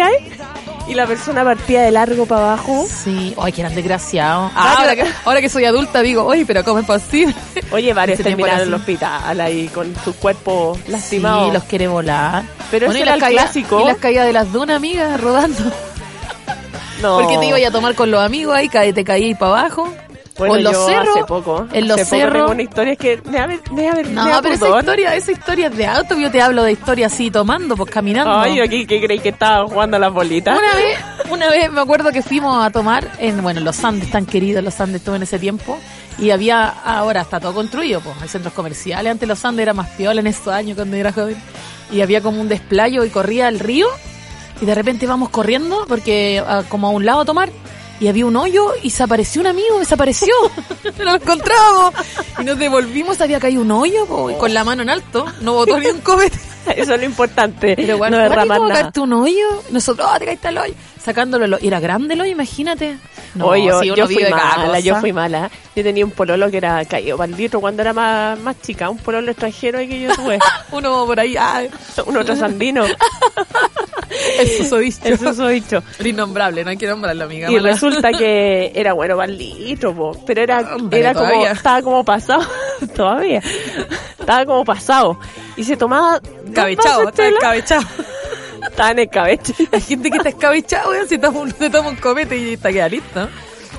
y 0.88 0.96
la 0.96 1.06
persona 1.06 1.44
partía 1.44 1.82
de 1.82 1.92
largo 1.92 2.26
para 2.26 2.54
abajo. 2.54 2.86
Sí, 2.88 3.36
ay, 3.40 3.52
que 3.52 3.62
eran 3.62 3.76
desgraciados. 3.76 4.52
Varios- 4.54 4.78
ahora, 4.80 4.96
que, 4.96 5.06
ahora 5.26 5.42
que 5.42 5.50
soy 5.50 5.66
adulta 5.66 6.02
digo, 6.02 6.26
oye, 6.26 6.46
pero 6.46 6.64
¿cómo 6.64 6.80
es 6.80 6.86
posible? 6.86 7.36
Oye, 7.72 7.94
varios 7.94 8.20
Ese 8.20 8.24
terminaron 8.30 8.62
en 8.62 8.68
el 8.70 8.74
hospital 8.74 9.40
ahí 9.42 9.68
con 9.68 9.94
sus 10.04 10.16
cuerpos 10.16 10.80
lastimados. 10.88 11.48
Sí, 11.48 11.54
los 11.54 11.64
quiere 11.66 11.88
volar. 11.88 12.44
Pero 12.72 12.88
ese 12.88 13.02
era 13.02 13.16
las 13.18 13.30
el 13.30 13.36
clásico. 13.36 13.82
Y 13.82 13.86
las 13.86 13.98
caídas 13.98 14.26
de 14.26 14.34
las 14.34 14.52
dunas, 14.52 14.78
amigas, 14.78 15.20
rodando. 15.22 15.72
No. 17.02 17.20
Porque 17.20 17.38
te 17.38 17.46
iba 17.46 17.58
a 17.68 17.72
tomar 17.72 17.96
con 17.96 18.12
los 18.12 18.22
amigos 18.22 18.56
ahí, 18.56 18.68
te 18.70 19.04
caí 19.04 19.34
para 19.36 19.60
abajo. 19.60 19.94
Bueno, 20.40 20.56
en 20.56 20.64
los 20.64 20.74
yo 20.74 20.88
cerros. 20.88 21.16
hace 21.16 21.26
poco. 21.26 21.68
En 21.72 21.88
los 21.88 22.00
hace 22.00 22.06
poco 22.06 22.18
cerros. 22.18 22.34
tengo 22.34 22.52
una 22.52 22.62
historia 22.64 22.96
que 22.96 23.22
me 23.26 23.38
da, 23.38 23.46
ver- 23.48 23.72
me 23.72 24.04
No, 24.04 24.26
me 24.26 24.42
pero 24.42 24.54
esa 24.56 24.80
historia, 24.80 25.16
esa 25.16 25.32
historia 25.32 25.68
es 25.68 25.78
de 25.78 25.86
auto. 25.86 26.18
Yo 26.18 26.32
te 26.32 26.42
hablo 26.42 26.64
de 26.64 26.72
historia 26.72 27.06
así 27.08 27.30
tomando, 27.30 27.76
pues 27.78 27.92
caminando. 27.92 28.40
Ay, 28.40 28.56
yo 28.58 28.64
aquí 28.64 28.88
que 28.88 29.00
creí 29.02 29.20
que 29.20 29.30
estaba 29.30 29.68
jugando 29.68 29.98
a 29.98 30.00
las 30.00 30.12
bolitas. 30.12 30.58
Una 30.58 30.76
vez, 30.76 31.00
una 31.30 31.50
vez 31.50 31.72
me 31.72 31.82
acuerdo 31.82 32.12
que 32.12 32.22
fuimos 32.24 32.66
a 32.66 32.70
tomar 32.72 33.08
en, 33.20 33.42
bueno, 33.44 33.60
los 33.62 33.84
Andes, 33.84 34.10
tan 34.10 34.26
queridos 34.26 34.64
los 34.64 34.80
Andes 34.82 34.98
estuve 35.02 35.18
en 35.18 35.24
ese 35.24 35.38
tiempo. 35.38 35.78
Y 36.18 36.32
había, 36.32 36.68
ahora 36.68 37.22
está 37.22 37.40
todo 37.40 37.54
construido, 37.54 38.02
pues, 38.02 38.16
hay 38.22 38.28
centros 38.28 38.54
comerciales. 38.54 39.10
Antes 39.12 39.28
los 39.28 39.44
Andes 39.46 39.64
era 39.64 39.74
más 39.74 39.88
piola 39.92 40.20
en 40.20 40.28
estos 40.28 40.54
años 40.54 40.76
cuando 40.76 40.96
yo 40.98 41.02
era 41.02 41.14
joven. 41.14 41.38
Y 41.92 42.02
había 42.02 42.22
como 42.22 42.42
un 42.42 42.50
desplayo 42.50 43.04
y 43.06 43.10
corría 43.10 43.48
el 43.48 43.60
río. 43.60 43.88
Y 44.62 44.66
de 44.66 44.76
repente 44.76 45.08
vamos 45.08 45.30
corriendo, 45.30 45.86
porque 45.88 46.44
ah, 46.46 46.64
como 46.68 46.88
a 46.88 46.90
un 46.90 47.06
lado 47.06 47.22
a 47.22 47.26
tomar. 47.26 47.50
Y 48.00 48.08
había 48.08 48.26
un 48.26 48.36
hoyo 48.36 48.72
y 48.82 48.92
se 48.92 49.04
apareció 49.04 49.42
un 49.42 49.48
amigo, 49.48 49.80
desapareció. 49.80 50.34
No 50.98 51.06
lo 51.06 51.16
encontramos. 51.16 51.94
Y 52.40 52.44
nos 52.44 52.58
devolvimos, 52.58 53.22
había 53.22 53.40
caído 53.40 53.62
un 53.62 53.72
hoyo 53.72 54.06
po, 54.06 54.30
y 54.30 54.36
con 54.36 54.54
la 54.54 54.64
mano 54.64 54.82
en 54.82 54.90
alto. 54.90 55.26
No 55.42 55.54
botó 55.54 55.80
ni 55.80 55.88
un 55.88 56.02
copete. 56.02 56.38
Eso 56.76 56.94
es 56.94 57.00
lo 57.00 57.06
importante. 57.06 57.76
Pero 57.76 57.98
bueno, 57.98 58.18
no 58.18 58.24
derramar 58.24 58.58
¿cómo 58.58 58.70
nada. 58.70 58.92
un 58.98 59.14
hoyo? 59.14 59.64
Nosotros, 59.72 60.08
oh, 60.14 60.20
te 60.20 60.26
caíste 60.26 60.50
al 60.50 60.58
hoyo. 60.58 60.74
Sacándolo, 61.10 61.46
el 61.46 61.54
hoyo. 61.56 61.64
¿Y 61.64 61.68
era 61.68 61.80
grande 61.80 62.14
hoyo? 62.22 62.32
Imagínate. 62.32 62.98
No, 63.34 63.48
Oye, 63.48 63.66
yo, 63.66 63.80
si 63.82 63.90
uno 63.90 63.98
yo 63.98 64.06
fui 64.06 64.24
mala, 64.30 64.80
yo 64.80 64.94
cosa. 64.94 65.02
fui 65.02 65.12
mala. 65.12 65.50
Yo 65.76 65.82
tenía 65.82 66.06
un 66.06 66.12
pololo 66.12 66.52
que 66.52 66.58
era 66.58 66.86
caído 66.86 67.18
litro 67.36 67.60
cuando 67.60 67.82
era 67.82 67.94
más, 67.94 68.40
más 68.40 68.62
chica, 68.62 68.92
un 68.92 69.00
pololo 69.00 69.32
extranjero 69.32 69.80
que 69.80 70.02
yo 70.02 70.16
tuve, 70.16 70.38
Uno 70.72 71.08
por 71.08 71.20
ahí, 71.20 71.36
ah, 71.36 71.64
un 72.06 72.16
otro 72.16 72.36
sandino, 72.36 72.86
el 74.40 74.48
susodicho. 74.50 75.00
el 75.04 75.18
susodicho. 75.18 75.84
El 75.98 76.08
innombrable, 76.08 76.64
no 76.64 76.70
hay 76.70 76.78
que 76.78 76.86
nombrarlo, 76.86 77.24
amiga. 77.24 77.50
Y 77.50 77.56
mala. 77.56 77.70
resulta 77.72 78.12
que 78.12 78.72
era 78.76 78.94
bueno 78.94 79.18
po, 79.96 80.24
pero 80.28 80.42
era, 80.42 80.76
Hombre, 80.76 81.00
era 81.00 81.16
como, 81.16 81.48
estaba 81.48 81.82
como 81.82 82.06
pasado, 82.06 82.46
todavía, 82.96 83.42
estaba 84.20 84.46
como 84.46 84.64
pasado. 84.64 85.20
Y 85.58 85.64
se 85.64 85.76
tomaba 85.76 86.20
dos 86.20 86.50
Escabechado, 86.50 87.84
vasos 88.70 88.70
de 88.70 88.70
está 88.70 88.70
chela, 88.70 88.70
escabechado. 88.70 88.72
estaba 88.72 88.92
en 88.92 89.00
el 89.00 89.10
cabeche. 89.10 89.54
Hay 89.72 89.82
gente 89.82 90.12
que 90.12 90.18
está 90.18 90.30
escabechado, 90.30 90.90
weón, 90.92 91.08
se 91.08 91.18
toma 91.18 91.40
un, 91.40 91.52
se 91.52 91.70
toma 91.70 91.90
un 91.90 91.96
copete 91.96 92.38
y 92.38 92.54
está 92.54 92.72
queda 92.72 92.90
listo. 92.90 93.30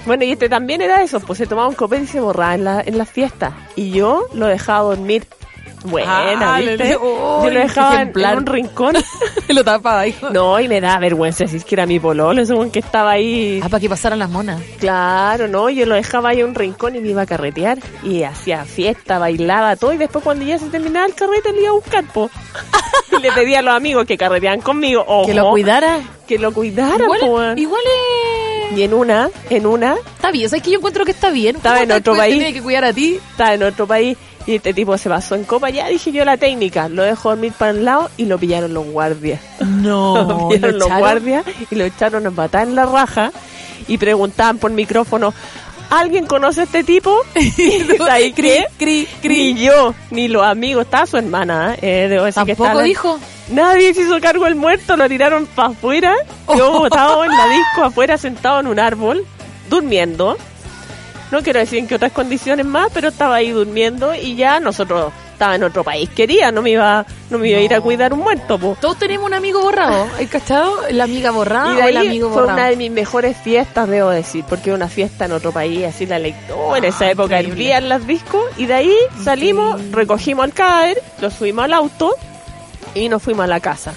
Bueno, 0.07 0.25
y 0.25 0.33
este 0.33 0.49
también 0.49 0.81
era 0.81 1.03
eso, 1.03 1.21
pues 1.21 1.39
se 1.39 1.47
tomaba 1.47 1.69
un 1.69 1.75
copete 1.75 2.05
y 2.05 2.07
se 2.07 2.21
borraba 2.21 2.55
en, 2.55 2.65
la, 2.65 2.81
en 2.81 2.99
las 2.99 3.11
fiestas. 3.11 3.55
Y 3.77 3.91
yo 3.91 4.27
lo 4.35 4.47
dejaba 4.47 4.83
dormir. 4.83 5.27
Buena, 5.85 6.57
Ah, 6.57 6.59
¿viste? 6.61 6.91
yo 6.91 7.41
¡Ay, 7.43 7.51
lo 7.55 7.61
dejaba 7.61 8.03
en, 8.03 8.13
en 8.15 8.39
un 8.39 8.47
rincón. 8.47 8.95
lo 9.49 9.65
tapaba, 9.65 10.07
hijo. 10.07 10.31
No, 10.31 10.61
y 10.61 10.69
me 10.69 10.81
da 10.81 10.99
vergüenza 10.99 11.45
decir 11.45 11.65
que 11.65 11.75
era 11.75 11.87
mi 11.87 11.99
pololo, 11.99 12.45
según 12.45 12.71
que 12.71 12.81
estaba 12.81 13.13
ahí. 13.13 13.61
Ah, 13.63 13.69
para 13.69 13.81
que 13.81 13.89
pasaran 13.89 14.19
las 14.19 14.29
monas. 14.31 14.61
Claro, 14.79 15.49
no, 15.49 15.71
yo 15.71 15.87
lo 15.87 15.95
dejaba 15.95 16.31
ahí 16.31 16.41
en 16.41 16.47
un 16.49 16.55
rincón 16.55 16.97
y 16.97 17.01
me 17.01 17.09
iba 17.09 17.23
a 17.23 17.27
carretear. 17.27 17.79
Y 18.03 18.23
hacía 18.25 18.65
fiesta, 18.65 19.19
bailaba, 19.19 19.77
todo. 19.77 19.93
Y 19.93 19.97
después 19.97 20.23
cuando 20.23 20.45
ya 20.45 20.59
se 20.59 20.67
terminaba 20.67 21.07
el 21.07 21.15
carrete, 21.15 21.53
le 21.53 21.61
iba 21.63 21.71
a 21.71 21.75
buscar, 21.75 22.05
po. 22.05 22.31
y 23.19 23.21
le 23.23 23.33
pedía 23.33 23.61
a 23.61 23.63
los 23.63 23.75
amigos 23.75 24.05
que 24.07 24.19
carreteaban 24.19 24.61
conmigo. 24.61 25.05
Ojo, 25.07 25.27
Que 25.27 25.35
lo 25.35 25.49
cuidara. 25.51 26.01
Que 26.29 26.39
lo 26.39 26.53
cuidaran, 26.53 27.01
Igual, 27.01 27.21
po, 27.21 27.43
igual 27.57 27.83
es... 28.73 28.79
Y 28.79 28.85
en 28.85 28.95
una, 28.95 29.29
en 29.49 29.67
una, 29.67 29.97
Está 30.15 30.31
bien, 30.31 30.49
¿sabes 30.49 30.63
que 30.63 30.71
yo 30.71 30.77
encuentro 30.79 31.05
que 31.05 31.11
está 31.11 31.31
bien? 31.31 31.57
Estaba 31.57 31.81
¿Cómo 31.81 31.91
en 31.91 31.99
otro 31.99 32.15
país. 32.17 32.35
Tiene 32.37 32.53
que 32.53 32.63
cuidar 32.63 32.85
a 32.85 32.93
ti. 32.93 33.19
estaba 33.33 33.55
en 33.55 33.65
otro 33.65 33.85
país 33.89 34.17
y 34.47 34.57
este 34.57 34.73
tipo 34.75 34.97
se 34.99 35.09
pasó 35.09 35.35
en 35.35 35.45
copa. 35.45 35.71
Ya 35.71 35.89
dije 35.89 36.13
yo 36.13 36.25
la 36.25 36.37
técnica, 36.37 36.89
lo 36.89 37.03
dejo 37.03 37.31
dormir 37.31 37.53
para 37.57 37.73
un 37.73 37.85
lado 37.85 38.11
y 38.17 38.25
lo 38.27 38.39
pillaron 38.39 38.73
los 38.75 38.87
guardias. 38.87 39.41
No, 39.61 40.23
lo 40.29 40.49
pillaron 40.49 40.79
los 40.79 40.89
guardias 40.89 41.45
y 41.71 41.75
lo 41.75 41.85
echaron 41.85 42.27
a 42.27 42.31
matar 42.31 42.67
en 42.69 42.75
la 42.75 42.87
raja 42.87 43.33
y 43.89 43.99
preguntaban 43.99 44.59
por 44.59 44.71
micrófono. 44.73 45.33
¿Alguien 45.91 46.25
conoce 46.27 46.61
a 46.61 46.65
este 46.65 46.85
tipo? 46.85 47.17
Y 47.35 48.01
ahí 48.09 48.33
Cri, 48.33 48.65
cri, 48.79 49.09
cri. 49.21 49.55
Ni 49.55 49.65
yo, 49.65 49.93
ni 50.13 50.29
los 50.29 50.45
amigos. 50.47 50.85
Estaba 50.85 51.05
su 51.07 51.17
hermana, 51.17 51.75
¿eh? 51.83 52.07
Debo 52.09 52.25
decir 52.27 52.45
que 52.45 52.55
Tampoco 52.55 52.67
estaba- 52.69 52.83
dijo. 52.85 53.19
Nadie 53.51 53.93
se 53.93 54.03
hizo 54.03 54.21
cargo 54.21 54.45
del 54.45 54.55
muerto, 54.55 54.97
lo 54.97 55.09
tiraron 55.09 55.47
para 55.47 55.71
afuera. 55.71 56.15
Yo 56.57 56.87
estaba 56.87 57.27
en 57.27 57.33
la 57.33 57.47
disco 57.49 57.83
afuera 57.85 58.17
sentado 58.17 58.61
en 58.61 58.69
un 58.69 58.79
árbol, 58.79 59.25
durmiendo. 59.69 60.37
No 61.31 61.43
quiero 61.43 61.61
decir 61.61 61.79
en 61.79 61.87
qué 61.87 61.95
otras 61.95 62.13
condiciones 62.13 62.67
más, 62.67 62.89
pero 62.93 63.09
estaba 63.09 63.37
ahí 63.37 63.51
durmiendo 63.51 64.15
y 64.15 64.35
ya 64.35 64.59
nosotros 64.61 65.13
estaba 65.33 65.55
en 65.55 65.63
otro 65.63 65.85
país. 65.85 66.11
Quería, 66.11 66.51
no 66.53 66.61
me 66.61 66.71
iba, 66.71 67.07
no 67.31 67.39
me 67.39 67.49
iba 67.49 67.59
a 67.59 67.63
ir 67.63 67.73
a 67.75 67.81
cuidar 67.81 68.13
un 68.13 68.19
muerto, 68.19 68.59
po. 68.59 68.77
Todos 68.81 68.99
tenemos 68.99 69.27
un 69.27 69.35
amigo 69.35 69.63
borrado. 69.63 70.07
¿Hay 70.19 70.27
cachado? 70.27 70.77
La 70.91 71.05
amiga 71.05 71.31
borrada 71.31 71.73
Y 71.73 71.77
de 71.77 71.83
o 71.83 71.89
el 71.89 71.97
amigo 71.97 72.29
fue 72.31 72.43
borrado. 72.43 72.59
una 72.59 72.67
de 72.69 72.77
mis 72.77 72.91
mejores 72.91 73.37
fiestas, 73.37 73.89
debo 73.89 74.11
decir, 74.11 74.45
porque 74.49 74.73
una 74.73 74.89
fiesta 74.89 75.25
en 75.27 75.33
otro 75.33 75.53
país, 75.53 75.85
así 75.87 76.05
la 76.05 76.19
lectura. 76.19 76.79
en 76.79 76.85
esa 76.85 77.07
Ah, 77.07 77.11
época 77.13 77.39
hervían 77.39 77.89
las 77.89 78.07
discos 78.07 78.43
y 78.59 78.67
de 78.67 78.75
ahí 78.75 78.95
salimos, 79.25 79.81
recogimos 79.93 80.45
al 80.45 80.53
cadáver, 80.53 81.01
lo 81.21 81.31
subimos 81.31 81.65
al 81.65 81.73
auto 81.75 82.15
y 82.95 83.09
nos 83.09 83.23
fuimos 83.23 83.45
a 83.45 83.47
la 83.47 83.61
casa. 83.61 83.95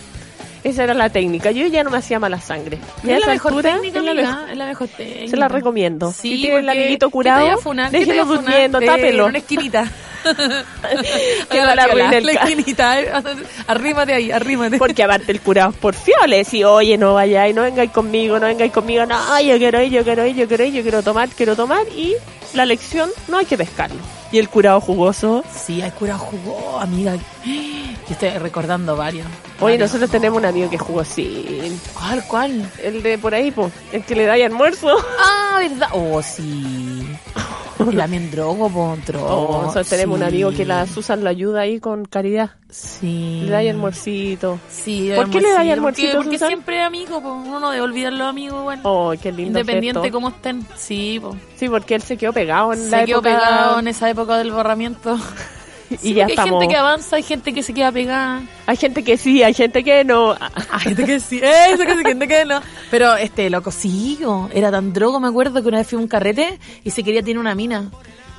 Esa 0.64 0.84
era 0.86 0.93
la 0.93 1.09
técnica. 1.09 1.51
Yo 1.51 1.68
ya 1.68 1.84
no 1.84 1.89
me 1.89 1.97
hacía 1.97 2.20
mala 2.20 2.39
sangre. 2.39 2.78
Es 3.05 3.20
la 3.20 3.28
mejor 3.34 3.51
altura, 3.51 3.74
técnica, 3.74 3.99
es 3.99 4.05
la 4.05 4.11
amiga, 4.11 4.32
mejor- 4.32 4.49
es 4.51 4.57
la 4.57 4.66
mejor 4.66 4.88
técnica. 4.88 5.28
Se 5.30 5.36
la 5.38 5.47
recomiendo. 5.49 6.11
Sí, 6.14 6.30
si 6.36 6.41
tiene 6.41 6.59
el 6.59 6.70
amiguito 6.70 7.07
¿qué 7.07 7.09
te 7.09 7.11
curado, 7.11 7.59
déjelo 7.91 8.26
durmiendo, 8.26 8.80
Eh, 8.80 8.86
tápelo. 8.86 9.24
En 9.24 9.30
una 9.30 9.38
esquinita. 9.39 9.91
Que 10.24 11.59
no 11.59 11.66
la 11.66 11.74
piola, 11.76 11.84
arruine 11.84 12.18
el 12.18 12.26
la 12.26 12.32
esquinita. 12.32 13.01
eh. 13.01 13.11
Arrímate 13.68 14.14
ahí, 14.14 14.32
arrímate. 14.32 14.78
Porque 14.78 15.03
aparte 15.03 15.32
el 15.34 15.41
curado 15.41 15.72
es 15.72 15.76
porfiado, 15.78 16.28
le 16.28 16.38
decía, 16.38 16.70
oye, 16.70 16.97
no 16.97 17.14
vayáis, 17.14 17.53
no 17.53 17.64
vengáis 17.64 17.91
conmigo, 17.91 18.39
no 18.39 18.45
vengáis 18.47 18.72
conmigo, 18.72 19.05
no, 19.05 19.41
yo 19.41 19.57
quiero 19.57 19.82
ir, 19.82 19.91
yo 19.91 20.03
quiero 20.05 20.26
ir, 20.26 20.36
yo 20.36 20.47
quiero 20.47 20.64
ir, 20.64 20.74
yo 20.74 20.82
quiero 20.82 21.03
tomar, 21.03 21.28
quiero 21.30 21.57
tomar, 21.57 21.86
y 21.89 22.16
la 22.54 22.66
lección 22.66 23.10
no 23.28 23.38
hay 23.38 23.45
que 23.45 23.58
pescarlo. 23.58 23.99
Y 24.32 24.39
el 24.39 24.49
curado 24.49 24.82
jugoso, 24.82 25.43
Sí, 25.54 25.82
hay 25.82 25.91
cura 25.91 26.18
jugó, 26.18 26.80
amiga. 26.80 27.16
Yo 27.45 28.10
estoy 28.10 28.30
recordando 28.32 28.95
varios. 28.95 29.28
oye, 29.60 29.74
Varios. 29.76 29.80
nosotros 29.82 30.10
tenemos 30.10 30.39
un 30.39 30.45
amigo 30.45 30.70
que 30.70 30.78
jugó 30.78 31.04
sin, 31.06 31.80
¿Cuál, 31.93 32.24
cuál? 32.28 32.72
el 32.84 33.04
de 33.04 33.18
por 33.20 33.34
ahí, 33.36 33.51
pues, 33.51 33.72
el 33.91 34.04
que 34.04 34.16
le 34.16 34.26
da 34.26 34.34
ahí 34.34 34.41
almuerzo. 34.41 34.88
Ah, 35.20 35.60
¿verdad? 35.60 35.88
Oh, 35.93 36.22
sí. 36.24 37.08
También 37.78 38.32
drogo, 38.32 38.69
po, 38.69 38.97
drogo. 39.05 39.28
Oh, 39.28 39.61
nosotros 39.63 39.89
tenemos 39.89 40.17
un 40.17 40.24
amigo 40.24 40.51
que 40.51 40.65
la 40.65 40.86
Susan 40.88 41.24
lo 41.24 41.30
ayuda 41.30 41.61
ahí 41.61 41.80
con 41.80 42.05
caridad. 42.05 42.51
Sí. 42.69 43.41
Le 43.45 43.51
da 43.51 43.57
ahí 43.59 43.69
almuercito. 43.69 44.59
Sí, 44.69 45.11
¿Por 45.15 45.30
qué 45.30 45.41
le 45.41 45.51
da 45.51 45.61
ahí 45.61 45.71
almuercito? 45.71 46.17
Porque, 46.17 46.38
porque 46.38 46.45
siempre 46.45 46.82
amigo, 46.82 47.21
po. 47.21 47.34
uno 47.34 47.59
no 47.59 47.71
debe 47.71 47.84
olvidar 47.84 48.13
los 48.13 48.28
amigos, 48.28 48.63
bueno. 48.63 48.82
Oh, 48.86 49.13
qué 49.21 49.32
lindo. 49.32 49.59
Independiente 49.59 50.01
gesto. 50.01 50.13
cómo 50.13 50.30
estén. 50.30 50.65
Sí, 50.76 51.19
po. 51.21 51.36
Sí, 51.55 51.69
porque 51.69 51.95
él 51.95 52.01
se 52.01 52.17
quedó 52.17 52.34
pegado 52.34 52.74
en 52.74 52.89
la 52.89 52.99
Se 52.99 53.05
quedó 53.05 53.19
época 53.19 53.38
pegado 53.38 53.80
en 53.80 53.88
esa 53.88 54.09
época 54.09 54.38
del 54.38 54.51
borramiento. 54.51 55.17
y 56.04 56.08
Sí, 56.10 56.14
ya 56.14 56.24
porque 56.24 56.34
estamos. 56.34 56.54
Hay 56.54 56.60
gente 56.60 56.74
que 56.74 56.78
avanza, 56.80 57.16
hay 57.16 57.24
gente 57.24 57.54
que 57.54 57.64
se 57.64 57.74
queda 57.74 57.91
pegada. 57.91 58.44
Hay 58.66 58.78
gente 58.78 59.04
que 59.04 59.18
sí, 59.18 59.44
hay 59.44 59.54
gente 59.54 59.84
que 59.84 60.04
no. 60.04 60.32
Hay 60.72 60.80
gente 60.80 61.06
que 61.06 61.20
sí, 61.20 61.39
eso 61.44 61.84
que 61.84 61.96
sí, 61.96 62.04
gente 62.04 62.28
que 62.28 62.46
no. 62.46 62.62
Pero 62.89 63.16
este 63.16 63.50
loco, 63.50 63.72
sí, 63.72 64.20
po, 64.24 64.50
era 64.54 64.72
tan 64.72 64.94
drogo, 64.94 65.20
me 65.20 65.28
acuerdo 65.28 65.62
que 65.62 65.68
una 65.68 65.78
vez 65.78 65.88
fui 65.88 65.98
a 65.98 66.02
un 66.02 66.08
carrete 66.08 66.60
y 66.84 66.91
se 66.91 67.04
quería 67.04 67.22
tener 67.22 67.38
una 67.38 67.56
mina. 67.56 67.91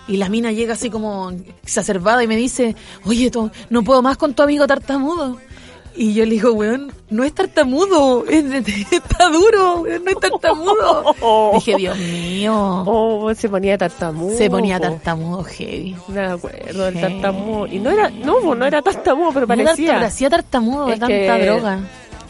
Y 0.07 0.19
la 0.19 0.29
mina 0.29 0.53
llega 0.53 0.75
así 0.75 0.91
como 0.91 1.33
exacerbada 1.63 2.23
y 2.23 2.27
me 2.27 2.37
dice, 2.37 2.77
oye, 3.05 3.31
no 3.71 3.83
puedo 3.83 4.03
más 4.03 4.17
con 4.19 4.35
tu 4.35 4.43
amigo 4.43 4.67
tartamudo. 4.67 5.39
Y 5.97 6.13
yo 6.15 6.25
le 6.25 6.33
digo, 6.33 6.53
weón, 6.53 6.93
no 7.11 7.23
es 7.23 7.33
tartamudo, 7.33 8.25
es- 8.29 8.45
está 8.93 9.29
duro, 9.29 9.83
weón, 9.83 10.05
no 10.05 10.11
es 10.11 10.19
tartamudo. 10.19 11.15
Dije, 11.55 11.77
Dios 11.77 11.97
mío, 11.99 12.85
Oh, 12.87 13.33
se 13.35 13.49
ponía 13.49 13.79
tartamudo. 13.79 14.37
se 14.37 14.51
ponía 14.51 14.79
po. 14.79 14.83
tartamudo 14.85 15.45
heavy. 15.45 15.97
Me 16.09 16.21
acuerdo 16.27 16.85
del 16.87 17.01
tartamudo. 17.01 17.67
Y 17.69 17.79
no 17.79 17.91
era, 17.91 18.11
no, 18.11 18.55
no 18.55 18.67
era 18.67 18.83
tartamudo, 18.83 19.31
pero 19.33 19.47
No 19.47 19.55
era 19.55 19.65
parecía. 19.67 19.91
tar- 19.93 20.01
Parecía 20.01 20.31
tartamudo 20.31 20.87
de 20.87 20.93
tanta 20.99 21.07
que- 21.39 21.45
droga. 21.47 21.79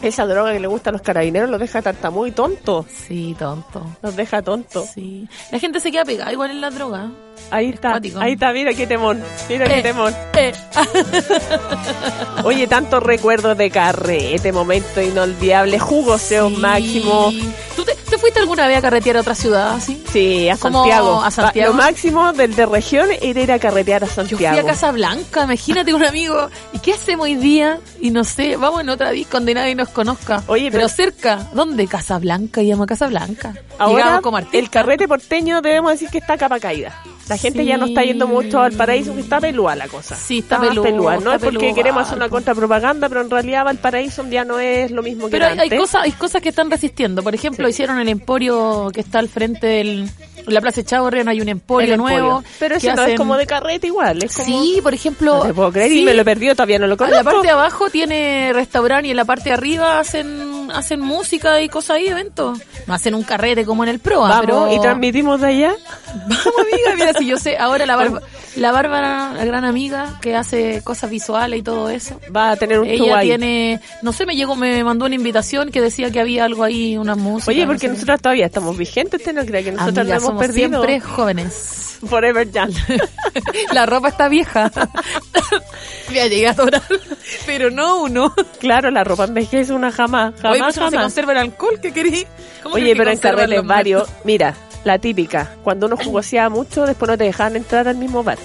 Esa 0.01 0.25
droga 0.25 0.53
que 0.53 0.59
le 0.59 0.67
gusta 0.67 0.89
a 0.91 0.93
los 0.93 1.01
carabineros 1.01 1.49
los 1.49 1.59
deja 1.59 1.81
tartamudo 1.81 2.27
y 2.27 2.31
tonto. 2.31 2.85
Sí, 3.07 3.35
tonto. 3.39 3.85
Los 4.01 4.15
deja 4.15 4.41
tonto. 4.41 4.85
Sí. 4.93 5.27
La 5.51 5.59
gente 5.59 5.79
se 5.79 5.91
queda 5.91 6.05
pegada 6.05 6.31
igual 6.31 6.51
en 6.51 6.61
la 6.61 6.69
droga. 6.69 7.09
Ahí 7.51 7.69
está, 7.69 7.91
cuático. 7.91 8.19
ahí 8.19 8.33
está, 8.33 8.51
mira 8.53 8.73
qué 8.73 8.87
temón. 8.87 9.21
Mira 9.49 9.67
qué 9.67 9.79
Eh. 9.79 9.83
temón. 9.83 10.13
Eh. 10.33 10.53
Oye, 12.43 12.67
tantos 12.67 13.01
recuerdos 13.01 13.57
de 13.57 13.69
carrete, 13.71 14.51
momento 14.51 15.01
inolvidable, 15.01 15.79
jugoseo 15.79 16.49
Sí. 16.49 16.55
máximo. 16.57 17.31
¿Tú 17.75 17.83
te, 17.83 17.93
te 17.95 18.17
fuiste 18.17 18.39
alguna 18.39 18.67
vez 18.67 18.77
a 18.77 18.81
carretear 18.81 19.17
a 19.17 19.21
otra 19.21 19.35
ciudad 19.35 19.73
así? 19.73 20.01
Sí, 20.11 20.47
a 20.49 20.55
Santiago. 20.55 21.21
a 21.21 21.31
Santiago. 21.31 21.71
Lo 21.73 21.77
máximo 21.77 22.31
del 22.33 22.55
de 22.55 22.65
región 22.65 23.09
era 23.21 23.41
ir 23.41 23.51
a 23.51 23.59
carretear 23.59 24.03
a 24.03 24.07
Yo 24.07 24.13
Santiago. 24.13 24.55
fui 24.57 24.63
a 24.65 24.71
Casablanca, 24.71 25.43
imagínate 25.43 25.93
un 25.93 26.03
amigo. 26.05 26.49
¿Y 26.73 26.79
qué 26.79 26.93
hacemos 26.93 27.25
hoy 27.25 27.35
día? 27.35 27.79
Y 27.99 28.11
no 28.11 28.23
sé, 28.23 28.55
vamos 28.57 28.81
en 28.81 28.89
otra 28.89 29.11
disco 29.11 29.37
donde 29.37 29.53
nadie 29.53 29.75
conozca. 29.89 30.43
Oye, 30.47 30.71
pero, 30.71 30.85
pero- 30.85 30.89
cerca. 30.89 31.47
¿Dónde? 31.53 31.87
Casablanca, 31.87 32.61
llama 32.61 32.85
Casablanca. 32.85 33.53
Ahora, 33.77 34.21
Martín. 34.21 34.59
el 34.59 34.69
carrete 34.69 35.07
porteño 35.07 35.61
debemos 35.61 35.91
decir 35.91 36.09
que 36.09 36.19
está 36.19 36.33
a 36.33 36.37
capa 36.37 36.59
caída. 36.59 36.93
La 37.27 37.37
gente 37.37 37.65
ya 37.65 37.75
no 37.77 37.87
está 37.87 38.03
yendo 38.03 38.27
mucho 38.27 38.59
al 38.61 38.73
paraíso, 38.73 39.13
que 39.15 39.21
está 39.21 39.39
pelúa 39.41 39.75
la 39.75 39.87
cosa. 39.87 40.15
Sí, 40.15 40.39
está 40.39 40.59
más 40.59 40.67
pelúa, 40.69 40.83
pelúa. 40.83 41.13
No 41.15 41.19
está 41.19 41.35
es 41.35 41.41
porque 41.41 41.57
pelúa, 41.59 41.73
queremos 41.75 42.03
hacer 42.03 42.17
una 42.17 42.29
contrapropaganda, 42.29 43.09
pero 43.09 43.21
en 43.21 43.31
realidad 43.31 43.65
Valparaíso 43.65 44.23
ya 44.29 44.45
no 44.45 44.59
es 44.59 44.91
lo 44.91 45.01
mismo 45.01 45.25
que 45.25 45.31
Pero 45.31 45.45
era 45.45 45.53
hay, 45.53 45.59
hay 45.59 45.65
antes. 45.65 45.79
cosas, 45.79 46.03
hay 46.03 46.11
cosas 46.11 46.41
que 46.43 46.49
están 46.49 46.69
resistiendo. 46.69 47.23
Por 47.23 47.33
ejemplo, 47.33 47.65
Sí. 47.65 47.71
hicieron 47.71 47.99
el 47.99 48.09
emporio 48.09 48.89
que 48.93 49.01
está 49.01 49.17
al 49.19 49.27
frente 49.29 49.65
del... 49.65 50.07
En 50.47 50.53
la 50.53 50.61
Plaza 50.61 50.83
Chaurren 50.83 51.27
hay 51.27 51.41
un 51.41 51.49
emporio, 51.49 51.93
emporio. 51.95 52.17
nuevo. 52.21 52.43
Pero 52.59 52.75
eso 52.75 52.93
no 52.95 53.03
es 53.03 53.17
como 53.17 53.35
de 53.37 53.45
carrete 53.47 53.87
igual, 53.87 54.23
es 54.23 54.35
como... 54.35 54.47
Sí, 54.47 54.79
por 54.83 54.93
ejemplo... 54.93 55.37
No 55.37 55.43
te 55.45 55.53
puedo 55.53 55.71
creer 55.71 55.89
sí, 55.91 56.01
y 56.01 56.05
me 56.05 56.13
lo 56.13 56.21
he 56.21 56.25
perdido, 56.25 56.55
todavía 56.55 56.79
no 56.79 56.87
lo 56.87 56.93
En 56.93 56.97
conozco. 56.97 57.17
la 57.17 57.23
parte 57.23 57.47
de 57.47 57.51
abajo 57.51 57.89
tiene 57.89 58.51
restaurante 58.53 59.07
y 59.07 59.11
en 59.11 59.17
la 59.17 59.25
parte 59.25 59.49
de 59.49 59.53
arriba 59.53 59.99
hacen 59.99 60.53
hacen 60.73 60.99
música 60.99 61.61
y 61.61 61.69
cosas 61.69 61.97
ahí, 61.97 62.07
eventos. 62.07 62.59
No 62.87 62.93
hacen 62.93 63.13
un 63.15 63.23
carrete 63.23 63.65
como 63.65 63.83
en 63.83 63.89
el 63.89 63.99
Proa, 63.99 64.27
Vamos, 64.29 64.45
pero... 64.45 64.73
y 64.73 64.79
transmitimos 64.81 65.39
de 65.41 65.47
allá. 65.47 65.75
Vamos, 66.27 66.45
amiga, 66.59 66.95
mira, 66.95 67.13
si 67.13 67.25
yo 67.27 67.37
sé, 67.37 67.57
ahora 67.57 67.85
la, 67.85 67.95
Barba- 68.01 68.21
la 68.55 68.71
Bárbara, 68.71 69.33
la 69.33 69.43
gran 69.45 69.65
amiga 69.65 70.17
que 70.21 70.35
hace 70.35 70.81
cosas 70.83 71.09
visuales 71.09 71.59
y 71.59 71.63
todo 71.63 71.89
eso. 71.89 72.19
Va 72.35 72.51
a 72.51 72.55
tener 72.55 72.79
un 72.79 72.87
show 72.87 73.05
Ella 73.07 73.17
ahí. 73.17 73.27
tiene, 73.27 73.81
no 74.01 74.13
sé, 74.13 74.25
me 74.25 74.35
llegó, 74.35 74.55
me 74.55 74.83
mandó 74.83 75.05
una 75.05 75.15
invitación 75.15 75.71
que 75.71 75.81
decía 75.81 76.09
que 76.11 76.19
había 76.19 76.45
algo 76.45 76.63
ahí, 76.63 76.97
una 76.97 77.15
música. 77.15 77.51
Oye, 77.51 77.61
no 77.61 77.67
porque 77.67 77.87
sé. 77.87 77.93
nosotras 77.93 78.21
todavía 78.21 78.45
estamos 78.45 78.77
vigentes, 78.77 79.19
usted 79.19 79.33
no 79.33 79.45
cree 79.45 79.63
que 79.63 79.71
nosotros 79.71 79.97
Amiga, 79.99 80.15
hemos 80.15 80.27
somos 80.27 80.41
perdido. 80.45 80.69
siempre 80.83 80.99
jóvenes. 81.01 81.81
Forever 82.05 82.51
Young. 82.51 82.73
la 83.73 83.85
ropa 83.85 84.09
está 84.09 84.27
vieja. 84.29 84.71
Me 86.11 86.29
llegué 86.29 86.47
a 86.47 86.51
adorar, 86.51 86.83
pero 87.45 87.71
no 87.71 88.03
uno. 88.03 88.33
claro, 88.59 88.91
la 88.91 89.03
ropa 89.03 89.25
envejece 89.25 89.73
una 89.73 89.91
jamás, 89.91 90.33
Oye, 90.35 90.41
jamás, 90.41 90.57
pues 90.59 90.61
no 90.61 90.71
se 90.71 90.79
jamás. 90.81 91.01
conserva 91.03 91.31
el 91.33 91.37
alcohol 91.39 91.79
que 91.81 91.91
querí. 91.91 92.25
¿Cómo 92.63 92.75
Oye, 92.75 92.95
pero 92.95 93.11
en 93.11 93.49
los 93.49 93.65
varios, 93.65 94.07
mira, 94.23 94.55
la 94.85 94.97
típica, 94.99 95.55
cuando 95.63 95.87
uno 95.87 95.97
jugoseaba 95.97 96.47
mucho, 96.49 96.85
después 96.85 97.09
no 97.11 97.17
te 97.17 97.25
dejaban 97.25 97.57
entrar 97.57 97.87
al 97.89 97.97
mismo 97.97 98.23
bar. 98.23 98.37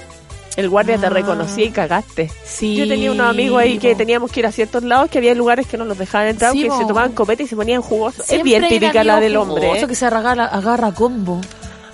El 0.57 0.69
guardia 0.69 0.99
te 0.99 1.07
Ah. 1.07 1.11
reconocía 1.11 1.65
y 1.67 1.71
cagaste. 1.71 2.29
Sí, 2.45 2.75
Yo 2.75 2.89
tenía 2.89 3.13
unos 3.13 3.29
amigos 3.31 3.63
ahí 3.63 3.79
que 3.79 3.95
teníamos 3.95 4.33
que 4.33 4.41
ir 4.41 4.47
a 4.47 4.53
ciertos 4.53 4.83
lados 4.83 5.09
que 5.09 5.19
había 5.19 5.35
lugares 5.35 5.67
que 5.69 5.79
no 5.79 5.85
los 5.85 5.97
dejaban 5.97 6.27
entrar, 6.29 6.53
Sí, 6.53 6.65
que 6.65 6.71
se 6.71 6.85
tomaban 6.87 7.13
copete 7.13 7.45
y 7.45 7.47
se 7.47 7.55
ponían 7.55 7.83
jugosos. 7.83 8.27
Siempre 8.27 8.57
es 8.57 8.61
bien 8.61 8.69
típica 8.69 9.05
la 9.05 9.21
del 9.21 9.37
hombre. 9.37 9.63
jugoso 9.67 9.85
¿eh? 9.85 9.89
que 9.89 9.95
se 9.95 10.07
agarra, 10.07 10.47
agarra 10.47 10.93
combo. 10.93 11.41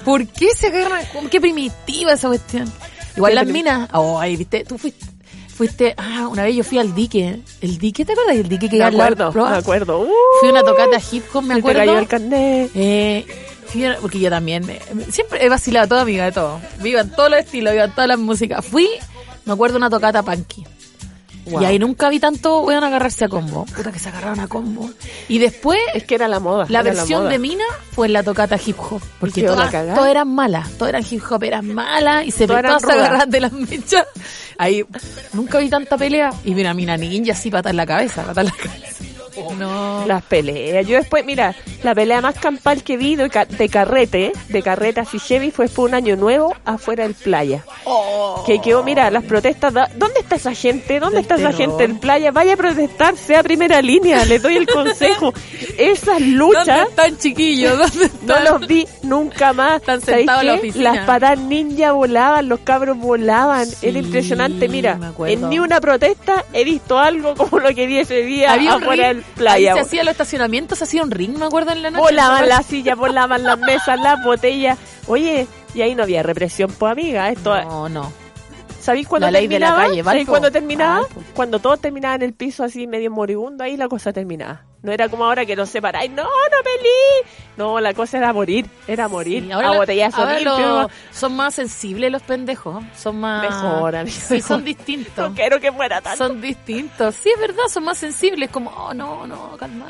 ¿Por 0.04 0.26
qué 0.26 0.48
se 0.56 0.68
agarra 0.68 1.00
combo? 1.12 1.28
Qué 1.28 1.40
primitiva 1.40 2.12
esa 2.14 2.28
cuestión. 2.28 2.72
Igual 3.16 3.34
las 3.34 3.46
minas. 3.46 3.88
Oh, 3.92 4.18
ay, 4.18 4.36
viste, 4.36 4.64
tú 4.64 4.78
fuiste. 4.78 5.04
Fuiste, 5.56 5.94
ah, 5.96 6.28
una 6.30 6.42
vez 6.44 6.54
yo 6.54 6.62
fui 6.64 6.78
al 6.78 6.94
dique. 6.94 7.40
¿El 7.62 7.78
dique? 7.78 8.04
¿Te 8.04 8.12
acuerdas 8.12 8.36
del 8.36 8.48
dique 8.48 8.68
que 8.68 8.76
Me 8.76 8.84
acuerdo, 8.84 9.32
me 9.32 9.56
acuerdo. 9.56 10.00
Uh, 10.00 10.08
Fui 10.40 10.48
a 10.48 10.52
una 10.52 10.62
tocata 10.62 10.98
hip 11.10 11.24
hop, 11.32 11.42
me 11.42 11.54
acuerdo. 11.54 11.78
cayó 11.80 11.98
el 11.98 12.06
carnet. 12.06 12.70
Eh, 12.74 13.26
fui 13.66 13.84
a- 13.86 13.96
porque 14.00 14.18
yo 14.20 14.28
también, 14.28 14.68
eh, 14.68 14.80
siempre 15.10 15.44
he 15.44 15.48
vacilado 15.48 15.88
toda 15.88 16.02
amiga 16.02 16.24
de 16.26 16.32
todo. 16.32 16.60
Viva 16.82 17.00
en 17.00 17.10
todos 17.10 17.30
los 17.30 17.40
estilos, 17.40 17.72
viva 17.72 17.84
en 17.84 17.92
todas 17.92 18.08
las 18.08 18.18
músicas. 18.18 18.64
Fui, 18.66 18.86
me 19.46 19.52
acuerdo 19.54 19.78
una 19.78 19.88
tocata 19.88 20.22
punky. 20.22 20.66
Wow. 21.46 21.62
Y 21.62 21.64
ahí 21.64 21.78
nunca 21.78 22.08
vi 22.08 22.18
tanto 22.20 22.60
weón 22.62 22.82
agarrarse 22.84 23.24
a 23.24 23.28
combo. 23.28 23.64
Puta 23.66 23.92
que 23.92 23.98
se 23.98 24.08
agarraron 24.08 24.40
a 24.40 24.48
combo. 24.48 24.90
Y 25.28 25.38
después, 25.38 25.78
Es 25.94 26.04
que 26.04 26.16
era 26.16 26.26
la 26.28 26.40
moda. 26.40 26.66
la 26.68 26.82
versión 26.82 27.20
moda. 27.22 27.30
de 27.30 27.38
Mina 27.38 27.64
fue 27.92 28.08
en 28.08 28.12
la 28.14 28.22
tocata 28.22 28.58
hip 28.64 28.76
hop. 28.78 29.00
Porque 29.20 29.42
todas, 29.42 29.70
todas 29.70 30.10
eran 30.10 30.28
malas. 30.28 30.70
Todas 30.72 30.88
eran 30.90 31.04
hip 31.08 31.22
hop, 31.30 31.42
eran 31.44 31.72
malas. 31.72 32.26
Y 32.26 32.30
se 32.32 32.46
Todas 32.46 32.64
rudas. 32.82 32.84
agarraban 32.84 33.30
de 33.30 33.40
las 33.40 33.52
mechas. 33.52 34.06
Ahí, 34.58 34.84
nunca 35.32 35.58
vi 35.58 35.68
tanta 35.68 35.96
pelea. 35.96 36.32
Y 36.44 36.54
mira, 36.54 36.74
Mina 36.74 36.96
ninja 36.96 37.32
así 37.32 37.50
pata 37.50 37.70
en 37.70 37.76
la 37.76 37.86
cabeza, 37.86 38.22
pata 38.24 38.40
en 38.40 38.46
la 38.46 38.52
cabeza. 38.52 39.04
No. 39.58 40.04
Las 40.06 40.22
peleas. 40.22 40.86
Yo 40.86 40.96
después, 40.96 41.24
mira, 41.24 41.54
la 41.82 41.94
pelea 41.94 42.20
más 42.20 42.34
campal 42.38 42.82
que 42.82 42.96
vi 42.96 43.16
de, 43.16 43.28
ca- 43.30 43.44
de 43.44 43.68
carrete, 43.68 44.32
de 44.48 44.62
carreta 44.62 45.02
así 45.02 45.18
heavy, 45.18 45.50
fue 45.50 45.68
por 45.68 45.88
un 45.88 45.94
año 45.94 46.16
nuevo 46.16 46.54
afuera 46.64 47.04
del 47.04 47.14
playa. 47.14 47.64
Que 48.46 48.60
quedó, 48.60 48.82
mira, 48.82 49.10
las 49.10 49.24
protestas. 49.24 49.72
da- 49.72 49.90
¿Dónde 49.96 50.20
está 50.20 50.36
esa 50.36 50.54
gente? 50.54 51.00
¿Dónde 51.00 51.20
está 51.20 51.36
esa 51.36 51.52
gente 51.52 51.84
en 51.84 51.98
playa? 51.98 52.30
Vaya 52.32 52.54
a 52.54 52.56
protestar, 52.56 53.16
sea 53.16 53.42
primera 53.42 53.82
línea, 53.82 54.24
les 54.24 54.42
doy 54.42 54.56
el 54.56 54.66
consejo. 54.66 55.32
Esas 55.78 56.18
¿Dónde 56.20 56.26
luchas 56.36 56.88
están 56.88 57.18
chiquillos? 57.18 57.78
¿Dónde 57.78 58.10
no 58.26 58.34
están? 58.36 58.44
los 58.44 58.66
vi 58.66 58.86
nunca 59.02 59.52
más. 59.52 59.76
Están 59.80 60.00
¿Sabéis 60.00 60.18
sentados 60.26 60.42
en 60.42 60.46
la 60.48 60.54
oficina. 60.54 60.92
Las 60.94 61.06
patas 61.06 61.38
ninja 61.38 61.92
volaban, 61.92 62.48
los 62.48 62.60
cabros 62.60 62.96
volaban. 62.98 63.66
Sí, 63.66 63.88
Era 63.88 63.98
impresionante. 63.98 64.68
Mira, 64.68 64.98
en 65.26 65.48
ni 65.48 65.58
una 65.58 65.80
protesta 65.80 66.44
he 66.52 66.64
visto 66.64 66.98
algo 66.98 67.34
como 67.34 67.58
lo 67.58 67.74
que 67.74 67.86
vi 67.86 67.98
ese 67.98 68.22
día 68.22 68.52
Había 68.52 68.74
afuera 68.74 69.08
del 69.08 69.24
playa. 69.34 69.72
ahí 69.72 69.78
se 69.78 69.84
hacía 69.86 70.04
los 70.04 70.12
estacionamientos, 70.12 70.78
se 70.78 70.84
hacía 70.84 71.02
un 71.02 71.10
ring, 71.10 71.36
me 71.38 71.46
acuerdo 71.46 71.72
en 71.72 71.82
la 71.82 71.90
noche. 71.90 72.02
Volaban 72.02 72.48
las 72.48 72.66
sillas, 72.66 72.96
volaban 72.96 73.42
las 73.42 73.58
mesas, 73.66 73.98
las 74.00 74.22
botellas. 74.24 74.78
Oye, 75.06 75.46
Y 75.74 75.82
ahí 75.82 75.94
no 75.94 76.02
había 76.04 76.22
represión, 76.22 76.70
pues 76.78 76.92
amiga. 76.92 77.30
Esto, 77.30 77.54
No, 77.64 77.88
no. 77.88 78.12
¿Sabéis 78.80 79.08
cuándo 79.08 79.28
ley 79.30 79.48
de 79.48 79.58
la 79.58 79.66
terminaba? 79.68 79.88
calle, 79.88 80.04
¿Sabéis 80.04 80.28
cuándo 80.28 80.52
terminaba? 80.52 81.00
Valpo. 81.00 81.22
Cuando 81.34 81.58
todos 81.58 81.80
terminaban 81.80 82.22
en 82.22 82.28
el 82.28 82.34
piso 82.34 82.62
así 82.62 82.86
medio 82.86 83.10
moribundo, 83.10 83.64
ahí 83.64 83.76
la 83.76 83.88
cosa 83.88 84.12
terminaba. 84.12 84.62
No 84.82 84.92
era 84.92 85.08
como 85.08 85.24
ahora 85.24 85.44
que 85.44 85.56
nos 85.56 85.68
separáis. 85.70 86.10
No, 86.10 86.22
no 86.24 86.62
pelí. 86.62 87.30
No, 87.56 87.80
la 87.80 87.92
cosa 87.94 88.18
era 88.18 88.32
morir. 88.32 88.66
Era 88.86 89.08
morir. 89.08 89.44
Sí, 89.44 89.50
a 89.50 89.56
ahora 89.56 89.70
botellazo 89.72 90.20
ahora 90.20 90.40
lo- 90.40 90.90
son 91.10 91.34
más 91.34 91.54
sensibles 91.54 92.12
los 92.12 92.22
pendejos. 92.22 92.84
Son 92.96 93.18
más. 93.18 93.42
Mejor, 93.42 93.96
amigo, 93.96 94.16
Sí, 94.28 94.40
son 94.40 94.64
distintos. 94.64 95.30
No 95.30 95.34
quiero 95.34 95.58
que 95.60 95.70
muera 95.70 96.00
tanto. 96.00 96.18
Son 96.24 96.40
distintos. 96.40 97.14
Sí, 97.16 97.30
es 97.34 97.40
verdad, 97.40 97.64
son 97.68 97.84
más 97.84 97.98
sensibles. 97.98 98.50
Como, 98.50 98.70
oh, 98.70 98.94
no, 98.94 99.26
no, 99.26 99.56
calma. 99.56 99.86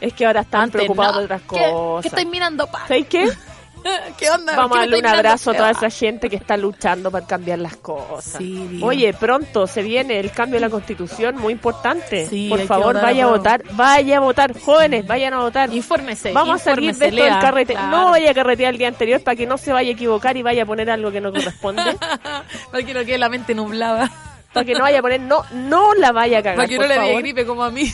Es 0.00 0.12
que 0.14 0.26
ahora 0.26 0.40
están 0.40 0.62
Antes, 0.62 0.80
preocupados 0.80 1.14
no. 1.14 1.18
de 1.20 1.24
otras 1.26 1.42
¿Qué- 1.42 1.70
cosas. 1.70 2.02
¿Qué 2.02 2.08
estáis 2.08 2.28
mirando, 2.28 2.66
pa? 2.66 2.80
¿Sabéis 2.88 3.06
qué? 3.06 3.28
¿Qué 4.18 4.30
onda? 4.30 4.56
Vamos 4.56 4.72
¿Qué 4.72 4.78
a 4.78 4.80
darle 4.80 4.98
un 4.98 5.06
abrazo 5.06 5.50
a 5.50 5.54
toda 5.54 5.70
esa 5.70 5.90
gente 5.90 6.28
que 6.28 6.36
está 6.36 6.56
luchando 6.56 7.10
para 7.10 7.26
cambiar 7.26 7.58
las 7.58 7.76
cosas. 7.76 8.36
Sí. 8.38 8.80
Oye, 8.82 9.12
pronto 9.14 9.66
se 9.66 9.82
viene 9.82 10.18
el 10.20 10.30
cambio 10.32 10.56
de 10.56 10.60
la 10.60 10.70
constitución, 10.70 11.36
muy 11.36 11.52
importante. 11.52 12.26
Sí, 12.28 12.48
Por 12.48 12.60
favor, 12.66 12.94
votar 12.94 13.02
vaya 13.02 13.24
a 13.24 13.28
votar, 13.28 13.62
vaya 13.72 14.16
a 14.18 14.20
votar, 14.20 14.58
jóvenes, 14.58 15.06
vayan 15.06 15.34
a 15.34 15.38
votar. 15.40 15.72
Infórmese. 15.72 16.32
Vamos 16.32 16.60
a 16.60 16.64
salir 16.64 16.80
de 16.80 16.86
infórmese, 16.90 17.04
esto 17.06 17.16
del 17.22 17.32
lea. 17.32 17.40
carrete. 17.40 17.72
Claro. 17.74 17.90
No 17.90 18.10
vaya 18.10 18.30
a 18.30 18.34
carretear 18.34 18.72
el 18.72 18.78
día 18.78 18.88
anterior 18.88 19.22
para 19.22 19.36
que 19.36 19.46
no 19.46 19.58
se 19.58 19.72
vaya 19.72 19.90
a 19.90 19.92
equivocar 19.92 20.36
y 20.36 20.42
vaya 20.42 20.62
a 20.64 20.66
poner 20.66 20.90
algo 20.90 21.10
que 21.10 21.20
no 21.20 21.32
corresponde. 21.32 21.82
Para 22.70 22.84
que 22.84 22.94
no 22.94 23.04
quede 23.04 23.18
la 23.18 23.28
mente 23.28 23.54
nublada. 23.54 24.10
Para 24.52 24.66
que 24.66 24.72
no 24.74 24.80
vaya 24.80 24.98
a 24.98 25.02
poner, 25.02 25.20
no, 25.20 25.42
no 25.52 25.94
la 25.94 26.12
vaya 26.12 26.38
a 26.38 26.42
cagar. 26.42 26.56
Para 26.56 26.68
que 26.68 26.78
no 26.78 26.86
le 26.86 26.98
dé 26.98 27.14
gripe 27.18 27.46
como 27.46 27.62
a 27.64 27.70
mí. 27.70 27.84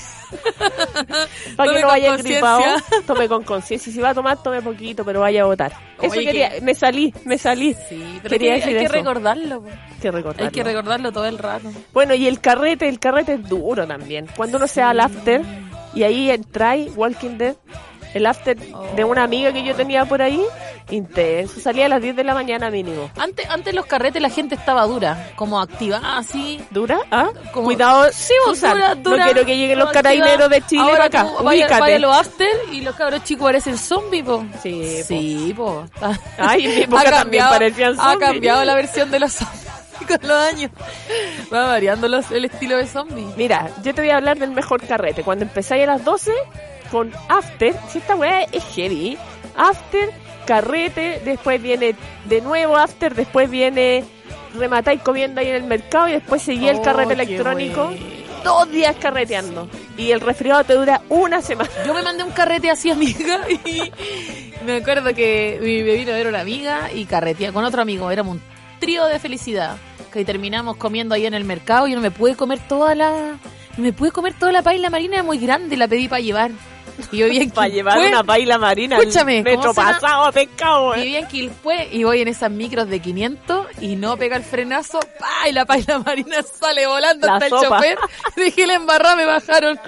Para 1.57 1.73
que 1.73 1.81
no 1.81 1.87
vaya 1.89 2.17
gripado, 2.17 2.63
tome 3.07 3.29
con 3.29 3.45
conciencia. 3.45 3.91
Y 3.91 3.93
si 3.95 4.01
va 4.01 4.11
a 4.11 4.15
tomar, 4.15 4.43
tome 4.43 4.61
poquito, 4.63 5.05
pero 5.05 5.21
vaya 5.21 5.43
a 5.43 5.45
votar. 5.45 5.73
Eso 6.01 6.13
Oye, 6.13 6.25
quería, 6.25 6.51
que- 6.51 6.61
me 6.63 6.75
salí, 6.75 7.15
me 7.25 7.39
salí. 7.39 7.75
Sí, 7.89 8.19
pero 8.23 8.33
Quería 8.33 8.55
hay 8.55 8.61
decir 8.61 8.79
que 8.79 8.85
eso. 8.85 8.93
recordarlo. 8.95 9.63
Hay 9.67 10.01
que 10.01 10.11
recordarlo. 10.11 10.47
Hay 10.47 10.53
que 10.53 10.65
recordarlo 10.65 11.13
todo 11.13 11.27
el 11.27 11.39
rato. 11.39 11.71
Bueno, 11.93 12.15
y 12.15 12.27
el 12.27 12.41
carrete, 12.41 12.89
el 12.89 12.99
carrete 12.99 13.35
es 13.35 13.49
duro 13.49 13.87
también. 13.87 14.27
Cuando 14.37 14.59
uno 14.59 14.67
se 14.67 14.81
va 14.81 14.91
al 14.91 15.01
after 15.01 15.43
y 15.95 16.03
ahí 16.03 16.31
entra 16.31 16.75
Walking 16.95 17.39
Dead, 17.39 17.57
el 18.17 18.27
after 18.27 18.57
de 18.59 19.05
una 19.05 19.25
amiga 19.25 19.53
que 19.53 19.63
yo 19.65 19.75
tenía 19.75 20.05
por 20.05 20.23
ahí, 20.23 20.43
intenso. 20.91 21.61
Salía 21.61 21.87
a 21.87 21.89
las 21.89 22.01
10 22.03 22.17
de 22.17 22.25
la 22.25 22.35
mañana 22.35 22.71
mínimo. 22.71 23.11
Antes, 23.19 23.49
antes 23.51 23.75
los 23.75 23.87
carretes 23.87 24.23
la 24.23 24.31
gente 24.31 24.55
estaba 24.55 24.85
dura, 24.87 25.31
como 25.37 25.61
activada 25.61 26.19
así. 26.19 26.61
¿Dura? 26.71 26.99
¿Ah? 27.11 27.29
Como- 27.53 27.67
Cuidado, 27.67 28.07
Sí, 28.13 28.33
vos, 28.47 28.57
Susan, 28.59 28.73
dura, 28.75 28.95
dura. 28.95 29.17
No 29.19 29.25
quiero 29.33 29.47
que 29.47 29.57
lleguen 29.57 29.79
los 29.79 29.89
activa. 29.89 30.03
carabineros 30.03 30.51
de 30.51 30.63
Chile 30.67 30.83
Ahora 30.83 30.95
para 30.97 31.05
acá. 31.07 31.23
tú 31.39 31.45
vaya, 31.45 31.65
Ubícate. 31.65 31.81
vaya 31.81 31.99
los 31.99 32.17
after 32.17 32.49
y 32.73 32.81
los 32.83 32.95
cabros 32.97 33.25
chicos 33.25 33.45
parecen 33.45 33.77
zombies, 33.79 34.25
po. 34.25 34.45
Sí. 34.63 35.03
Sí, 35.05 35.55
po. 35.57 35.85
Ay, 36.39 36.65
en 36.67 36.71
mi 36.77 36.83
época 36.83 37.11
también 37.11 37.45
parecían 37.49 37.97
Ha 37.99 38.17
cambiado 38.19 38.65
la 38.65 38.75
versión 38.75 39.11
de 39.11 39.21
los 39.21 39.33
zombies 39.33 39.67
con 40.07 40.29
los 40.29 40.39
años. 40.39 40.71
Va 41.53 41.67
variando 41.67 42.07
los- 42.09 42.31
el 42.31 42.45
estilo 42.45 42.77
de 42.77 42.87
zombie. 42.87 43.27
Mira, 43.37 43.71
yo 43.83 43.95
te 43.95 44.01
voy 44.03 44.11
a 44.11 44.17
hablar 44.17 44.39
del 44.39 44.51
mejor 44.53 44.81
carrete. 44.87 45.23
Cuando 45.23 45.45
empezáis 45.45 45.83
a 45.85 45.87
las 45.87 46.05
12 46.05 46.33
con 46.91 47.13
After, 47.29 47.75
si 47.89 47.99
esta 47.99 48.17
weá 48.17 48.43
es 48.53 48.65
heavy, 48.75 49.19
After, 49.57 50.11
carrete, 50.47 51.21
después 51.25 51.63
viene 51.63 51.95
de 52.25 52.41
nuevo 52.41 52.77
After, 52.77 53.15
después 53.15 53.51
viene 53.51 54.05
rematáis 54.57 55.03
comiendo 55.03 55.41
ahí 55.41 55.49
en 55.49 55.57
el 55.57 55.65
mercado 55.65 56.09
y 56.09 56.13
después 56.13 56.43
seguía 56.43 56.71
el 56.71 56.79
Oh, 56.79 56.83
carrete 56.83 57.15
qué 57.15 57.23
electrónico. 57.23 57.93
Dos 58.45 58.71
días 58.71 58.97
carreteando. 58.97 59.69
Y 59.97 60.13
el 60.13 60.21
resfriado 60.21 60.65
te 60.65 60.75
dura 60.75 61.03
una 61.09 61.43
semana. 61.43 61.71
Yo 61.85 61.95
me 61.95 62.03
mandé 62.03 62.23
un 62.23 62.31
carrete 62.31 62.71
así, 62.71 62.91
amiga, 62.91 63.41
y 63.65 63.93
me 64.65 64.77
acuerdo 64.77 65.15
que 65.15 65.59
mi 65.61 65.83
me 65.83 65.95
vino 65.95 66.13
a 66.13 66.15
ver 66.15 66.27
una 66.27 66.41
amiga 66.41 66.93
y 66.93 67.07
carretía 67.07 67.53
con 67.53 67.65
otro 67.65 67.83
amigo. 67.83 68.11
Éramos 68.11 68.37
un 68.37 68.43
trío 68.79 69.07
de 69.07 69.19
felicidad. 69.19 69.77
Que 70.13 70.25
terminamos 70.25 70.77
comiendo 70.77 71.15
ahí 71.15 71.27
en 71.27 71.35
el 71.35 71.45
mercado 71.45 71.87
y 71.87 71.91
yo 71.91 71.97
no 71.97 72.03
me 72.03 72.11
pude 72.11 72.37
comer 72.37 72.59
toda 72.69 72.95
la... 72.95 73.39
Me 73.77 73.93
pude 73.93 74.13
comer 74.13 74.33
toda 74.33 74.53
la 74.53 74.63
paila 74.63 74.89
marina, 74.89 75.17
era 75.17 75.23
muy 75.23 75.37
grande, 75.37 75.77
la 75.77 75.89
pedí 75.89 76.09
para 76.09 76.21
llevar. 76.21 76.53
Y 77.13 77.19
yo 77.19 77.29
vi 77.29 77.39
en 77.39 77.51
Para 77.57 77.69
llevar 77.69 77.99
una 77.99 78.23
baila 78.23 78.59
marina. 78.59 78.99
Escúchame, 78.99 79.43
metro 79.43 79.73
pasado, 79.75 80.31
pescado. 80.33 80.95
Viví 80.95 81.17
en 81.17 81.27
Quilpué 81.29 81.89
y 81.93 82.05
voy 82.05 82.23
en 82.23 82.29
esas 82.29 82.51
micros 82.51 82.89
de 82.89 83.01
500 83.01 83.67
y 83.81 83.97
no 83.97 84.17
pega 84.17 84.37
el 84.37 84.45
frenazo, 84.45 85.01
¡pa! 85.19 85.49
y 85.49 85.53
la 85.53 85.65
paila 85.65 85.99
marina 86.07 86.43
sale 86.43 86.87
volando 86.87 87.27
La 87.27 87.35
hasta 87.35 87.49
sopa. 87.49 87.61
el 87.87 87.97
chofer. 87.97 87.99
Dejé 88.37 88.67
la 88.67 88.75
embarrada, 88.75 89.17
me 89.17 89.25
bajaron. 89.25 89.81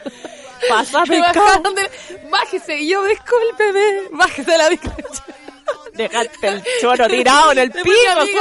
Pasa 0.69 1.05
Me 1.07 1.21
bajaron 1.21 1.75
de... 1.75 1.89
Bájese, 2.31 2.79
y 2.81 2.89
yo, 2.89 3.05
discúlpeme, 3.05 4.09
bájese 4.11 4.51
de 4.51 4.59
la 4.59 4.71
micro. 4.71 4.93
Dejaste 5.95 6.49
el 6.49 6.63
choro 6.81 7.09
tirado 7.09 7.53
en 7.53 7.59
el 7.59 7.71
piso, 7.71 7.87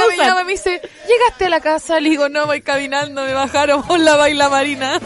me 0.08 0.16
llama 0.16 0.42
y 0.42 0.44
me 0.44 0.52
dice, 0.52 0.80
¿llegaste 1.08 1.46
a 1.46 1.48
la 1.48 1.60
casa? 1.60 2.00
Le 2.00 2.10
digo, 2.10 2.28
no, 2.28 2.46
voy 2.46 2.62
caminando, 2.62 3.22
me 3.22 3.32
bajaron 3.34 3.82
por 3.82 3.98
la 4.00 4.16
baila 4.16 4.48
marina. 4.48 5.00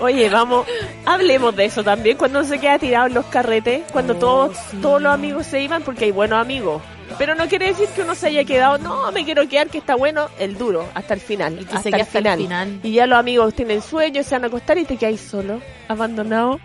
Oye, 0.00 0.28
vamos, 0.28 0.66
hablemos 1.06 1.54
de 1.54 1.66
eso 1.66 1.84
también, 1.84 2.16
cuando 2.16 2.40
uno 2.40 2.48
se 2.48 2.58
queda 2.58 2.78
tirado 2.78 3.06
en 3.06 3.14
los 3.14 3.24
carretes, 3.26 3.82
cuando 3.92 4.14
Oh, 4.14 4.16
todos, 4.18 4.56
sí. 4.70 4.78
todos 4.78 5.00
los 5.00 5.12
amigos 5.12 5.46
se 5.46 5.62
iban, 5.62 5.82
porque 5.82 6.06
hay 6.06 6.10
buenos 6.10 6.40
amigos. 6.40 6.82
Pero 7.18 7.34
no 7.34 7.46
quiere 7.48 7.66
decir 7.66 7.86
que 7.94 8.02
uno 8.02 8.14
se 8.14 8.28
haya 8.28 8.44
quedado, 8.44 8.78
no, 8.78 9.12
me 9.12 9.24
quiero 9.24 9.46
quedar, 9.48 9.68
que 9.68 9.78
está 9.78 9.94
bueno, 9.94 10.28
el 10.38 10.56
duro, 10.58 10.88
hasta 10.94 11.14
el 11.14 11.20
final. 11.20 11.58
El 11.58 11.66
que 11.66 11.76
hasta, 11.76 11.88
el 11.90 11.94
hasta 12.00 12.18
el 12.18 12.36
final. 12.38 12.80
Y 12.82 12.92
ya 12.92 13.06
los 13.06 13.18
amigos 13.18 13.54
tienen 13.54 13.82
sueño, 13.82 14.22
se 14.24 14.34
van 14.34 14.44
a 14.44 14.46
acostar 14.48 14.78
y 14.78 14.84
te 14.84 14.96
quedas 14.96 15.20
solo, 15.20 15.60
abandonado. 15.86 16.58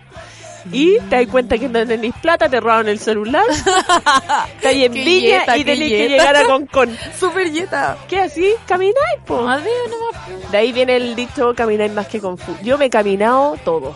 Y 0.72 0.98
te 1.08 1.16
das 1.16 1.26
cuenta 1.28 1.56
que 1.58 1.68
no 1.68 1.86
tenés 1.86 2.14
plata, 2.20 2.48
te 2.48 2.60
robaron 2.60 2.88
el 2.88 2.98
celular, 2.98 3.44
hay 4.64 4.84
en 4.84 4.92
Viña 4.92 5.40
yeta, 5.40 5.56
y 5.58 5.64
tenés 5.64 5.88
que 5.88 5.98
yeta. 5.98 6.08
llegar 6.08 6.36
a 6.36 6.44
Concon. 6.44 6.96
Super 7.18 7.50
yeta. 7.50 7.96
¿Qué 8.08 8.20
así? 8.20 8.54
Camináis, 8.66 8.96
po. 9.26 9.42
Madre, 9.42 9.70
nomás. 9.88 10.50
De 10.50 10.58
ahí 10.58 10.72
viene 10.72 10.96
el 10.96 11.14
dicho 11.16 11.54
camináis 11.54 11.92
más 11.92 12.06
que 12.08 12.20
con 12.20 12.38
fu. 12.38 12.54
Yo 12.62 12.78
me 12.78 12.86
he 12.86 12.90
caminado 12.90 13.56
todo. 13.64 13.94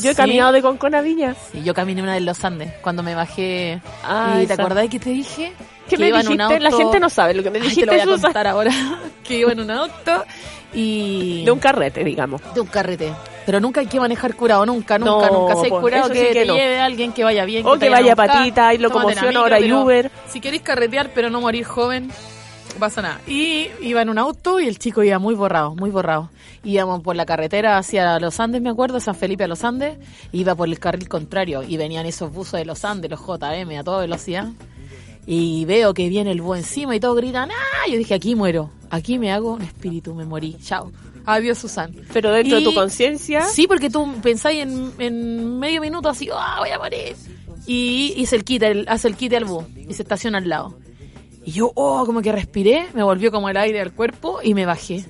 Yo 0.00 0.10
he 0.10 0.12
¿Sí? 0.12 0.14
caminado 0.14 0.52
de 0.52 0.62
Concon 0.62 0.94
a 0.94 1.00
Viña. 1.00 1.34
Sí, 1.50 1.62
yo 1.64 1.74
caminé 1.74 2.02
una 2.02 2.14
de 2.14 2.20
los 2.20 2.44
Andes 2.44 2.72
cuando 2.82 3.02
me 3.02 3.14
bajé. 3.16 3.80
Ah, 4.04 4.38
¿Y 4.42 4.46
te 4.46 4.52
acordás 4.52 4.88
que 4.88 5.00
te 5.00 5.10
dije? 5.10 5.52
¿Qué 5.88 5.96
Que 5.96 5.98
me 6.02 6.08
iba 6.08 6.20
en 6.20 6.28
un 6.28 6.36
dijiste? 6.38 6.60
La 6.60 6.68
auto- 6.70 6.78
gente 6.78 7.00
no 7.00 7.10
sabe 7.10 7.34
lo 7.34 7.42
que 7.42 7.50
me 7.50 7.58
Ay, 7.58 7.62
te 7.64 7.68
dijiste, 7.70 7.86
lo 7.86 7.92
voy 7.92 8.00
a 8.00 8.22
contar 8.22 8.46
ahora. 8.46 8.70
que 9.24 9.38
iba 9.38 9.50
en 9.52 9.58
un 9.60 9.70
auto 9.72 10.24
y... 10.72 11.44
De 11.44 11.50
un 11.50 11.58
carrete, 11.58 12.04
digamos. 12.04 12.40
de 12.54 12.60
un 12.60 12.66
carrete. 12.66 13.12
Pero 13.44 13.60
nunca 13.60 13.80
hay 13.80 13.86
que 13.86 13.98
manejar 13.98 14.34
curado, 14.36 14.64
nunca, 14.66 14.98
nunca, 14.98 15.28
No, 15.30 15.40
nunca. 15.40 15.56
Si 15.56 15.64
hay 15.64 15.70
curado 15.70 16.08
que, 16.10 16.20
sí 16.20 16.26
que 16.28 16.32
te 16.34 16.46
no. 16.46 16.54
lleve 16.54 16.80
alguien 16.80 17.12
que 17.12 17.24
vaya 17.24 17.44
bien. 17.44 17.66
O 17.66 17.78
que 17.78 17.88
vaya 17.88 18.12
a 18.12 18.14
buscar, 18.14 18.38
patita, 18.38 18.68
hay 18.68 18.78
locomoción, 18.78 19.26
micro, 19.26 19.40
ahora 19.40 19.56
hay 19.56 19.72
Uber. 19.72 20.10
Si 20.28 20.40
queréis 20.40 20.62
carretear 20.62 21.10
pero 21.14 21.30
no 21.30 21.40
morir 21.40 21.64
joven, 21.64 22.08
no 22.08 22.78
pasa 22.78 23.02
nada. 23.02 23.20
Y 23.26 23.68
iba 23.80 24.00
en 24.02 24.08
un 24.08 24.18
auto 24.18 24.60
y 24.60 24.68
el 24.68 24.78
chico 24.78 25.02
iba 25.02 25.18
muy 25.18 25.34
borrado, 25.34 25.74
muy 25.74 25.90
borrado. 25.90 26.30
Íbamos 26.64 27.02
por 27.02 27.16
la 27.16 27.26
carretera 27.26 27.76
hacia 27.78 28.20
los 28.20 28.38
Andes, 28.38 28.62
me 28.62 28.70
acuerdo, 28.70 29.00
San 29.00 29.16
Felipe 29.16 29.44
a 29.44 29.48
los 29.48 29.64
Andes. 29.64 29.98
Iba 30.30 30.54
por 30.54 30.68
el 30.68 30.78
carril 30.78 31.08
contrario 31.08 31.62
y 31.64 31.76
venían 31.76 32.06
esos 32.06 32.32
buzos 32.32 32.60
de 32.60 32.64
los 32.64 32.84
Andes, 32.84 33.10
los 33.10 33.20
JM 33.20 33.78
a 33.78 33.82
toda 33.84 34.00
velocidad. 34.00 34.48
Y 35.26 35.64
veo 35.64 35.94
que 35.94 36.08
viene 36.08 36.32
el 36.32 36.40
búho 36.40 36.56
encima 36.56 36.94
y 36.96 37.00
todos 37.00 37.16
gritan, 37.16 37.50
¡ah! 37.50 37.88
Yo 37.88 37.96
dije, 37.96 38.14
aquí 38.14 38.34
muero, 38.34 38.70
aquí 38.92 39.18
me 39.18 39.32
hago 39.32 39.54
un 39.54 39.62
espíritu, 39.62 40.14
me 40.14 40.24
morí, 40.24 40.56
chao. 40.62 40.92
Adiós, 41.26 41.58
Susan. 41.58 41.92
Pero 42.12 42.32
dentro 42.32 42.58
de 42.58 42.64
tu 42.64 42.74
conciencia, 42.74 43.44
Sí, 43.46 43.66
porque 43.66 43.90
tú 43.90 44.06
pensáis 44.22 44.62
en, 44.62 44.92
en 44.98 45.58
medio 45.58 45.80
minuto 45.80 46.08
así, 46.08 46.28
¡ah, 46.32 46.56
voy 46.60 46.70
a 46.70 46.78
morir! 46.78 47.14
Y, 47.66 48.12
y 48.16 48.26
se 48.26 48.36
el 48.36 48.44
quita, 48.44 48.68
el- 48.68 48.86
hace 48.88 49.06
el 49.08 49.16
quite 49.16 49.36
al 49.36 49.44
búho 49.44 49.66
y 49.76 49.94
se 49.94 50.02
estaciona 50.02 50.38
al 50.38 50.48
lado. 50.48 50.74
Y 51.44 51.52
yo, 51.52 51.70
oh, 51.74 52.04
como 52.06 52.22
que 52.22 52.32
respiré, 52.32 52.86
me 52.94 53.02
volvió 53.02 53.30
como 53.32 53.48
el 53.48 53.56
aire 53.56 53.80
al 53.80 53.92
cuerpo 53.92 54.40
y 54.42 54.54
me 54.54 54.66
bajé. 54.66 55.04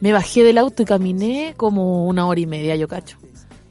Me 0.00 0.12
bajé 0.12 0.42
del 0.44 0.56
auto 0.58 0.82
y 0.82 0.86
caminé 0.86 1.52
como 1.58 2.06
una 2.06 2.26
hora 2.26 2.40
y 2.40 2.46
media, 2.46 2.74
yo 2.76 2.88
cacho. 2.88 3.18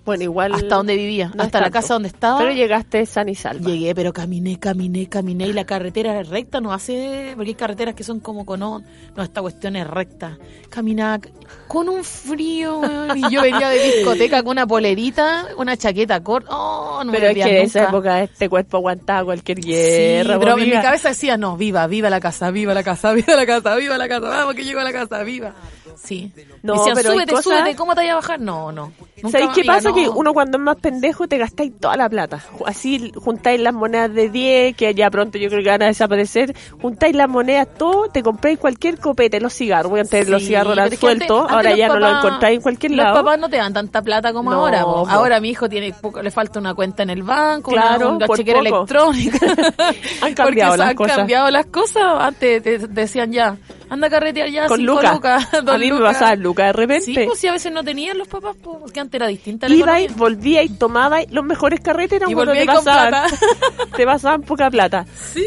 Bueno, 0.09 0.23
igual. 0.23 0.53
Hasta 0.53 0.75
donde 0.75 0.95
vivía, 0.95 1.27
no 1.35 1.35
es 1.43 1.45
hasta 1.47 1.61
la 1.61 1.69
casa 1.69 1.93
donde 1.93 2.09
estaba. 2.09 2.39
Pero 2.39 2.51
llegaste 2.51 3.05
san 3.05 3.29
y 3.29 3.35
salva. 3.35 3.69
Llegué, 3.69 3.93
pero 3.93 4.11
caminé, 4.11 4.57
caminé, 4.59 5.07
caminé 5.07 5.47
y 5.47 5.53
la 5.53 5.65
carretera 5.65 6.19
es 6.19 6.27
recta, 6.29 6.59
no 6.59 6.73
hace, 6.73 7.33
porque 7.35 7.49
hay 7.51 7.55
carreteras 7.55 7.93
que 7.93 8.03
son 8.03 8.19
como 8.19 8.45
con, 8.45 8.63
on- 8.63 8.83
no, 9.15 9.21
esta 9.23 9.41
cuestión 9.41 9.75
es 9.75 9.85
recta. 9.87 10.37
Caminaba 10.69 11.19
con 11.67 11.89
un 11.89 12.03
frío, 12.03 12.81
y 13.15 13.29
yo 13.31 13.41
venía 13.43 13.69
de 13.69 13.79
discoteca 13.97 14.41
con 14.41 14.51
una 14.53 14.65
polerita, 14.65 15.47
una 15.57 15.77
chaqueta 15.77 16.21
corta, 16.23 16.49
oh, 16.51 17.03
no 17.03 17.11
me 17.11 17.17
Pero 17.19 17.27
es 17.27 17.33
perdía 17.33 17.45
que 17.45 17.59
en 17.59 17.65
esa 17.65 17.83
época 17.85 18.23
este 18.23 18.49
cuerpo 18.49 18.77
aguantaba 18.77 19.23
cualquier 19.25 19.61
Sí, 19.63 19.69
guerra. 19.69 20.39
pero 20.39 20.55
po, 20.55 20.59
en 20.61 20.65
mi 20.69 20.81
cabeza 20.81 21.09
decía, 21.09 21.37
no, 21.37 21.55
viva, 21.57 21.85
viva 21.87 22.09
la 22.09 22.19
casa, 22.19 22.49
viva 22.51 22.73
la 22.73 22.83
casa, 22.83 23.13
viva 23.13 23.35
la 23.35 23.45
casa, 23.45 23.75
viva 23.75 23.97
la 23.97 24.07
casa, 24.07 24.27
vamos 24.29 24.55
que 24.55 24.63
llego 24.63 24.79
a 24.79 24.83
la 24.83 24.91
casa, 24.93 25.21
viva. 25.23 25.53
Sí. 26.01 26.31
No, 26.63 26.73
Me 26.73 26.79
decían, 26.79 26.95
pero 26.95 27.09
hay 27.09 27.15
súbete, 27.17 27.31
cosas- 27.33 27.43
súbete, 27.59 27.75
¿cómo 27.75 27.93
te 27.95 28.01
vas 28.01 28.11
a 28.11 28.15
bajar? 28.15 28.39
No, 28.39 28.71
no. 28.71 28.91
¿Sabéis 29.29 29.49
qué 29.53 29.61
amiga, 29.61 29.73
pasa? 29.75 29.89
no. 29.89 29.95
Que 29.95 30.09
uno 30.09 30.33
cuando 30.33 30.57
es 30.57 30.63
más 30.63 30.77
pendejo 30.77 31.27
te 31.27 31.37
gastáis 31.37 31.77
toda 31.79 31.97
la 31.97 32.07
plata. 32.09 32.39
Así 32.65 33.11
juntáis 33.15 33.59
las 33.59 33.73
monedas 33.73 34.13
de 34.13 34.29
10, 34.29 34.75
que 34.75 34.93
ya 34.95 35.09
pronto 35.11 35.37
yo 35.37 35.49
creo 35.49 35.61
que 35.63 35.69
van 35.69 35.83
a 35.83 35.87
desaparecer. 35.87 36.55
Juntáis 36.81 37.15
las 37.15 37.27
monedas, 37.29 37.67
todo, 37.77 38.07
te 38.07 38.23
compráis 38.23 38.57
cualquier 38.59 38.97
copete, 38.97 39.39
los 39.41 39.53
cigarros. 39.53 39.89
Voy 39.91 39.99
antes 39.99 40.27
los 40.29 40.41
Sí, 40.41 40.47
cigarros 40.47 40.73
eran 40.73 40.91
sueltos, 40.95 41.45
ahora 41.51 41.69
los 41.71 41.77
ya 41.79 41.87
no 41.89 41.99
los 41.99 42.17
encontráis 42.17 42.55
en 42.55 42.61
cualquier 42.61 42.91
Los 42.93 43.05
lado. 43.05 43.15
papás 43.23 43.39
no 43.39 43.49
te 43.49 43.57
dan 43.57 43.73
tanta 43.73 44.01
plata 44.01 44.31
como 44.33 44.51
No, 44.51 44.61
ahora. 44.61 44.83
po. 44.83 45.05
Ahora 45.07 45.39
mi 45.41 45.49
hijo 45.49 45.67
tiene 45.67 45.93
poco, 45.93 46.21
le 46.21 46.31
falta 46.31 46.59
una 46.59 46.73
cuenta 46.73 47.03
en 47.03 47.09
el 47.09 47.23
banco, 47.23 47.71
Claro, 47.71 48.15
una, 48.15 48.25
una 48.25 48.35
chequera 48.37 48.59
poco. 48.63 48.77
electrónica. 48.77 49.39
Han 50.21 50.33
cambiado 50.33 50.77
las 50.77 50.89
han 50.89 50.95
cosas. 50.95 51.17
cambiado 51.17 51.51
las 51.51 51.65
cosas. 51.67 52.03
Antes 52.19 52.63
te 52.63 52.77
decían 52.87 53.31
ya, 53.31 53.57
anda 53.89 54.07
a 54.07 54.09
carretear 54.09 54.49
ya 54.49 54.67
Con 54.67 54.83
Lucas. 54.85 55.19
A 55.53 55.61
dos 55.61 55.79
mí 55.89 55.99
me 55.99 56.05
pasaba 56.05 56.35
Lucas 56.35 56.67
de 56.67 56.73
repente. 56.73 57.05
Sí, 57.05 57.15
pues 57.25 57.39
si 57.39 57.47
a 57.47 57.51
veces 57.51 57.71
no 57.71 57.83
tenían 57.83 58.17
los 58.17 58.27
papás, 58.27 58.55
porque 58.61 58.99
antes 58.99 59.19
era 59.19 59.27
distinta 59.27 59.67
la 59.67 59.75
Iba 59.75 60.01
y 60.01 60.07
volvía 60.07 60.63
y 60.63 60.69
tomaba 60.69 61.19
los 61.29 61.43
mejores 61.43 61.79
carretes 61.79 62.17
eran 62.17 62.29
Y 62.29 62.33
cuando 62.33 62.53
te 62.53 62.65
pasaban, 62.65 63.29
te 63.95 64.05
pasaban 64.05 64.41
poca 64.41 64.69
plata. 64.69 65.05
Sí, 65.33 65.45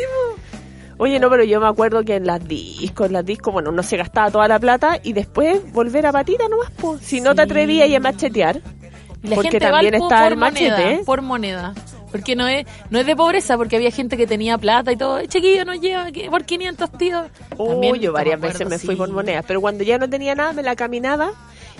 Oye, 0.98 1.18
no, 1.18 1.28
pero 1.30 1.42
yo 1.42 1.60
me 1.60 1.66
acuerdo 1.66 2.04
que 2.04 2.14
en 2.14 2.26
las 2.26 2.46
discos, 2.46 3.08
en 3.08 3.14
las 3.14 3.24
discos, 3.24 3.52
bueno, 3.52 3.72
no 3.72 3.82
se 3.82 3.96
gastaba 3.96 4.30
toda 4.30 4.46
la 4.46 4.60
plata 4.60 5.00
y 5.02 5.12
después 5.12 5.72
volver 5.72 6.06
a 6.06 6.12
patita 6.12 6.48
nomás, 6.48 6.70
pues. 6.76 7.00
Si 7.02 7.20
no 7.20 7.34
te 7.34 7.42
atrevías 7.42 7.92
a 7.92 7.98
machetear, 7.98 8.60
Y 9.20 9.28
la 9.28 9.34
porque 9.34 9.50
gente 9.50 9.66
también 9.66 9.94
está 9.94 10.22
por 10.22 10.32
el 10.32 10.38
machete, 10.38 10.92
¿eh? 10.92 11.02
por 11.04 11.22
moneda. 11.22 11.74
Porque 12.12 12.36
no 12.36 12.46
es, 12.46 12.66
no 12.90 12.98
es 13.00 13.06
de 13.06 13.16
pobreza, 13.16 13.56
porque 13.56 13.76
había 13.76 13.90
gente 13.90 14.16
que 14.16 14.26
tenía 14.26 14.58
plata 14.58 14.92
y 14.92 14.96
todo. 14.96 15.18
"Eh, 15.18 15.26
Chiquillo, 15.28 15.64
nos 15.64 15.80
lleva 15.80 16.12
que- 16.12 16.28
por 16.30 16.44
500 16.44 16.92
tíos. 16.92 17.24
Uy, 17.56 17.68
También, 17.68 17.94
yo 17.96 18.12
varias 18.12 18.38
me 18.38 18.48
veces 18.48 18.60
acuerdo, 18.60 18.70
me 18.70 18.78
fui 18.78 18.94
sí. 18.94 18.98
por 18.98 19.10
monedas, 19.10 19.44
pero 19.48 19.60
cuando 19.60 19.82
ya 19.82 19.98
no 19.98 20.08
tenía 20.08 20.34
nada, 20.34 20.52
me 20.52 20.62
la 20.62 20.76
caminaba 20.76 21.32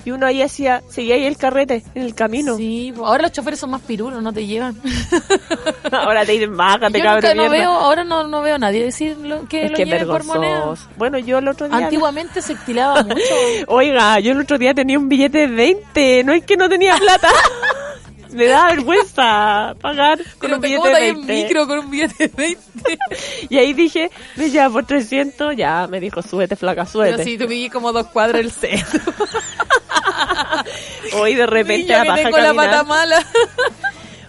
y 0.05 0.11
uno 0.11 0.27
ahí 0.27 0.43
hacía, 0.43 0.83
seguía 0.89 1.15
ahí 1.15 1.27
el 1.27 1.37
carrete 1.37 1.85
en 1.95 2.03
el 2.03 2.15
camino. 2.15 2.57
Sí, 2.57 2.93
po. 2.97 3.07
ahora 3.07 3.23
los 3.25 3.33
choferes 3.33 3.61
son 3.61 3.71
más 3.71 3.83
pirulos, 3.83 4.21
no 4.23 4.33
te 4.33 4.45
llevan. 4.47 4.75
Ahora 5.93 6.25
te 6.25 6.33
dicen, 6.33 6.57
bájate, 6.57 6.99
Yo 6.99 7.05
cabrón. 7.05 7.37
no 7.37 7.43
mierda". 7.43 7.57
veo, 7.59 7.71
ahora 7.71 8.03
no, 8.05 8.27
no 8.27 8.41
veo 8.41 8.55
a 8.55 8.59
nadie 8.59 8.83
decir 8.85 9.17
lo, 9.19 9.47
que 9.47 9.67
es 9.67 9.71
lo 9.73 9.77
que 9.77 9.85
lleven 9.85 10.07
por 10.07 10.25
moneda. 10.25 10.55
vergonzoso. 10.61 10.89
Bueno, 10.97 11.19
yo 11.19 11.39
el 11.39 11.49
otro 11.49 11.69
día... 11.69 11.77
Antiguamente 11.77 12.41
se 12.41 12.55
estilaba 12.55 13.03
mucho. 13.05 13.21
Oiga, 13.69 14.19
yo 14.21 14.33
el 14.33 14.41
otro 14.41 14.57
día 14.59 14.73
tenía 14.73 14.99
un 14.99 15.09
billete 15.09 15.39
de 15.39 15.47
20, 15.49 16.25
no 16.25 16.33
es 16.33 16.45
que 16.45 16.57
no 16.57 16.69
tenía 16.69 16.97
plata. 16.97 17.29
Me 18.33 18.47
da 18.47 18.67
vergüenza 18.69 19.75
pagar 19.81 20.19
con 20.19 20.27
Pero 20.41 20.57
un 20.57 20.61
te 20.63 20.69
billete 20.69 20.89
de 20.89 20.95
ahí 20.95 21.09
en 21.11 21.27
20. 21.27 21.33
micro 21.35 21.67
con 21.67 21.79
un 21.81 21.91
billete 21.91 22.29
de 22.29 22.33
20. 22.35 22.63
Y 23.51 23.59
ahí 23.59 23.73
dije, 23.73 24.11
me 24.37 24.51
lleva 24.51 24.71
por 24.71 24.87
300, 24.87 25.57
ya 25.57 25.87
me 25.91 26.01
dijo, 26.01 26.23
súbete 26.23 26.57
flaca, 26.57 26.83
Pero 26.85 27.19
súbete. 27.19 27.25
si 27.25 27.39
tú 27.39 27.47
como 27.73 27.93
dos 27.93 28.07
cuadras 28.09 28.43
del 28.43 28.51
centro. 28.51 29.01
Hoy 31.15 31.35
de 31.35 31.47
repente 31.47 31.93
Niño 31.93 32.05
la 32.05 32.15
tengo 32.15 32.39
la 32.39 32.55
pata 32.55 32.85
mala. 32.85 33.25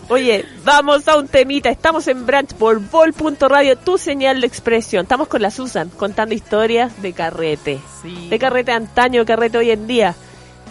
Oye, 0.10 0.45
vamos 0.66 1.08
a 1.08 1.18
un 1.18 1.28
temita. 1.28 1.70
Estamos 1.70 2.08
en 2.08 2.26
Branch 2.26 2.54
por 2.56 2.80
Vol.radio, 2.80 3.78
tu 3.78 3.97
señal 3.97 4.41
de 4.41 4.47
expresión. 4.47 5.04
Estamos 5.04 5.28
con 5.28 5.41
la 5.41 5.49
Susan 5.49 5.89
contando 5.89 6.36
historias 6.36 7.01
de 7.01 7.14
carrete. 7.14 7.80
Sí. 8.01 8.28
De 8.30 8.38
carrete 8.38 8.74
antaño, 8.74 9.26
carrete 9.26 9.58
hoy 9.58 9.72
en 9.72 9.88
día. 9.88 10.14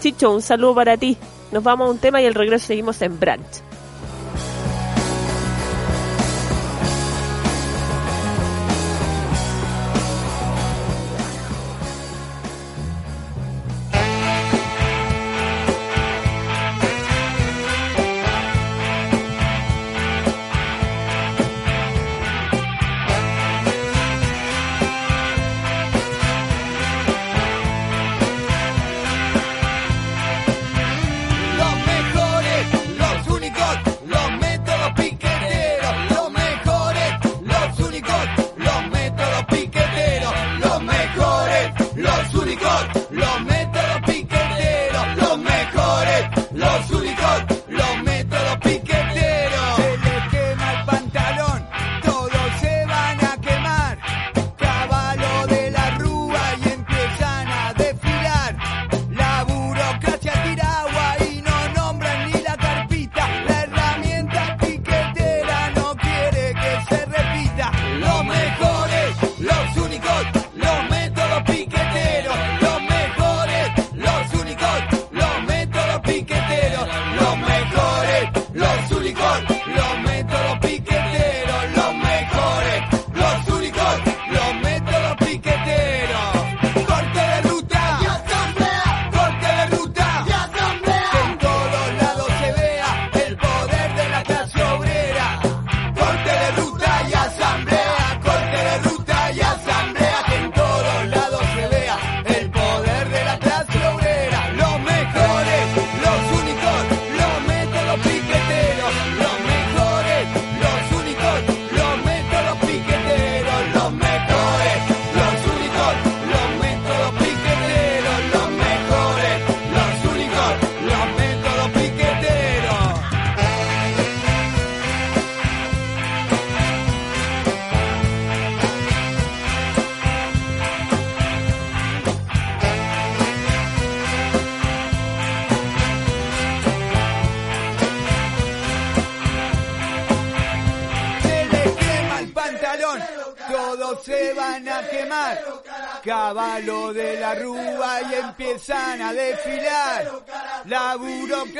Chicho, 0.00 0.32
un 0.32 0.42
saludo 0.42 0.74
para 0.74 0.96
ti. 0.96 1.16
Nos 1.52 1.62
vamos 1.62 1.86
a 1.86 1.90
un 1.90 1.98
tema 1.98 2.20
y 2.22 2.26
al 2.26 2.34
regreso 2.34 2.66
seguimos 2.66 3.00
en 3.02 3.20
Branch. 3.20 3.71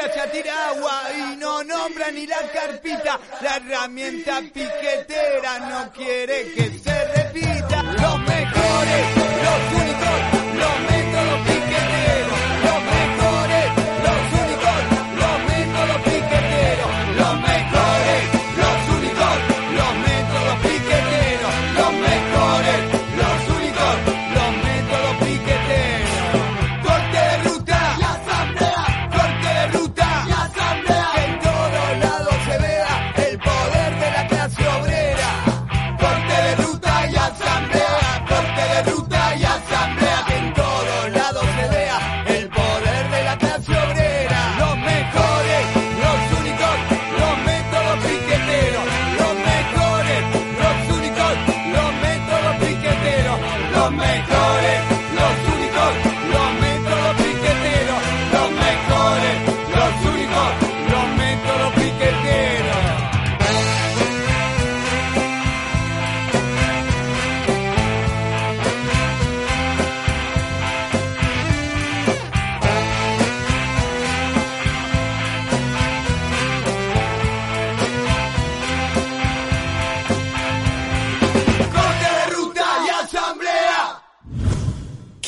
Burocracia 0.03 0.31
tira 0.31 0.69
agua 0.69 1.03
y 1.17 1.37
no 1.37 1.63
nombra 1.65 2.11
ni 2.11 2.27
la 2.27 2.39
carpita. 2.53 3.19
La 3.41 3.57
herramienta 3.57 4.41
piquetera 4.41 4.82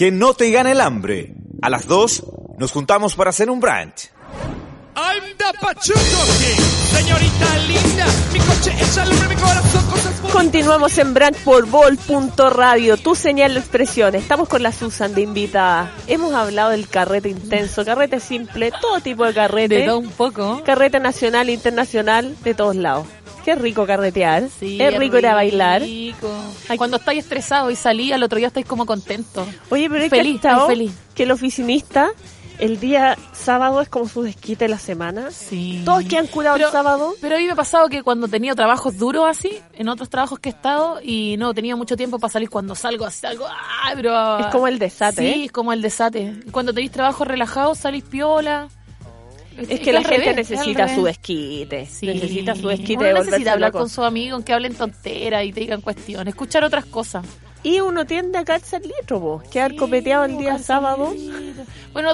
Que 0.05 0.13
no 0.13 0.35
te 0.35 0.51
gane 0.51 0.73
el 0.73 0.83
hambre. 0.83 1.33
A 1.63 1.71
las 1.71 1.87
2 1.87 2.25
nos 2.59 2.73
juntamos 2.73 3.15
para 3.15 3.31
hacer 3.31 3.49
un 3.49 3.59
brunch. 3.59 4.11
I'm 4.95 5.35
the 5.39 5.59
Pachuco 5.59 5.99
King, 5.99 6.63
señorita 6.93 7.59
linda. 7.67 8.07
Mi 8.35 8.39
coche 8.41 8.75
es 8.79 8.99
alumbra 8.99 9.29
mi 9.31 9.35
corazón, 9.37 9.87
cosas 9.87 10.21
bonitas. 10.21 10.31
Continuamos 10.31 10.99
en 10.99 11.15
Branch 11.15 11.37
por 11.39 11.67
Vol.radio, 11.67 12.99
tu 12.99 13.15
señal 13.15 13.55
de 13.55 13.61
expresión. 13.61 14.15
Estamos 14.15 14.47
con 14.47 14.63
la 14.63 14.73
Susan 14.73 15.15
de 15.15 15.23
invitada. 15.23 15.91
Hemos 16.07 16.35
hablado 16.35 16.69
del 16.69 16.87
carrete 16.87 17.31
intenso, 17.31 17.83
carrete 17.87 18.21
simple, 18.21 18.73
todo 18.83 19.01
tipo 19.01 19.25
de 19.25 19.33
carrete. 19.33 19.77
De 19.77 19.87
todo 19.87 20.01
un 20.01 20.11
poco. 20.11 20.63
Carrete 20.67 21.01
nacional, 21.01 21.49
internacional, 21.49 22.37
de 22.45 22.53
todos 22.53 22.77
lados. 22.77 23.07
Qué 23.45 23.55
rico 23.55 23.87
carretear. 23.87 24.49
Sí, 24.59 24.81
es 24.81 24.97
rico 24.97 25.19
ir 25.19 25.27
a 25.27 25.35
bailar. 25.35 25.83
rico. 25.83 26.31
Cuando 26.79 26.97
estáis 26.97 27.21
estresado 27.25 27.71
y 27.71 27.77
salí, 27.77 28.13
al 28.13 28.23
otro 28.23 28.39
día 28.39 28.47
estáis 28.49 28.67
como 28.67 28.87
contento. 28.87 29.47
Oye, 29.71 29.89
pero 29.91 30.05
es 30.05 30.11
Feliz, 30.11 30.41
que, 30.41 30.49
feliz. 30.67 30.93
que 31.15 31.23
el 31.25 31.31
oficinista, 31.31 32.11
el 32.59 32.81
día 32.81 33.19
sábado 33.33 33.81
es 33.83 33.89
como 33.91 34.09
su 34.09 34.23
desquite 34.23 34.65
de 34.65 34.69
la 34.71 34.79
semana. 34.79 35.31
Sí. 35.31 35.83
Todos 35.85 36.05
que 36.05 36.17
han 36.17 36.27
curado 36.29 36.57
Pero- 36.57 36.69
el 36.69 36.73
sábado. 36.73 37.15
Pero 37.21 37.35
a 37.35 37.39
mí 37.39 37.45
me 37.45 37.53
ha 37.53 37.57
pasado 37.57 37.89
que 37.89 38.03
cuando 38.03 38.29
tenía 38.29 38.55
trabajos 38.55 38.97
duros 38.97 39.27
así, 39.29 39.59
en 39.75 39.89
otros 39.89 40.09
trabajos 40.09 40.39
que 40.39 40.49
he 40.49 40.53
estado, 40.53 41.01
y 41.03 41.37
no 41.37 41.53
tenía 41.53 41.77
mucho 41.77 41.97
tiempo 41.97 42.19
para 42.19 42.33
salir, 42.33 42.49
cuando 42.49 42.75
salgo 42.75 43.05
así, 43.05 43.21
salgo, 43.21 43.47
¡ay, 43.83 43.93
pero... 43.97 44.39
Es 44.39 44.47
como 44.47 44.69
el 44.69 44.79
desate, 44.79 45.21
Sí, 45.21 45.41
¿eh? 45.43 45.45
es 45.47 45.53
como 45.53 45.73
el 45.73 45.83
desate. 45.83 46.33
Cuando 46.51 46.73
tenéis 46.73 46.93
trabajo 46.93 47.25
relajado, 47.25 47.75
salís 47.75 48.05
piola. 48.05 48.69
Es 49.57 49.81
que 49.81 49.93
la 49.93 50.03
gente 50.03 50.33
revés, 50.33 50.37
necesita 50.37 50.95
su 50.95 51.05
desquite. 51.05 51.87
Sí. 51.87 52.07
Necesita 52.07 52.55
su 52.55 52.69
desquite 52.69 52.97
Uno 52.97 53.05
de 53.05 53.15
necesita 53.15 53.53
hablar 53.53 53.73
con 53.73 53.89
sus 53.89 54.05
amigos, 54.05 54.45
que 54.45 54.53
hablen 54.53 54.75
tonteras 54.75 55.45
y 55.45 55.53
te 55.53 55.61
digan 55.61 55.81
cuestiones, 55.81 56.29
escuchar 56.29 56.65
otras 56.65 56.85
cosas. 56.87 57.25
Y 57.65 57.81
uno 57.81 58.05
tiende 58.05 58.39
a 58.39 58.45
caerse 58.45 58.77
al 58.77 58.83
litro, 58.83 59.19
po. 59.21 59.43
Quedar 59.51 59.75
copeteado 59.75 60.25
el 60.27 60.37
día 60.39 60.59
sábado. 60.59 61.13
Bueno, 61.93 62.11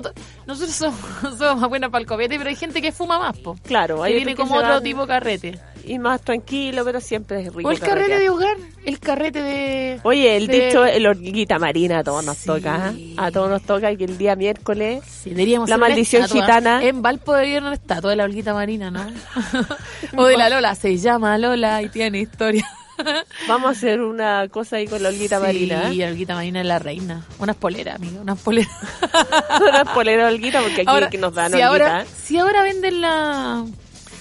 nosotros 0.47 0.73
somos, 0.75 1.01
somos 1.39 1.61
más 1.61 1.69
buenas 1.69 1.91
para 1.91 2.01
el 2.03 2.07
copete, 2.07 2.39
pero 2.39 2.49
hay 2.51 2.57
gente 2.57 2.81
que 2.81 2.93
fuma 2.93 3.19
más, 3.19 3.37
po. 3.39 3.57
Claro, 3.65 4.03
hay 4.03 4.15
viene 4.15 4.35
como 4.37 4.55
otro 4.55 4.81
tipo 4.81 5.03
de 5.03 5.07
carrete. 5.09 5.59
Y 5.85 5.99
más 5.99 6.21
tranquilo, 6.21 6.85
pero 6.85 7.01
siempre 7.01 7.41
es 7.41 7.53
rico. 7.55 7.69
O 7.69 7.73
el 7.73 7.81
carrete 7.81 8.11
carretear. 8.11 8.21
de 8.21 8.31
hogar, 8.31 8.57
el 8.85 9.01
carrete 9.01 9.43
de... 9.43 10.01
Oye, 10.05 10.37
el 10.37 10.47
de- 10.47 10.67
dicho, 10.67 10.85
el 10.85 11.07
hormiguita 11.07 11.59
marina 11.59 11.99
a 12.01 12.05
todos 12.05 12.25
nos 12.25 12.37
Sí. 12.37 12.47
toca. 12.47 12.93
¿eh? 12.95 13.15
A 13.17 13.31
todos 13.33 13.49
nos 13.51 13.63
toca 13.63 13.97
que 13.97 14.05
el 14.05 14.19
día 14.19 14.37
miércoles 14.37 15.03
Sí, 15.05 15.31
deberíamos 15.31 15.69
La 15.71 15.79
maldición 15.79 16.23
estatua. 16.25 16.43
gitana. 16.43 16.85
En 16.85 17.01
Valpo 17.03 17.33
debería 17.35 17.59
una 17.61 17.73
estatua 17.75 18.11
de 18.11 18.17
la 18.17 18.25
Olguita 18.25 18.53
Marina, 18.55 18.91
¿no? 18.91 19.01
o 20.17 20.27
de 20.27 20.37
la 20.37 20.49
Lola, 20.51 20.75
se 20.77 20.97
llama 20.99 21.37
Lola 21.39 21.83
y 21.83 21.89
tiene 21.89 22.21
historia. 22.21 22.65
vamos 23.49 23.69
a 23.69 23.71
hacer 23.71 24.01
una 24.01 24.49
cosa 24.49 24.77
ahí 24.77 24.87
con 24.87 25.03
la 25.03 25.09
Olguita 25.09 25.41
Marina. 25.41 25.89
Sí, 25.91 26.01
¿eh? 26.01 26.05
la 26.05 26.11
Olguita 26.13 26.35
Marina 26.35 26.61
es 26.61 26.67
la 26.67 26.79
reina. 26.79 27.25
Unas 27.39 27.57
poleras, 27.57 27.97
amiga, 27.97 28.21
unas 28.21 28.39
poleras. 28.39 28.73
Una 29.61 29.85
polera 29.95 30.27
de 30.27 30.35
Olguita 30.35 30.61
porque 30.61 30.83
aquí 30.83 30.91
ahora, 30.91 31.11
que 31.11 31.19
nos 31.19 31.35
dan 31.35 31.53
si 31.53 31.57
Olguita. 31.57 31.69
ahora, 31.69 32.07
si 32.23 32.39
ahora 32.39 32.63
venden 32.63 33.01
la, 33.01 33.65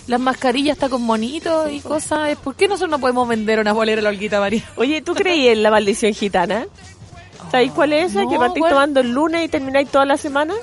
las 0.07 0.19
mascarillas 0.19 0.75
está 0.77 0.89
con 0.89 1.01
monitos 1.01 1.71
y 1.71 1.79
cosas, 1.81 2.35
¿por 2.37 2.55
qué 2.55 2.67
nosotros 2.67 2.89
no 2.89 2.99
podemos 2.99 3.27
vender 3.27 3.59
una 3.59 3.73
polera 3.73 3.97
de 3.97 4.01
la 4.01 4.09
Olguita 4.09 4.39
Marina? 4.39 4.65
Oye, 4.75 5.01
¿tú 5.01 5.13
creí 5.13 5.47
en 5.47 5.63
la 5.63 5.71
maldición 5.71 6.13
gitana? 6.13 6.65
¿Sabéis 7.51 7.71
cuál 7.71 7.93
es 7.93 8.11
esa? 8.11 8.23
No, 8.23 8.29
que 8.29 8.37
partís 8.37 8.59
¿cuál? 8.61 8.71
tomando 8.73 8.99
el 8.99 9.11
lunes 9.11 9.45
y 9.45 9.47
termináis 9.47 9.89
toda 9.89 10.05
la 10.05 10.17
semana. 10.17 10.53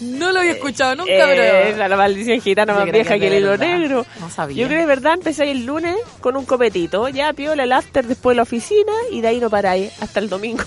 No 0.00 0.32
lo 0.32 0.40
había 0.40 0.52
escuchado 0.52 0.94
nunca, 0.96 1.12
Eh, 1.12 1.24
pero... 1.26 1.42
esa, 1.74 1.88
la 1.88 1.96
maldición 1.96 2.40
gitana 2.40 2.72
más 2.74 2.84
vieja 2.90 3.14
que 3.14 3.20
que 3.20 3.26
el 3.28 3.42
hilo 3.42 3.56
negro. 3.56 4.06
No 4.20 4.30
sabía. 4.30 4.56
Yo 4.56 4.66
creo 4.68 4.78
que 4.78 4.82
de 4.82 4.86
verdad 4.86 5.14
empezáis 5.14 5.50
el 5.52 5.66
lunes 5.66 5.96
con 6.20 6.36
un 6.36 6.44
copetito, 6.44 7.08
ya 7.08 7.32
piola 7.32 7.64
el 7.64 7.72
after 7.72 8.06
después 8.06 8.34
de 8.34 8.36
la 8.36 8.42
oficina 8.42 8.92
y 9.10 9.20
de 9.20 9.28
ahí 9.28 9.40
no 9.40 9.50
paráis 9.50 9.90
hasta 10.00 10.20
el 10.20 10.28
domingo 10.28 10.62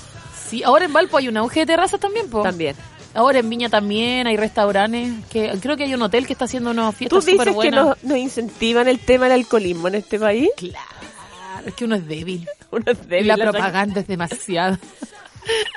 Sí, 0.50 0.64
ahora 0.64 0.84
en 0.86 0.92
Valpo 0.92 1.16
hay 1.18 1.30
un 1.30 1.38
auge 1.38 1.62
de 1.62 1.66
terrazas 1.66 2.00
también, 2.00 2.30
po. 2.30 2.42
también. 2.44 2.76
Ahora 3.14 3.40
en 3.40 3.50
Viña 3.50 3.70
también 3.70 4.28
hay 4.28 4.36
restaurantes, 4.38 5.12
que 5.30 5.50
creo 5.62 5.78
que 5.78 5.84
hay 5.84 5.94
un 5.94 6.02
hotel 6.02 6.26
que 6.28 6.34
está 6.34 6.46
haciendo 6.46 6.72
unas 6.72 6.92
¿Tú 6.94 6.98
fiestas 6.98 7.26
dices 7.26 7.32
súper 7.40 7.48
que 7.48 7.54
buenas. 7.54 7.86
nos, 7.86 8.04
nos 8.04 8.18
incentivan 8.18 8.88
el 8.90 9.00
tema 9.00 9.26
del 9.26 9.34
alcoholismo 9.34 9.88
en 9.90 9.96
este 9.96 10.20
país? 10.20 10.50
Claro, 10.58 11.66
es 11.66 11.74
que 11.74 11.86
uno 11.86 11.96
es 11.96 12.06
débil. 12.08 12.48
Uno 12.72 12.84
es 12.88 12.98
Y 13.04 13.08
débil, 13.08 13.28
la 13.28 13.36
sea, 13.36 13.52
propaganda 13.52 14.00
es 14.02 14.08
demasiado. 14.08 14.78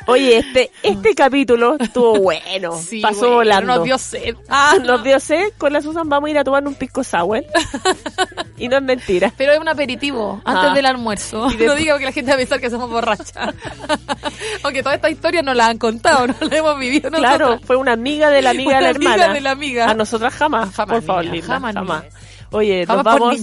Oye, 0.07 0.39
este, 0.39 0.71
este 0.83 1.15
capítulo 1.15 1.77
estuvo 1.81 2.19
bueno. 2.21 2.73
Sí, 2.85 3.01
pasó 3.01 3.21
bueno, 3.21 3.35
volando. 3.37 3.75
Nos 3.77 3.85
dio 3.85 3.99
sed. 3.99 4.37
Ah, 4.49 4.75
nos 4.85 5.03
dio 5.03 5.19
sed. 5.21 5.53
Con 5.59 5.73
la 5.73 5.81
Susan 5.81 6.09
vamos 6.09 6.29
a 6.29 6.31
ir 6.31 6.39
a 6.39 6.45
tomar 6.45 6.67
un 6.67 6.75
pisco 6.75 7.03
sour. 7.03 7.43
y 8.59 8.69
no 8.69 8.77
es 8.77 8.83
mentira. 8.83 9.33
Pero 9.37 9.53
es 9.53 9.59
un 9.59 9.69
aperitivo, 9.69 10.41
antes 10.45 10.71
Ah. 10.71 10.75
del 10.75 10.87
almuerzo. 10.87 11.51
Y 11.51 11.57
de- 11.57 11.67
No 11.75 11.75
diga 11.75 11.99
que 11.99 12.05
la 12.05 12.13
gente 12.13 12.31
va 12.31 12.35
a 12.35 12.39
pensar 12.39 12.61
que 12.61 12.71
somos 12.71 12.91
borrachas. 12.91 13.55
Aunque 14.63 14.83
toda 14.83 14.95
esta 14.97 15.09
historia 15.11 15.43
nos 15.43 15.57
la 15.57 15.67
han 15.69 15.79
contado, 15.79 16.27
no 16.27 16.35
la 16.41 16.57
hemos 16.57 16.79
vivido 16.79 17.11
nosotros. 17.11 17.37
Claro, 17.37 17.61
fue 17.65 17.77
una 17.77 17.93
amiga 17.93 18.29
de 18.31 18.43
la 18.43 18.51
amiga 18.51 18.71
Una 18.71 18.77
de 18.79 18.83
la 18.85 18.91
amiga 18.91 19.13
hermana. 19.15 19.35
de 19.35 19.41
la 19.41 19.51
amiga. 19.51 19.91
A 19.91 19.95
nosotras 19.95 20.35
jamás, 20.35 20.75
Jamás, 20.75 20.95
por 20.97 21.03
favor, 21.05 21.23
niña, 21.25 21.35
linda, 21.35 21.55
jamás, 21.55 21.75
jamás. 21.75 22.05
Oye, 22.55 22.87
nos 22.87 23.03
vamos. 23.03 23.37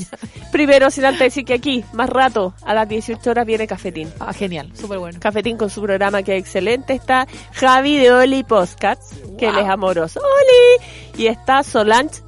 Primero, 0.52 0.90
sin 0.90 1.04
antes 1.06 1.20
decir 1.20 1.44
que 1.46 1.54
aquí, 1.54 1.84
más 1.94 2.10
rato, 2.10 2.54
a 2.66 2.74
las 2.74 2.88
18 2.88 3.30
horas 3.30 3.46
viene 3.46 3.68
Cafetín. 3.68 4.12
Ah, 4.20 4.32
genial, 4.34 4.72
súper 4.74 5.00
bueno. 5.00 5.20
Cafetín 5.22 5.58
con 5.58 5.70
su 5.70 5.82
programa 5.82 6.24
que 6.24 6.38
es 6.38 6.44
excelente. 6.44 6.94
Está 6.94 7.28
Javi 7.54 7.98
de 7.98 8.12
Oli 8.12 8.44
Postcats, 8.44 9.16
que 9.38 9.50
Wow. 9.52 9.60
es 9.60 9.70
amoroso. 9.70 10.20
¡Oli! 10.22 11.22
Y 11.24 11.28
está 11.28 11.62
Solange 11.64 12.22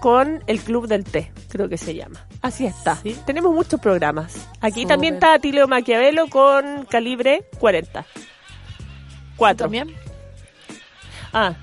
con 0.00 0.42
el 0.46 0.60
Club 0.60 0.86
del 0.86 1.02
Té, 1.04 1.32
creo 1.48 1.68
que 1.68 1.76
se 1.76 1.94
llama. 1.94 2.24
Así 2.42 2.64
está. 2.66 2.94
Sí. 2.96 3.18
Tenemos 3.26 3.52
muchos 3.52 3.80
programas. 3.80 4.46
Aquí 4.60 4.86
también 4.86 5.14
está 5.14 5.34
Atilio 5.34 5.66
Maquiavelo 5.66 6.28
con 6.28 6.84
calibre 6.84 7.44
40. 7.58 8.06
4. 9.36 9.64
También. 9.64 9.92
Ah. 11.32 11.54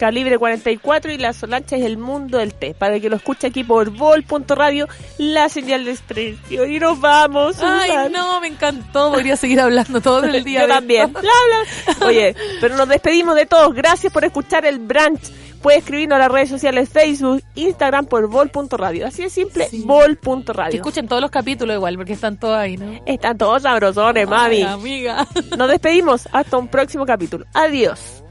Calibre 0.00 0.38
44 0.38 1.12
y 1.12 1.18
la 1.18 1.34
Solancha 1.34 1.76
es 1.76 1.84
el 1.84 1.98
mundo 1.98 2.38
del 2.38 2.54
té. 2.54 2.72
Para 2.72 2.98
que 2.98 3.10
lo 3.10 3.16
escuche 3.16 3.48
aquí 3.48 3.64
por 3.64 3.90
vol.radio, 3.90 4.88
la 5.18 5.50
señal 5.50 5.84
de 5.84 5.90
expresión. 5.90 6.72
Y 6.72 6.78
nos 6.80 6.98
vamos. 6.98 7.56
Ay, 7.62 7.90
Susan. 7.90 8.10
no, 8.12 8.40
me 8.40 8.46
encantó. 8.46 9.12
Podría 9.12 9.36
seguir 9.36 9.60
hablando 9.60 10.00
todo 10.00 10.24
el 10.24 10.42
día. 10.44 10.62
Yo 10.62 10.68
también. 10.68 11.12
Bla, 11.12 11.20
bla. 11.20 12.06
Oye, 12.06 12.34
pero 12.62 12.76
nos 12.78 12.88
despedimos 12.88 13.34
de 13.36 13.44
todos. 13.44 13.74
Gracias 13.74 14.10
por 14.10 14.24
escuchar 14.24 14.64
el 14.64 14.78
branch. 14.78 15.20
Puedes 15.60 15.80
escribirnos 15.80 16.16
a 16.16 16.20
las 16.20 16.32
redes 16.32 16.48
sociales 16.48 16.88
Facebook, 16.88 17.42
Instagram 17.54 18.06
por 18.06 18.26
vol.radio. 18.26 19.06
Así 19.06 19.20
de 19.24 19.28
simple, 19.28 19.66
Sí. 19.68 19.80
Que 19.82 19.86
vol.radio. 19.86 20.76
escuchen 20.76 21.08
todos 21.08 21.20
los 21.20 21.30
capítulos 21.30 21.76
igual, 21.76 21.96
porque 21.96 22.14
están 22.14 22.38
todos 22.40 22.56
ahí, 22.56 22.78
¿no? 22.78 22.98
Están 23.04 23.36
todos 23.36 23.60
sabrosones, 23.64 24.26
mami. 24.26 24.56
Ay, 24.56 24.62
amiga. 24.62 25.26
Nos 25.58 25.68
despedimos. 25.68 26.26
Hasta 26.32 26.56
un 26.56 26.68
próximo 26.68 27.04
capítulo. 27.04 27.44
Adiós. 27.52 28.22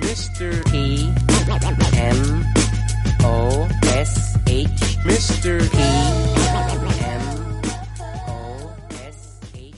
Mr. 0.00 0.62
E 0.72 1.12
M 1.96 2.44
O 3.24 3.66
S 3.96 4.38
H 4.46 4.98
Mr. 5.04 5.60
E 5.74 5.88
M 7.04 7.24
O 8.26 8.72
S 9.08 9.38
H 9.54 9.74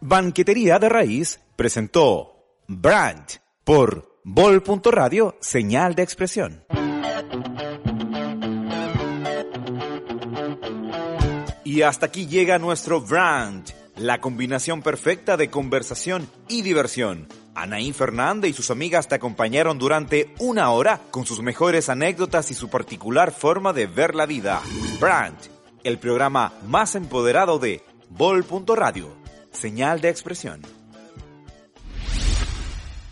Banquetería 0.00 0.78
de 0.78 0.88
Raíz 0.88 1.40
presentó 1.56 2.34
Brand 2.66 3.24
por 3.64 4.18
Vol.radio, 4.24 5.36
señal 5.40 5.94
de 5.94 6.02
expresión. 6.02 6.64
Y 11.64 11.82
hasta 11.82 12.06
aquí 12.06 12.26
llega 12.26 12.58
nuestro 12.58 13.00
Brand, 13.00 13.68
la 13.96 14.20
combinación 14.20 14.80
perfecta 14.80 15.36
de 15.36 15.50
conversación 15.50 16.28
y 16.48 16.62
diversión. 16.62 17.28
Anaí 17.54 17.92
Fernández 17.92 18.50
y 18.50 18.54
sus 18.54 18.70
amigas 18.70 19.08
te 19.08 19.14
acompañaron 19.14 19.78
durante 19.78 20.34
una 20.38 20.70
hora 20.70 21.00
con 21.10 21.26
sus 21.26 21.42
mejores 21.42 21.88
anécdotas 21.88 22.50
y 22.50 22.54
su 22.54 22.68
particular 22.68 23.32
forma 23.32 23.72
de 23.72 23.86
ver 23.86 24.14
la 24.14 24.26
vida. 24.26 24.60
Brand, 25.00 25.36
el 25.84 25.98
programa 25.98 26.52
más 26.66 26.94
empoderado 26.94 27.58
de 27.58 27.82
Vol.radio, 28.10 29.14
señal 29.52 30.00
de 30.00 30.08
expresión. 30.08 30.62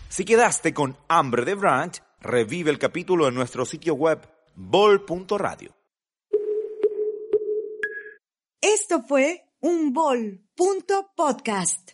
Si 0.09 0.25
quedaste 0.25 0.73
con 0.73 0.97
hambre 1.07 1.45
de 1.45 1.55
Brand, 1.55 1.93
revive 2.21 2.69
el 2.69 2.77
capítulo 2.77 3.27
en 3.27 3.35
nuestro 3.35 3.65
sitio 3.65 3.95
web 3.95 4.19
vol.radio. 4.55 5.75
Esto 8.61 9.01
fue 9.01 9.43
un 9.59 9.91
bol.podcast. 9.91 11.92